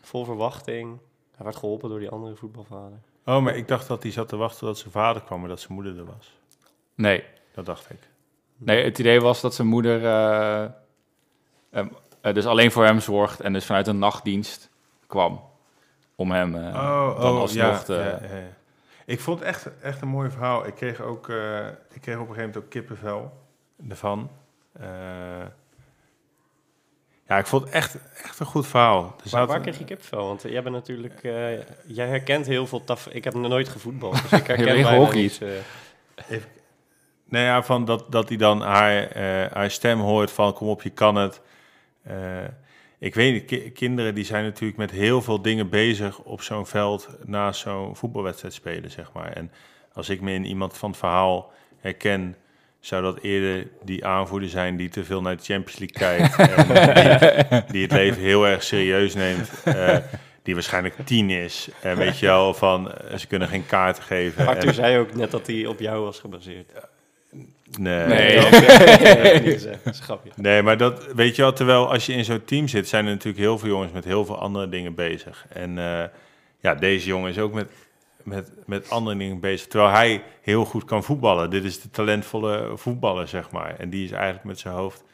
Vol 0.00 0.24
verwachting. 0.24 0.98
Hij 1.36 1.44
werd 1.44 1.56
geholpen 1.56 1.88
door 1.88 1.98
die 1.98 2.08
andere 2.08 2.36
voetbalvader. 2.36 2.98
Oh, 3.24 3.42
maar 3.42 3.56
ik 3.56 3.68
dacht 3.68 3.88
dat 3.88 4.02
hij 4.02 4.12
zat 4.12 4.28
te 4.28 4.36
wachten 4.36 4.66
tot 4.66 4.78
zijn 4.78 4.90
vader 4.90 5.22
kwam 5.22 5.42
en 5.42 5.48
dat 5.48 5.60
zijn 5.60 5.72
moeder 5.72 5.98
er 5.98 6.04
was. 6.04 6.38
nee. 6.94 7.24
Dat 7.54 7.66
dacht 7.66 7.90
ik. 7.90 7.98
nee, 8.56 8.84
het 8.84 8.98
idee 8.98 9.20
was 9.20 9.40
dat 9.40 9.54
zijn 9.54 9.68
moeder 9.68 10.04
eh, 10.04 10.64
eh, 12.20 12.34
dus 12.34 12.46
alleen 12.46 12.70
voor 12.72 12.84
hem 12.84 13.00
zorgt 13.00 13.40
en 13.40 13.52
dus 13.52 13.64
vanuit 13.64 13.86
een 13.86 13.98
nachtdienst 13.98 14.70
kwam 15.06 15.40
om 16.14 16.30
hem 16.30 16.56
eh, 16.56 16.74
oh, 16.74 17.20
dan 17.20 17.32
oh, 17.32 17.40
alsnog 17.40 17.78
ja, 17.78 17.82
te... 17.82 17.94
ja, 17.94 18.28
ja, 18.28 18.36
ja. 18.36 18.56
Ik 19.08 19.20
vond 19.20 19.38
het 19.38 19.48
echt, 19.48 19.68
echt 19.82 20.00
een 20.02 20.08
mooi 20.08 20.30
verhaal. 20.30 20.66
Ik 20.66 20.74
kreeg, 20.74 21.00
ook, 21.00 21.28
eh, 21.28 21.66
ik 21.66 22.00
kreeg 22.00 22.14
op 22.14 22.20
een 22.28 22.34
gegeven 22.34 22.36
moment 22.36 22.56
ook 22.56 22.70
kippenvel 22.70 23.32
ervan. 23.88 24.30
Eh, 24.72 24.86
ja, 27.26 27.38
ik 27.38 27.46
vond 27.46 27.64
het 27.64 27.72
echt, 27.72 27.98
echt 28.22 28.40
een 28.40 28.46
goed 28.46 28.66
verhaal. 28.66 29.02
Er 29.04 29.08
Maar 29.16 29.18
zat- 29.24 29.48
waar 29.48 29.60
kreeg 29.60 29.78
je 29.78 29.84
kipvel? 29.84 30.26
Want 30.26 30.42
jij 30.42 30.62
bent 30.62 30.74
natuurlijk... 30.74 31.22
eh, 31.22 31.58
jij 31.86 32.06
herkent 32.08 32.46
heel 32.46 32.66
veel 32.66 32.84
taf... 32.84 33.06
Ik 33.08 33.24
heb 33.24 33.34
nog 33.34 33.48
nooit 33.50 33.68
gevoetbald, 33.68 34.22
dus 34.22 34.40
ik 34.40 34.46
herken 34.56 34.64
bijna 34.82 35.10
niets, 35.12 35.40
eh. 35.40 35.48
Nou 37.24 37.44
ja, 37.44 37.62
van 37.62 37.84
dat, 37.84 38.12
dat 38.12 38.28
hij 38.28 38.36
dan 38.38 38.60
haar, 38.60 39.06
eh, 39.10 39.52
haar 39.52 39.70
stem 39.70 40.00
hoort 40.00 40.30
van 40.32 40.52
kom 40.52 40.68
op, 40.68 40.82
je 40.82 40.90
kan 40.90 41.14
het. 41.16 41.40
Ik 42.98 43.14
weet 43.14 43.32
niet, 43.32 43.44
ki- 43.44 43.70
kinderen 43.70 44.14
die 44.14 44.24
zijn 44.24 44.44
natuurlijk 44.44 44.78
met 44.78 44.90
heel 44.90 45.22
veel 45.22 45.42
dingen 45.42 45.68
bezig 45.68 46.18
op 46.18 46.42
zo'n 46.42 46.66
veld 46.66 47.08
na 47.24 47.52
zo'n 47.52 47.96
voetbalwedstrijd 47.96 48.54
spelen, 48.54 48.90
zeg 48.90 49.12
maar. 49.12 49.32
En 49.32 49.50
als 49.92 50.08
ik 50.08 50.20
me 50.20 50.32
in 50.32 50.44
iemand 50.44 50.76
van 50.78 50.88
het 50.90 50.98
verhaal 50.98 51.52
herken, 51.80 52.36
zou 52.80 53.02
dat 53.02 53.18
eerder 53.20 53.68
die 53.84 54.04
aanvoerder 54.06 54.48
zijn 54.48 54.76
die 54.76 54.88
te 54.88 55.04
veel 55.04 55.20
naar 55.22 55.36
de 55.36 55.42
Champions 55.42 55.78
League 55.78 55.96
kijkt. 56.18 56.38
en 56.38 56.66
die, 57.64 57.72
die 57.72 57.82
het 57.82 57.92
leven 57.92 58.22
heel 58.22 58.46
erg 58.46 58.62
serieus 58.62 59.14
neemt. 59.14 59.50
eh, 59.64 59.96
die 60.42 60.54
waarschijnlijk 60.56 60.94
tien 61.04 61.30
is. 61.30 61.68
En 61.82 61.96
weet 61.96 62.18
je 62.18 62.26
wel, 62.26 62.54
van 62.54 62.92
eh, 62.92 63.16
ze 63.16 63.26
kunnen 63.26 63.48
geen 63.48 63.66
kaarten 63.66 64.02
geven. 64.02 64.46
Arthur 64.46 64.68
En- 64.68 64.74
zei 64.74 64.98
ook 64.98 65.14
net 65.14 65.30
dat 65.30 65.46
hij 65.46 65.66
op 65.66 65.80
jou 65.80 66.04
was 66.04 66.18
gebaseerd. 66.20 66.70
Nee. 67.78 68.06
Nee. 68.06 68.40
Dat 68.40 68.50
heb 68.50 69.44
is 69.54 69.64
een 69.64 69.94
grapje. 69.94 70.30
Nee, 70.36 70.62
maar 70.62 70.76
dat 70.76 71.12
weet 71.12 71.36
je 71.36 71.42
wel, 71.42 71.52
terwijl 71.52 71.90
als 71.90 72.06
je 72.06 72.12
in 72.12 72.24
zo'n 72.24 72.44
team 72.44 72.68
zit, 72.68 72.88
zijn 72.88 73.04
er 73.04 73.10
natuurlijk 73.10 73.38
heel 73.38 73.58
veel 73.58 73.68
jongens 73.68 73.92
met 73.92 74.04
heel 74.04 74.24
veel 74.24 74.38
andere 74.38 74.68
dingen 74.68 74.94
bezig. 74.94 75.46
En 75.48 75.78
eh, 75.78 76.04
ja, 76.58 76.74
deze 76.74 77.06
jongen 77.06 77.30
is 77.30 77.38
ook 77.38 77.52
met, 77.52 77.70
met, 78.22 78.52
met 78.66 78.90
andere 78.90 79.16
dingen 79.16 79.40
bezig. 79.40 79.66
Terwijl 79.66 79.92
hij 79.92 80.22
heel 80.40 80.64
goed 80.64 80.84
kan 80.84 81.04
voetballen. 81.04 81.50
Dit 81.50 81.64
is 81.64 81.80
de 81.80 81.90
talentvolle 81.90 82.72
voetballer, 82.74 83.28
zeg 83.28 83.50
maar. 83.50 83.76
En 83.78 83.90
die 83.90 84.04
is 84.04 84.10
eigenlijk 84.10 84.44
met 84.44 84.58
zijn 84.58 84.74
hoofd 84.74 85.04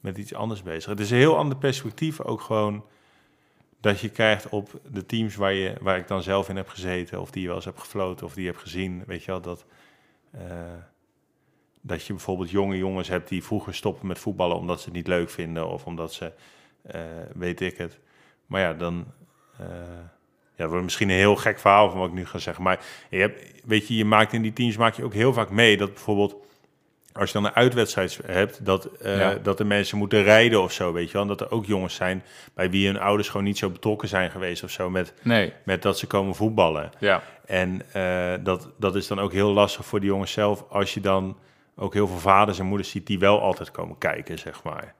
met 0.00 0.18
iets 0.18 0.34
anders 0.34 0.62
bezig. 0.62 0.90
Het 0.90 1.00
is 1.00 1.10
een 1.10 1.16
heel 1.16 1.36
ander 1.36 1.56
perspectief 1.56 2.20
ook 2.20 2.40
gewoon 2.40 2.84
dat 3.80 4.00
je 4.00 4.08
krijgt 4.08 4.48
op 4.48 4.80
de 4.90 5.06
teams 5.06 5.36
waar, 5.36 5.52
je, 5.52 5.74
waar 5.80 5.98
ik 5.98 6.08
dan 6.08 6.22
zelf 6.22 6.48
in 6.48 6.56
heb 6.56 6.68
gezeten, 6.68 7.20
of 7.20 7.30
die 7.30 7.40
je 7.40 7.46
wel 7.46 7.56
eens 7.56 7.64
hebt 7.64 7.80
gefloten, 7.80 8.26
of 8.26 8.34
die 8.34 8.44
je 8.44 8.50
hebt 8.50 8.62
gezien. 8.62 9.02
Weet 9.06 9.24
je 9.24 9.30
wel, 9.30 9.40
dat, 9.40 9.64
eh, 10.30 10.40
dat 11.88 12.04
je 12.06 12.12
bijvoorbeeld 12.12 12.50
jonge 12.50 12.76
jongens 12.76 13.08
hebt 13.08 13.28
die 13.28 13.44
vroeger 13.44 13.74
stoppen 13.74 14.06
met 14.06 14.18
voetballen 14.18 14.56
omdat 14.56 14.78
ze 14.78 14.84
het 14.84 14.94
niet 14.94 15.06
leuk 15.06 15.30
vinden, 15.30 15.68
of 15.68 15.84
omdat 15.84 16.12
ze, 16.12 16.32
eh, 16.82 17.00
weet 17.34 17.60
ik 17.60 17.78
het. 17.78 17.98
Maar 18.46 18.60
ja, 18.60 18.72
dan. 18.74 19.04
eh 19.58 19.66
ja, 20.56 20.64
dat 20.64 20.68
wordt 20.72 20.84
misschien 20.84 21.08
een 21.10 21.16
heel 21.16 21.36
gek 21.36 21.58
verhaal 21.58 21.90
van 21.90 21.98
wat 21.98 22.08
ik 22.08 22.14
nu 22.14 22.26
ga 22.26 22.38
zeggen. 22.38 22.62
Maar 22.64 22.80
je 23.10 23.18
hebt, 23.18 23.52
weet 23.64 23.88
je, 23.88 23.96
je 23.96 24.04
maakt 24.04 24.32
in 24.32 24.42
die 24.42 24.52
teams 24.52 24.76
maak 24.76 24.94
je 24.94 25.04
ook 25.04 25.14
heel 25.14 25.32
vaak 25.32 25.50
mee 25.50 25.76
dat 25.76 25.88
bijvoorbeeld 25.92 26.36
als 27.12 27.26
je 27.32 27.34
dan 27.40 27.44
een 27.44 27.54
uitwedstrijd 27.54 28.20
hebt, 28.26 28.64
dat, 28.64 28.84
eh, 28.84 29.18
Ja. 29.18 29.34
dat 29.34 29.58
de 29.58 29.64
mensen 29.64 29.98
moeten 29.98 30.22
rijden 30.22 30.62
of 30.62 30.72
zo, 30.72 30.92
weet 30.92 31.06
je 31.06 31.12
wel. 31.12 31.22
En 31.22 31.28
dat 31.28 31.40
er 31.40 31.50
ook 31.50 31.66
jongens 31.66 31.94
zijn 31.94 32.22
bij 32.54 32.70
wie 32.70 32.86
hun 32.86 32.98
ouders 32.98 33.28
gewoon 33.28 33.46
niet 33.46 33.58
zo 33.58 33.70
betrokken 33.70 34.08
zijn 34.08 34.30
geweest 34.30 34.62
of 34.62 34.70
zo 34.70 34.90
met, 34.90 35.14
Nee, 35.22 35.52
met 35.64 35.82
dat 35.82 35.98
ze 35.98 36.06
komen 36.06 36.34
voetballen. 36.34 36.90
ja. 36.98 37.22
En 37.46 37.82
dat, 38.44 38.68
dat 38.78 38.94
is 38.96 39.06
dan 39.06 39.18
ook 39.20 39.32
heel 39.32 39.52
lastig 39.52 39.84
voor 39.86 40.00
die 40.00 40.08
jongens 40.08 40.32
zelf 40.32 40.64
als 40.68 40.94
je 40.94 41.00
dan 41.00 41.36
ook 41.78 41.94
heel 41.94 42.06
veel 42.06 42.18
vaders 42.18 42.58
en 42.58 42.66
moeders 42.66 42.90
ziet 42.90 43.06
die 43.06 43.18
wel 43.18 43.40
altijd 43.40 43.70
komen 43.70 43.98
kijken, 43.98 44.38
zeg 44.38 44.62
maar. 44.62 44.94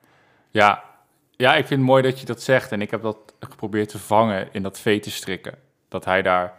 Ja. 0.51 0.83
ja, 1.37 1.51
ik 1.51 1.67
vind 1.67 1.81
het 1.81 1.89
mooi 1.89 2.03
dat 2.03 2.21
je 2.21 2.27
dat 2.27 2.43
zegt. 2.43 2.73
En 2.73 2.81
ik 2.81 2.91
heb 2.91 3.03
dat 3.03 3.17
geprobeerd 3.41 3.89
te 3.89 3.99
vangen 3.99 4.49
in 4.53 4.63
dat 4.63 4.81
vee 4.81 5.01
te 5.01 5.11
strikken. 5.11 5.55
Dat 5.89 6.05
hij 6.05 6.23
daar 6.23 6.55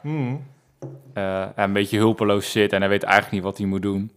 eh, 1.13 1.45
een 1.55 1.73
beetje 1.73 1.97
hulpeloos 1.97 2.51
zit 2.51 2.73
en 2.73 2.79
hij 2.79 2.89
weet 2.89 3.03
eigenlijk 3.03 3.33
niet 3.33 3.43
wat 3.43 3.57
hij 3.57 3.67
moet 3.67 3.81
doen. 3.81 4.11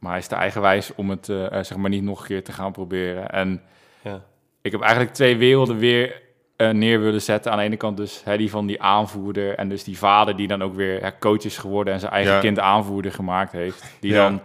Maar 0.00 0.10
hij 0.10 0.20
is 0.20 0.26
te 0.26 0.34
eigenwijs 0.34 0.94
om 0.94 1.10
het 1.10 1.28
eh, 1.28 1.44
eh, 1.46 1.64
zeg 1.64 1.76
maar 1.78 1.90
niet 1.90 2.02
nog 2.02 2.20
een 2.20 2.26
keer 2.26 2.44
te 2.44 2.52
gaan 2.52 2.72
proberen. 2.72 3.30
En 3.30 3.62
Ja. 4.02 4.20
ik 4.62 4.72
heb 4.72 4.80
eigenlijk 4.80 5.12
twee 5.14 5.36
werelden 5.36 5.78
weer 5.78 6.24
neer 6.72 7.00
willen 7.00 7.22
zetten. 7.22 7.52
Aan 7.52 7.58
de 7.58 7.64
ene 7.64 7.76
kant 7.76 7.96
dus 7.96 8.24
hè, 8.24 8.36
die 8.36 8.50
van 8.50 8.66
die 8.66 8.82
aanvoerder 8.82 9.54
en 9.54 9.68
dus 9.68 9.84
die 9.84 9.98
vader 9.98 10.36
die 10.36 10.46
dan 10.48 10.62
ook 10.62 10.74
weer 10.74 11.02
hè, 11.02 11.18
coach 11.18 11.44
is 11.44 11.58
geworden 11.58 11.92
en 11.94 12.00
zijn 12.00 12.12
eigen 12.12 12.32
Ja. 12.32 12.40
kind 12.40 12.58
aanvoerder 12.58 13.12
gemaakt 13.12 13.52
heeft. 13.52 13.96
Die 14.00 14.12
Ja. 14.12 14.28
dan 14.28 14.40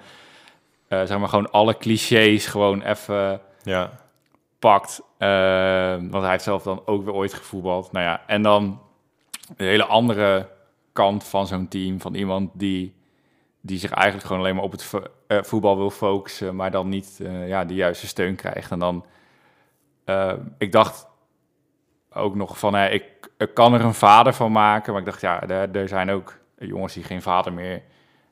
eh, 0.92 1.04
zeg 1.06 1.20
maar 1.20 1.30
gewoon 1.30 1.52
alle 1.52 1.78
clichés 1.78 2.46
gewoon 2.46 2.82
even 2.82 3.42
Ja, 3.64 3.90
pakt. 4.60 5.02
eh, 5.18 5.28
want 5.96 6.22
hij 6.22 6.30
heeft 6.32 6.44
zelf 6.44 6.64
dan 6.64 6.82
ook 6.86 7.04
weer 7.06 7.14
ooit 7.14 7.34
gevoetbald. 7.34 7.92
Nou 7.92 8.06
ja, 8.06 8.22
en 8.28 8.42
dan 8.42 8.82
de 9.58 9.64
hele 9.64 9.86
andere 9.86 10.50
kant 10.94 11.24
van 11.24 11.48
zo'n 11.48 11.68
team. 11.68 12.02
Van 12.02 12.14
iemand 12.14 12.50
die, 12.54 12.96
die 13.62 13.80
zich 13.80 13.92
eigenlijk 13.92 14.26
gewoon 14.26 14.42
alleen 14.42 14.56
maar 14.56 14.64
op 14.64 14.72
het 14.72 14.84
vo- 14.84 15.04
eh, 15.28 15.44
voetbal 15.44 15.78
wil 15.78 15.90
focussen. 15.90 16.56
Maar 16.56 16.72
dan 16.72 16.90
niet 16.90 17.20
eh, 17.24 17.48
ja, 17.48 17.66
de 17.66 17.74
juiste 17.74 18.08
steun 18.08 18.36
krijgt. 18.36 18.72
En 18.72 18.80
dan, 18.80 19.06
ik 20.58 20.72
dacht 20.72 21.08
ook 22.14 22.36
nog 22.36 22.60
van, 22.60 22.74
hè, 22.74 22.88
ik, 22.90 23.04
ik 23.38 23.54
kan 23.54 23.74
er 23.74 23.82
een 23.82 23.94
vader 23.94 24.34
van 24.34 24.52
maken. 24.52 24.92
Maar 24.92 25.02
ik 25.02 25.08
dacht, 25.08 25.22
ja, 25.22 25.42
er, 25.48 25.76
er 25.76 25.88
zijn 25.88 26.10
ook 26.10 26.38
jongens 26.58 26.94
die 26.94 27.04
geen 27.04 27.22
vader 27.22 27.54
meer 27.54 27.82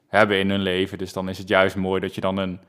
hebben 0.10 0.38
in 0.39 0.50
hun 0.50 0.62
leven. 0.62 0.98
Dus 0.98 1.13
dan 1.13 1.30
is 1.30 1.38
het 1.38 1.48
juist 1.48 1.76
mooi 1.76 2.02
dat 2.02 2.15
je 2.15 2.22
dan 2.22 2.38
een 2.38 2.60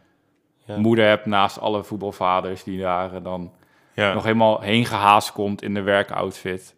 Ja. 0.65 0.77
moeder 0.77 1.07
hebt 1.09 1.27
naast 1.27 1.59
alle 1.61 1.85
voetbalvaders 1.85 2.65
die 2.65 2.81
daar 2.81 3.15
eh, 3.15 3.25
dan 3.25 3.53
ja. 3.95 4.13
nog 4.15 4.23
helemaal 4.23 4.61
heen 4.61 4.85
gehaast 4.87 5.33
komt 5.33 5.63
in 5.63 5.75
de 5.75 5.81
werkoutfit. 5.83 6.75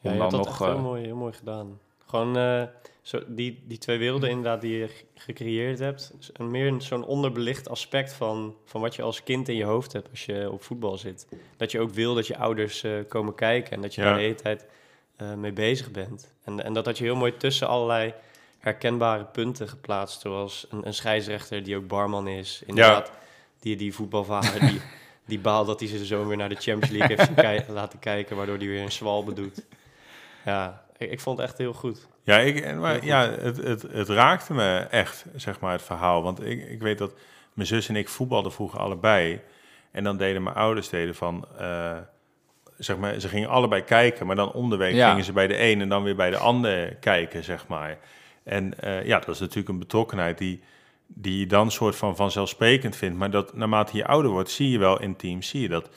Ja, 0.00 0.12
je 0.12 0.18
dan 0.18 0.30
dat 0.30 0.38
nog, 0.38 0.48
echt 0.48 0.58
heel, 0.58 0.68
eh, 0.68 0.82
mooi, 0.82 1.04
heel 1.04 1.16
mooi 1.16 1.32
gedaan. 1.32 1.78
Gewoon 2.06 2.36
eh, 2.36 2.62
zo, 3.02 3.20
die, 3.26 3.62
die 3.66 3.78
twee 3.78 3.98
werelden 3.98 4.28
inderdaad 4.30 4.60
die 4.60 4.78
je 4.78 4.88
ge- 4.88 5.04
gecreëerd 5.14 5.78
hebt. 5.78 6.12
een 6.32 6.50
meer 6.50 6.74
zo'n 6.78 7.04
onderbelicht 7.04 7.68
aspect 7.68 8.12
van, 8.12 8.54
van 8.64 8.80
wat 8.80 8.94
je 8.94 9.02
als 9.02 9.22
kind 9.22 9.48
in 9.48 9.56
je 9.56 9.64
hoofd 9.64 9.92
hebt 9.92 10.10
als 10.10 10.24
je 10.24 10.50
op 10.52 10.62
voetbal 10.62 10.96
zit. 10.98 11.26
Dat 11.56 11.70
je 11.70 11.80
ook 11.80 11.90
wil 11.90 12.14
dat 12.14 12.26
je 12.26 12.36
ouders 12.38 12.84
komen 13.08 13.34
kijken 13.34 13.72
en 13.72 13.80
dat 13.80 13.94
je 13.94 14.00
Ja. 14.00 14.06
daar 14.06 14.16
de 14.16 14.22
hele 14.22 14.34
tijd 14.34 14.66
mee 15.36 15.52
bezig 15.52 15.90
bent. 15.90 16.34
En, 16.44 16.64
en 16.64 16.72
dat 16.72 16.86
had 16.86 16.98
je 16.98 17.04
heel 17.04 17.16
mooi 17.16 17.36
tussen 17.36 17.68
allerlei 17.68 18.14
herkenbare 18.60 19.24
punten 19.24 19.68
geplaatst. 19.68 20.20
Zoals 20.20 20.66
een, 20.70 20.86
een 20.86 20.94
scheidsrechter 20.94 21.62
die 21.62 21.76
ook 21.76 21.86
barman 21.86 22.28
is. 22.28 22.62
Inderdaad, 22.66 23.12
die, 23.60 23.76
die 23.76 23.94
voetbalvader 23.94 24.60
die, 24.60 24.80
die 25.26 25.38
baalt 25.38 25.66
dat 25.66 25.80
hij 25.80 25.88
zijn 25.88 26.04
zoon 26.04 26.26
weer 26.28 26.36
naar 26.36 26.48
de 26.48 26.54
Champions 26.54 26.90
League 26.98 27.16
heeft 27.16 27.34
kei- 27.34 27.64
laten 27.80 27.98
kijken, 27.98 28.36
waardoor 28.36 28.56
hij 28.56 28.66
weer 28.66 28.82
een 28.82 28.92
zwalbe 28.92 29.32
doet. 29.32 29.64
Ja, 30.44 30.82
ik, 30.96 31.10
ik 31.10 31.20
vond 31.20 31.38
het 31.38 31.46
echt 31.48 31.58
heel 31.58 31.72
goed. 31.72 32.06
Ja, 32.22 32.38
ik, 32.38 32.60
en 32.60 32.78
maar, 32.80 33.04
ja 33.04 33.30
het, 33.30 33.56
het, 33.56 33.82
het 33.82 34.08
raakte 34.08 34.54
me 34.54 34.76
echt, 34.78 35.24
zeg 35.36 35.60
maar, 35.60 35.72
het 35.72 35.82
verhaal. 35.82 36.22
Want 36.22 36.44
ik, 36.46 36.68
ik 36.68 36.80
weet 36.80 36.98
dat 36.98 37.12
mijn 37.52 37.68
zus 37.68 37.88
en 37.88 37.96
ik 37.96 38.08
voetbalden 38.08 38.52
vroeger 38.52 38.78
allebei. 38.80 39.40
En 39.90 40.04
dan 40.04 40.16
deden 40.16 40.42
mijn 40.42 40.56
ouders 40.56 40.88
deden 40.88 41.14
van, 41.14 41.46
eh, 41.58 41.96
zeg 42.78 42.96
maar, 42.96 43.20
ze 43.20 43.28
gingen 43.28 43.48
allebei 43.48 43.82
kijken. 43.84 44.26
Maar 44.26 44.36
dan 44.36 44.52
om 44.52 44.70
de 44.70 44.76
week 44.76 44.94
Ja. 44.94 45.08
gingen 45.08 45.24
ze 45.24 45.32
bij 45.32 45.46
de 45.46 45.62
een 45.62 45.80
en 45.80 45.88
dan 45.88 46.02
weer 46.02 46.16
bij 46.16 46.30
de 46.30 46.36
ander 46.38 46.94
kijken, 46.94 47.44
zeg 47.44 47.66
maar. 47.66 47.98
En 48.50 48.80
eh, 48.80 49.06
ja, 49.06 49.18
dat 49.18 49.28
is 49.34 49.40
natuurlijk 49.40 49.68
een 49.68 49.78
betrokkenheid 49.78 50.38
die, 50.38 50.60
die 51.06 51.38
je 51.38 51.46
dan 51.46 51.70
soort 51.70 51.96
van 51.96 52.16
vanzelfsprekend 52.16 52.96
vindt. 52.96 53.18
Maar 53.18 53.30
dat 53.30 53.54
naarmate 53.54 53.96
je 53.96 54.06
ouder 54.06 54.30
wordt, 54.30 54.50
zie 54.50 54.70
je 54.70 54.78
wel 54.78 55.00
in 55.00 55.16
teams, 55.16 55.48
zie 55.48 55.60
je 55.60 55.68
dat 55.68 55.90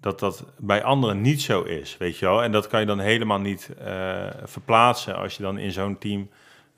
dat 0.00 0.18
dat 0.18 0.44
bij 0.58 0.82
anderen 0.82 1.20
niet 1.20 1.42
zo 1.42 1.62
is, 1.62 1.96
weet 1.96 2.18
je 2.18 2.26
wel. 2.26 2.42
En 2.42 2.52
dat 2.52 2.66
kan 2.66 2.80
je 2.80 2.86
dan 2.86 2.98
helemaal 2.98 3.40
niet 3.40 3.70
eh, 3.84 4.26
verplaatsen 4.44 5.16
als 5.16 5.36
je 5.36 5.42
dan 5.42 5.58
in 5.58 5.72
zo'n 5.72 5.98
team 5.98 6.28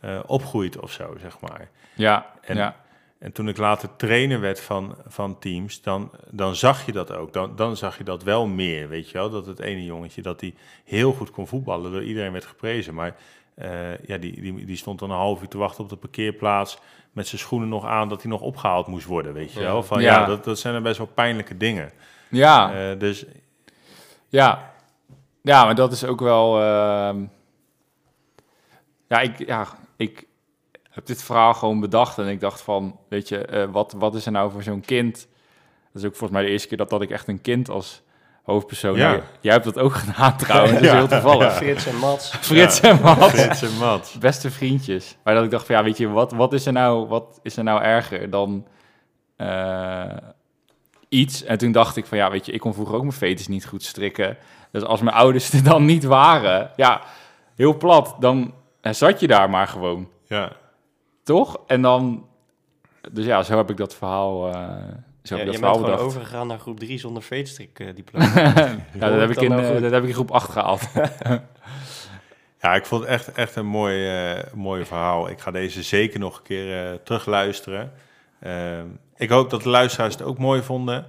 eh, 0.00 0.18
opgroeit 0.26 0.78
of 0.78 0.92
zo, 0.92 1.16
zeg 1.20 1.40
maar. 1.40 1.68
Ja, 1.94 2.32
En- 2.40 2.56
ja. 2.56 2.80
En 3.18 3.32
toen 3.32 3.48
ik 3.48 3.56
later 3.56 3.88
trainer 3.96 4.40
werd 4.40 4.60
van, 4.60 4.96
van 5.06 5.38
teams, 5.38 5.82
dan, 5.82 6.10
dan 6.30 6.56
zag 6.56 6.86
je 6.86 6.92
dat 6.92 7.12
ook. 7.12 7.32
Dan, 7.32 7.56
dan 7.56 7.76
zag 7.76 7.98
je 7.98 8.04
dat 8.04 8.22
wel 8.22 8.46
meer, 8.46 8.88
weet 8.88 9.10
je 9.10 9.18
wel. 9.18 9.30
Dat 9.30 9.46
het 9.46 9.60
ene 9.60 9.84
jongetje, 9.84 10.22
dat 10.22 10.40
hij 10.40 10.54
heel 10.84 11.12
goed 11.12 11.30
kon 11.30 11.46
voetballen, 11.46 11.92
door 11.92 12.02
iedereen 12.04 12.32
werd 12.32 12.44
geprezen. 12.44 12.94
Maar 12.94 13.16
eh, 13.54 13.98
ja, 13.98 14.18
die, 14.18 14.40
die, 14.40 14.64
die 14.64 14.76
stond 14.76 14.98
dan 14.98 15.10
een 15.10 15.16
half 15.16 15.42
uur 15.42 15.48
te 15.48 15.58
wachten 15.58 15.84
op 15.84 15.90
de 15.90 15.96
parkeerplaats 15.96 16.78
met 17.12 17.26
zijn 17.26 17.40
schoenen 17.40 17.68
nog 17.68 17.86
aan 17.86 18.08
dat 18.08 18.22
hij 18.22 18.30
nog 18.30 18.40
opgehaald 18.40 18.86
moest 18.86 19.06
worden, 19.06 19.32
weet 19.32 19.52
je 19.52 19.60
wel. 19.60 19.82
Van 19.82 20.02
ja, 20.02 20.18
Ja. 20.20 20.26
dat, 20.26 20.44
dat 20.44 20.58
zijn 20.58 20.74
dan 20.74 20.82
best 20.82 20.98
wel 20.98 21.06
pijnlijke 21.06 21.56
dingen. 21.56 21.92
Ja, 22.28 22.74
Eh, 22.90 22.98
dus 22.98 23.24
ja. 24.28 24.70
Ja, 25.42 25.64
maar 25.64 25.74
dat 25.74 25.92
is 25.92 26.04
ook 26.04 26.20
wel... 26.20 26.60
ehm, 26.60 27.24
Ja, 29.08 29.20
ik, 29.20 29.46
ja, 29.46 29.66
ik 29.96 30.26
heb 30.90 31.06
dit 31.06 31.22
verhaal 31.22 31.54
gewoon 31.54 31.80
bedacht 31.80 32.18
en 32.18 32.28
ik 32.28 32.40
dacht 32.40 32.60
van, 32.60 32.98
weet 33.08 33.28
je, 33.28 33.38
eh, 33.44 33.64
wat, 33.70 33.92
wat 33.92 34.14
is 34.14 34.26
er 34.26 34.32
nou 34.32 34.50
voor 34.50 34.62
zo'n 34.62 34.80
kind? 34.80 35.28
Dat 35.92 36.02
is 36.02 36.08
ook 36.08 36.16
volgens 36.16 36.30
mij 36.30 36.42
de 36.42 36.48
eerste 36.52 36.68
keer 36.68 36.76
dat, 36.78 36.90
dat 36.90 37.02
ik 37.02 37.10
echt 37.10 37.28
een 37.28 37.40
kind 37.40 37.68
als 37.68 38.02
hoofdpersoon... 38.42 38.96
Ja. 38.96 39.20
Jij 39.40 39.52
hebt 39.52 39.64
dat 39.64 39.78
ook 39.78 39.94
gedaan 39.94 40.36
trouwens, 40.36 40.72
dat 40.74 40.82
is 40.82 40.88
Ja. 40.88 40.96
heel 40.96 41.08
toevallig. 41.08 41.52
Frits 41.54 41.86
en 41.86 41.96
Mats. 41.96 42.30
Frits 42.40 42.80
Ja. 42.80 42.88
en 42.90 43.00
Mats. 43.00 43.26
Frits 43.40 43.62
en 43.62 43.76
Mats. 43.78 44.18
beste 44.18 44.50
vriendjes. 44.50 45.16
Maar 45.24 45.34
dat 45.34 45.44
ik 45.44 45.50
dacht 45.50 45.66
van 45.66 45.74
ja, 45.76 45.82
weet 45.82 45.96
je, 45.98 46.08
wat, 46.08 46.32
wat, 46.32 46.52
is, 46.52 46.66
er 46.66 46.72
nou, 46.72 47.06
wat 47.08 47.38
is 47.42 47.56
er 47.56 47.64
nou 47.64 47.82
erger 47.82 48.30
dan 48.30 48.66
eh, 49.36 50.16
iets? 51.08 51.44
En 51.44 51.58
toen 51.58 51.72
dacht 51.72 51.96
ik 51.96 52.06
van 52.06 52.18
ja, 52.18 52.30
weet 52.30 52.46
je, 52.46 52.52
ik 52.52 52.60
kon 52.60 52.74
vroeger 52.74 52.94
ook 52.94 53.00
mijn 53.02 53.12
fetus 53.12 53.48
niet 53.48 53.66
goed 53.66 53.82
strikken. 53.82 54.36
Dus 54.70 54.82
als 54.82 55.00
mijn 55.00 55.16
ouders 55.16 55.52
er 55.52 55.62
dan 55.64 55.84
niet 55.84 56.04
waren, 56.04 56.70
ja, 56.76 57.00
heel 57.56 57.76
plat, 57.76 58.16
dan 58.18 58.54
zat 58.80 59.20
je 59.20 59.26
daar 59.26 59.50
maar 59.50 59.68
gewoon, 59.68 60.08
Ja. 60.26 60.52
toch? 61.22 61.60
En 61.66 61.82
dan, 61.82 62.26
dus 63.12 63.24
ja, 63.24 63.42
zo 63.42 63.56
heb 63.56 63.70
ik 63.70 63.76
dat 63.76 63.94
verhaal, 63.94 64.52
eh, 64.54 64.68
zo 65.22 65.36
heb 65.36 65.52
je 65.52 65.60
bent 65.60 65.76
gewoon 65.76 65.98
overgegaan 65.98 66.46
naar 66.46 66.58
groep 66.58 66.78
3 66.78 66.98
zonder 66.98 67.22
feetstrik 67.22 67.78
eh, 67.78 67.86
uh, 67.86 67.94
diploma. 68.00 68.32
ja, 68.34 69.10
dat 69.10 69.20
heb, 69.20 69.30
ik 69.30 69.40
in, 69.40 69.50
nou 69.50 69.62
eh, 69.62 69.82
dat 69.82 69.90
heb 69.90 70.02
ik 70.02 70.08
in 70.08 70.14
groep 70.14 70.30
8 70.30 70.50
gehaald. 70.50 70.80
ja, 72.62 72.74
ik 72.74 72.86
vond 72.86 73.00
het 73.02 73.10
echt, 73.10 73.32
echt 73.32 73.56
een 73.56 73.66
mooi, 73.66 74.08
eh, 74.08 74.52
mooi 74.54 74.84
verhaal. 74.84 75.28
Ik 75.28 75.40
ga 75.40 75.50
deze 75.50 75.82
zeker 75.82 76.20
nog 76.20 76.36
een 76.36 76.42
keer 76.42 77.00
terugluisteren. 77.04 77.92
Ehm, 78.40 78.86
ik 79.16 79.30
hoop 79.30 79.50
dat 79.50 79.62
de 79.62 79.68
luisteraars 79.68 80.14
het 80.14 80.22
ook 80.22 80.38
mooi 80.38 80.62
vonden. 80.62 81.06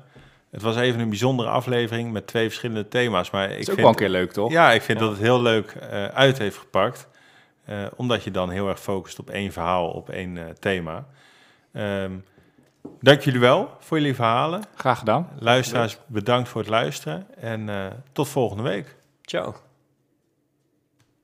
Het 0.51 0.61
was 0.61 0.75
even 0.75 0.99
een 0.99 1.09
bijzondere 1.09 1.49
aflevering 1.49 2.11
met 2.11 2.27
twee 2.27 2.47
verschillende 2.47 2.87
thema's. 2.87 3.29
Maar 3.29 3.51
ik 3.51 3.59
is 3.59 3.69
ook 3.69 3.77
wel 3.77 3.87
een 3.87 3.95
keer 3.95 4.09
leuk, 4.09 4.31
toch? 4.31 4.51
Ja, 4.51 4.71
ik 4.71 4.81
vind 4.81 4.99
dat 4.99 5.09
het 5.09 5.19
heel 5.19 5.41
leuk 5.41 5.77
uit 6.13 6.37
heeft 6.37 6.57
gepakt. 6.57 7.07
omdat 7.95 8.23
je 8.23 8.31
dan 8.31 8.49
heel 8.49 8.67
erg 8.67 8.79
focust 8.79 9.19
op 9.19 9.29
één 9.29 9.51
verhaal, 9.51 9.89
op 9.89 10.09
één 10.09 10.55
thema. 10.59 11.05
Um, 11.73 12.23
Dank 12.99 13.21
jullie 13.21 13.39
wel 13.39 13.69
voor 13.79 13.99
jullie 13.99 14.15
verhalen. 14.15 14.63
Graag 14.75 14.99
gedaan. 14.99 15.29
Luisteraars, 15.39 15.97
bedankt 16.05 16.49
voor 16.49 16.61
het 16.61 16.69
luisteren. 16.69 17.35
En 17.35 17.69
eh, 17.69 17.85
tot 18.11 18.27
volgende 18.27 18.63
week. 18.63 18.95
Ciao. 19.21 19.55